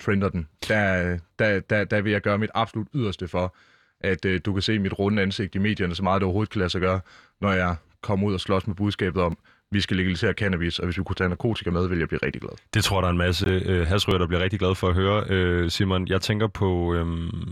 trender 0.00 0.28
den. 0.28 0.48
Der, 0.68 1.18
der, 1.38 1.60
der, 1.60 1.84
der 1.84 2.00
vil 2.00 2.12
jeg 2.12 2.20
gøre 2.20 2.38
mit 2.38 2.50
absolut 2.54 2.88
yderste 2.94 3.28
for, 3.28 3.54
at 4.00 4.24
øh, 4.24 4.40
du 4.44 4.52
kan 4.52 4.62
se 4.62 4.78
mit 4.78 4.98
runde 4.98 5.22
ansigt 5.22 5.54
i 5.54 5.58
medierne, 5.58 5.94
så 5.94 6.02
meget 6.02 6.20
det 6.20 6.24
overhovedet 6.24 6.52
kan 6.52 6.58
lade 6.58 6.70
sig 6.70 6.80
gøre, 6.80 7.00
når 7.40 7.52
jeg 7.52 7.76
kommer 8.00 8.26
ud 8.26 8.34
og 8.34 8.40
slås 8.40 8.66
med 8.66 8.74
budskabet 8.74 9.22
om, 9.22 9.38
vi 9.72 9.80
skal 9.80 9.96
legalisere 9.96 10.32
cannabis, 10.32 10.78
og 10.78 10.84
hvis 10.84 10.98
vi 10.98 11.02
kunne 11.02 11.16
tage 11.16 11.28
narkotika 11.28 11.70
med, 11.70 11.88
vil 11.88 11.98
jeg 11.98 12.08
blive 12.08 12.20
rigtig 12.22 12.40
glad. 12.40 12.52
Det 12.74 12.84
tror 12.84 12.96
jeg, 12.96 13.02
der 13.02 13.08
er 13.08 13.12
en 13.12 13.18
masse 13.18 13.46
øh, 13.46 13.86
hasrøger, 13.86 14.18
der 14.18 14.26
bliver 14.26 14.42
rigtig 14.42 14.58
glad 14.58 14.74
for 14.74 14.88
at 14.88 14.94
høre. 14.94 15.24
Øh, 15.28 15.70
Simon, 15.70 16.08
jeg 16.08 16.20
tænker 16.20 16.46
på, 16.46 16.94
øh, 16.94 17.06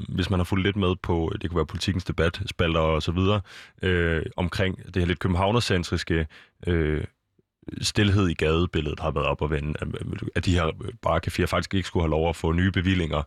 hvis 0.08 0.30
man 0.30 0.40
har 0.40 0.44
fulgt 0.44 0.64
lidt 0.64 0.76
med 0.76 0.96
på, 1.02 1.30
øh, 1.34 1.40
det 1.40 1.50
kunne 1.50 1.56
være 1.56 1.66
politikens 1.66 2.04
debat, 2.04 2.40
spalter 2.46 2.80
og 2.80 3.02
så 3.02 3.12
videre, 3.12 3.40
øh, 3.82 4.22
omkring 4.36 4.76
det 4.94 4.96
her 4.96 5.06
lidt 5.06 5.18
københavnercentriske 5.18 6.26
øh, 6.66 7.04
stillhed 7.80 8.28
i 8.28 8.34
gadebilledet 8.34 9.00
har 9.00 9.10
været 9.10 9.26
op 9.26 9.42
og 9.42 9.50
vende, 9.50 9.74
at 10.34 10.44
de 10.44 10.54
her 10.54 10.66
barcaféer 11.06 11.44
faktisk 11.44 11.74
ikke 11.74 11.86
skulle 11.86 12.02
have 12.02 12.10
lov 12.10 12.28
at 12.28 12.36
få 12.36 12.52
nye 12.52 12.70
bevillinger. 12.70 13.22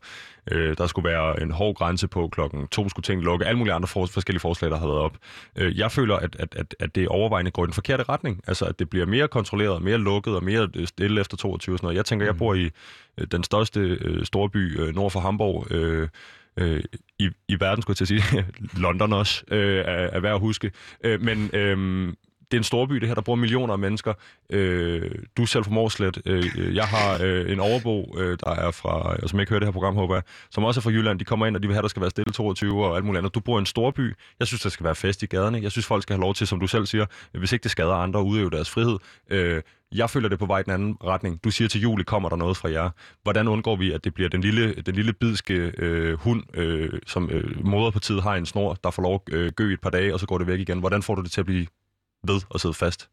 Øh, 0.51 0.77
der 0.77 0.87
skulle 0.87 1.09
være 1.09 1.41
en 1.41 1.51
hård 1.51 1.75
grænse 1.75 2.07
på 2.07 2.27
klokken 2.27 2.67
to, 2.67 2.89
skulle 2.89 3.03
ting 3.03 3.21
lukke, 3.21 3.45
alle 3.45 3.57
mulige 3.57 3.73
andre 3.73 3.87
for, 3.87 4.05
forskellige 4.05 4.39
forslag, 4.39 4.71
der 4.71 4.77
har 4.77 4.87
været 4.87 4.99
op. 4.99 5.17
Øh, 5.55 5.77
jeg 5.77 5.91
føler, 5.91 6.15
at, 6.15 6.35
at, 6.39 6.55
at, 6.55 6.75
at 6.79 6.95
det 6.95 7.07
overvejende 7.07 7.51
går 7.51 7.63
i 7.63 7.65
den 7.65 7.73
forkerte 7.73 8.03
retning. 8.03 8.41
Altså, 8.47 8.65
at 8.65 8.79
det 8.79 8.89
bliver 8.89 9.05
mere 9.05 9.27
kontrolleret, 9.27 9.81
mere 9.81 9.97
lukket 9.97 10.35
og 10.35 10.43
mere 10.43 10.69
øh, 10.75 10.87
stille 10.87 11.21
efter 11.21 11.37
22 11.37 11.75
og 11.75 11.77
sådan 11.77 11.85
noget. 11.85 11.97
Jeg 11.97 12.05
tænker, 12.05 12.25
jeg 12.25 12.37
bor 12.37 12.53
i 12.53 12.69
øh, 13.17 13.27
den 13.31 13.43
største 13.43 13.79
øh, 13.79 14.25
storby 14.25 14.79
øh, 14.79 14.95
nord 14.95 15.11
for 15.11 15.19
Hamburg, 15.19 15.71
øh, 15.71 16.07
øh, 16.57 16.83
i, 17.19 17.29
i 17.47 17.59
verden, 17.59 17.81
skulle 17.81 17.97
jeg 17.99 18.07
til 18.07 18.15
at 18.15 18.33
sige. 18.33 18.45
London 18.83 19.13
også, 19.13 19.43
øh, 19.51 19.77
er, 19.77 19.83
er 19.83 20.19
værd 20.19 20.33
at 20.33 20.39
huske. 20.39 20.71
Øh, 21.03 21.21
men 21.21 21.49
øh, 21.53 22.13
det 22.51 22.57
er 22.57 22.59
en 22.59 22.63
storby, 22.63 22.95
det 22.95 23.07
her, 23.07 23.15
der 23.15 23.21
bor 23.21 23.35
millioner 23.35 23.73
af 23.73 23.79
mennesker. 23.79 24.13
Øh, 24.49 25.11
du 25.37 25.41
er 25.41 25.45
selv 25.45 25.63
fra 25.63 25.71
Morslet. 25.71 26.21
Øh, 26.25 26.75
jeg 26.75 26.85
har 26.85 27.19
øh, 27.23 27.51
en 27.51 27.59
overbo, 27.59 28.15
øh, 28.19 28.37
der 28.45 28.51
er 28.51 28.71
fra, 28.71 29.15
øh, 29.15 29.29
som 29.29 29.39
ikke 29.39 29.49
hører 29.49 29.59
det 29.59 29.67
her 29.67 29.71
program, 29.71 29.95
håber 29.95 30.15
jeg, 30.15 30.23
som 30.51 30.63
også 30.63 30.79
er 30.79 30.81
fra 30.81 30.89
Jylland. 30.89 31.19
De 31.19 31.25
kommer 31.25 31.45
ind, 31.45 31.55
og 31.55 31.63
de 31.63 31.67
vil 31.67 31.75
have, 31.75 31.81
der 31.81 31.87
skal 31.87 32.01
være 32.01 32.09
stille 32.09 32.33
22 32.33 32.85
og 32.85 32.95
alt 32.95 33.05
muligt 33.05 33.17
andet. 33.17 33.35
Du 33.35 33.39
bor 33.39 33.57
i 33.57 33.59
en 33.59 33.65
storby. 33.65 34.15
Jeg 34.39 34.47
synes, 34.47 34.61
der 34.61 34.69
skal 34.69 34.83
være 34.83 34.95
fest 34.95 35.23
i 35.23 35.25
gaderne. 35.25 35.59
Jeg 35.61 35.71
synes, 35.71 35.85
folk 35.85 36.03
skal 36.03 36.15
have 36.15 36.21
lov 36.21 36.33
til, 36.33 36.47
som 36.47 36.59
du 36.59 36.67
selv 36.67 36.85
siger, 36.85 37.05
hvis 37.31 37.51
ikke 37.51 37.63
det 37.63 37.71
skader 37.71 37.93
andre, 37.93 38.19
at 38.19 38.23
udøve 38.23 38.49
deres 38.49 38.69
frihed. 38.69 38.97
Øh, 39.29 39.61
jeg 39.95 40.09
føler 40.09 40.29
det 40.29 40.39
på 40.39 40.45
vej 40.45 40.59
i 40.59 40.63
den 40.63 40.71
anden 40.71 40.97
retning. 41.03 41.43
Du 41.43 41.51
siger 41.51 41.67
til 41.67 41.81
juli, 41.81 42.03
kommer 42.03 42.29
der 42.29 42.35
noget 42.35 42.57
fra 42.57 42.71
jer. 42.71 42.89
Hvordan 43.23 43.47
undgår 43.47 43.75
vi, 43.75 43.91
at 43.91 44.03
det 44.03 44.13
bliver 44.13 44.29
den 44.29 44.41
lille, 44.41 44.73
den 44.73 44.95
lille 44.95 45.13
bidske 45.13 45.71
øh, 45.77 46.19
hund, 46.19 46.43
øh, 46.57 46.99
som 47.07 47.29
øh, 47.29 47.65
moderpartiet 47.65 48.23
har 48.23 48.35
en 48.35 48.45
snor, 48.45 48.77
der 48.83 48.91
får 48.91 49.03
lov 49.03 49.23
at 49.27 49.33
øh, 49.33 49.51
gø 49.51 49.73
et 49.73 49.81
par 49.81 49.89
dage, 49.89 50.13
og 50.13 50.19
så 50.19 50.25
går 50.25 50.37
det 50.37 50.47
væk 50.47 50.59
igen? 50.59 50.79
Hvordan 50.79 51.03
får 51.03 51.15
du 51.15 51.21
det 51.21 51.31
til 51.31 51.41
at 51.41 51.45
blive 51.45 51.67
ved 52.27 52.41
at 52.53 52.61
sidde 52.61 52.73
fast? 52.73 53.09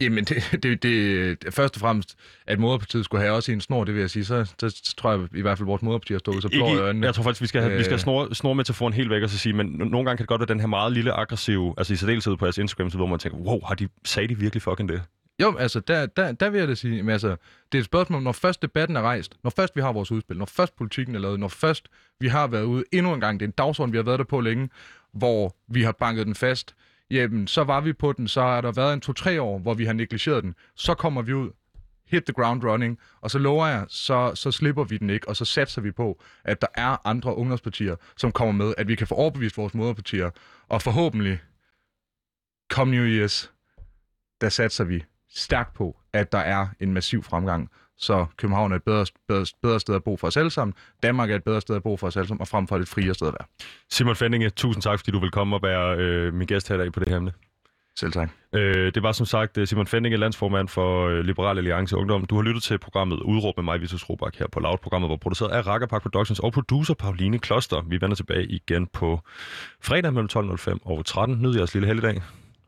Jamen, 0.00 0.24
det, 0.24 0.62
det, 0.62 0.82
det, 0.82 1.54
først 1.54 1.76
og 1.76 1.80
fremmest, 1.80 2.14
at 2.46 2.58
moderpartiet 2.58 3.04
skulle 3.04 3.22
have 3.22 3.34
også 3.34 3.52
en 3.52 3.60
snor, 3.60 3.84
det 3.84 3.94
vil 3.94 4.00
jeg 4.00 4.10
sige, 4.10 4.24
så, 4.24 4.44
så 4.58 4.94
tror 4.96 5.10
jeg 5.12 5.28
i 5.34 5.40
hvert 5.40 5.58
fald, 5.58 5.66
at 5.66 5.68
vores 5.68 5.82
moderparti 5.82 6.12
har 6.12 6.18
stået 6.18 6.42
så 6.42 6.48
blå 6.48 6.74
i 6.74 6.78
øjnene. 6.78 7.06
Jeg 7.06 7.14
tror 7.14 7.22
faktisk, 7.22 7.42
vi 7.42 7.46
skal, 7.46 7.62
have, 7.62 7.76
vi 7.76 7.84
skal 7.84 8.00
snor, 8.00 8.34
snor 8.34 8.52
med 8.52 8.64
til 8.64 8.74
få 8.74 8.86
en 8.86 8.92
helt 8.92 9.10
væk 9.10 9.22
og 9.22 9.30
så 9.30 9.38
sige, 9.38 9.52
men 9.52 9.66
nogle 9.66 9.96
gange 9.96 10.16
kan 10.16 10.18
det 10.18 10.26
godt 10.26 10.40
være 10.40 10.46
den 10.46 10.60
her 10.60 10.66
meget 10.66 10.92
lille 10.92 11.12
aggressive, 11.12 11.74
altså 11.78 11.92
i 11.92 11.96
særdeleshed 11.96 12.36
på 12.36 12.44
jeres 12.44 12.58
Instagram, 12.58 12.90
så 12.90 12.96
hvor 12.96 13.06
man 13.06 13.18
tænker, 13.18 13.38
wow, 13.38 13.60
har 13.64 13.74
de, 13.74 13.88
sagde 14.04 14.28
de 14.28 14.38
virkelig 14.38 14.62
fucking 14.62 14.88
det? 14.88 15.02
Jo, 15.42 15.56
altså, 15.56 15.80
der, 15.80 16.06
der, 16.06 16.32
der 16.32 16.50
vil 16.50 16.58
jeg 16.58 16.68
da 16.68 16.74
sige, 16.74 17.02
men 17.02 17.12
altså, 17.12 17.36
det 17.72 17.78
er 17.78 17.82
et 17.82 17.84
spørgsmål, 17.84 18.22
når 18.22 18.32
først 18.32 18.62
debatten 18.62 18.96
er 18.96 19.00
rejst, 19.00 19.36
når 19.42 19.50
først 19.50 19.76
vi 19.76 19.80
har 19.80 19.92
vores 19.92 20.10
udspil, 20.12 20.36
når 20.36 20.46
først 20.46 20.76
politikken 20.76 21.14
er 21.14 21.18
lavet, 21.18 21.40
når 21.40 21.48
først 21.48 21.88
vi 22.20 22.28
har 22.28 22.46
været 22.46 22.64
ude 22.64 22.84
endnu 22.92 23.14
en 23.14 23.20
gang, 23.20 23.40
det 23.40 23.46
er 23.46 23.48
en 23.48 23.54
dagsorden, 23.58 23.92
vi 23.92 23.98
har 23.98 24.02
været 24.02 24.18
der 24.18 24.24
på 24.24 24.40
længe, 24.40 24.68
hvor 25.12 25.56
vi 25.68 25.82
har 25.82 25.92
banket 25.92 26.26
den 26.26 26.34
fast, 26.34 26.74
jamen 27.14 27.46
så 27.46 27.64
var 27.64 27.80
vi 27.80 27.92
på 27.92 28.12
den, 28.12 28.28
så 28.28 28.42
har 28.42 28.60
der 28.60 28.72
været 28.72 28.94
en 28.94 29.00
to-tre 29.00 29.42
år, 29.42 29.58
hvor 29.58 29.74
vi 29.74 29.84
har 29.84 29.92
negligeret 29.92 30.44
den. 30.44 30.54
Så 30.74 30.94
kommer 30.94 31.22
vi 31.22 31.32
ud, 31.32 31.50
hit 32.06 32.24
the 32.24 32.32
ground 32.32 32.64
running, 32.64 32.98
og 33.20 33.30
så 33.30 33.38
lover 33.38 33.66
jeg, 33.66 33.84
så, 33.88 34.34
så 34.34 34.50
slipper 34.50 34.84
vi 34.84 34.98
den 34.98 35.10
ikke, 35.10 35.28
og 35.28 35.36
så 35.36 35.44
satser 35.44 35.82
vi 35.82 35.90
på, 35.90 36.22
at 36.44 36.60
der 36.60 36.66
er 36.74 37.06
andre 37.06 37.36
ungdomspartier, 37.36 37.96
som 38.16 38.32
kommer 38.32 38.64
med, 38.64 38.74
at 38.78 38.88
vi 38.88 38.94
kan 38.94 39.06
få 39.06 39.14
overbevist 39.14 39.56
vores 39.56 39.74
moderpartier, 39.74 40.30
og 40.68 40.82
forhåbentlig, 40.82 41.40
come 42.72 42.90
New 42.92 43.06
Year's, 43.06 43.50
der 44.40 44.48
satser 44.48 44.84
vi 44.84 45.04
stærkt 45.28 45.74
på, 45.74 46.00
at 46.12 46.32
der 46.32 46.38
er 46.38 46.66
en 46.80 46.92
massiv 46.92 47.22
fremgang, 47.22 47.70
så 47.98 48.26
København 48.36 48.72
er 48.72 48.76
et 48.76 48.82
bedre, 48.82 49.06
bedre, 49.28 49.46
bedre 49.62 49.80
sted 49.80 49.94
at 49.94 50.04
bo 50.04 50.16
for 50.16 50.26
os 50.26 50.36
alle 50.36 50.50
sammen. 50.50 50.74
Danmark 51.02 51.30
er 51.30 51.36
et 51.36 51.44
bedre 51.44 51.60
sted 51.60 51.76
at 51.76 51.82
bo 51.82 51.96
for 51.96 52.06
os 52.06 52.16
alle 52.16 52.28
sammen, 52.28 52.40
og 52.40 52.48
frem 52.48 52.66
for 52.66 52.76
et 52.76 52.88
friere 52.88 53.14
sted 53.14 53.28
at 53.28 53.34
være. 53.40 53.46
Simon 53.90 54.16
Fendinge, 54.16 54.50
tusind 54.50 54.82
tak, 54.82 54.98
fordi 54.98 55.10
du 55.10 55.18
vil 55.18 55.30
komme 55.30 55.56
og 55.56 55.62
være 55.62 55.96
øh, 55.98 56.34
min 56.34 56.46
gæst 56.46 56.68
her 56.68 56.74
i 56.74 56.78
dag 56.78 56.92
på 56.92 57.00
det 57.00 57.08
her 57.08 57.16
emne. 57.16 57.32
Selv 57.96 58.12
tak. 58.12 58.30
Øh, 58.52 58.92
det 58.94 59.02
var 59.02 59.12
som 59.12 59.26
sagt 59.26 59.58
øh, 59.58 59.66
Simon 59.66 59.86
Fendinge, 59.86 60.16
landsformand 60.16 60.68
for 60.68 61.08
øh, 61.08 61.18
Liberal 61.18 61.58
Alliance 61.58 61.96
Ungdom. 61.96 62.24
Du 62.24 62.34
har 62.34 62.42
lyttet 62.42 62.62
til 62.62 62.78
programmet 62.78 63.20
Udråb 63.20 63.56
med 63.56 63.64
mig, 63.64 63.80
Vitus 63.80 64.10
Robak, 64.10 64.36
her 64.36 64.46
på 64.52 64.60
Loud. 64.60 64.78
Programmet 64.82 65.10
var 65.10 65.16
produceret 65.16 65.50
af 65.50 65.66
Rakkerpark 65.66 66.02
Productions 66.02 66.38
og 66.38 66.52
producer 66.52 66.94
Pauline 66.94 67.38
Kloster. 67.38 67.82
Vi 67.88 68.00
vender 68.00 68.16
tilbage 68.16 68.46
igen 68.46 68.86
på 68.86 69.20
fredag 69.82 70.12
mellem 70.12 70.28
12.05 70.32 70.78
og 70.84 71.06
13. 71.06 71.42
Nyd 71.42 71.56
jeres 71.56 71.74
lille 71.74 71.86
helligdag. 71.86 72.22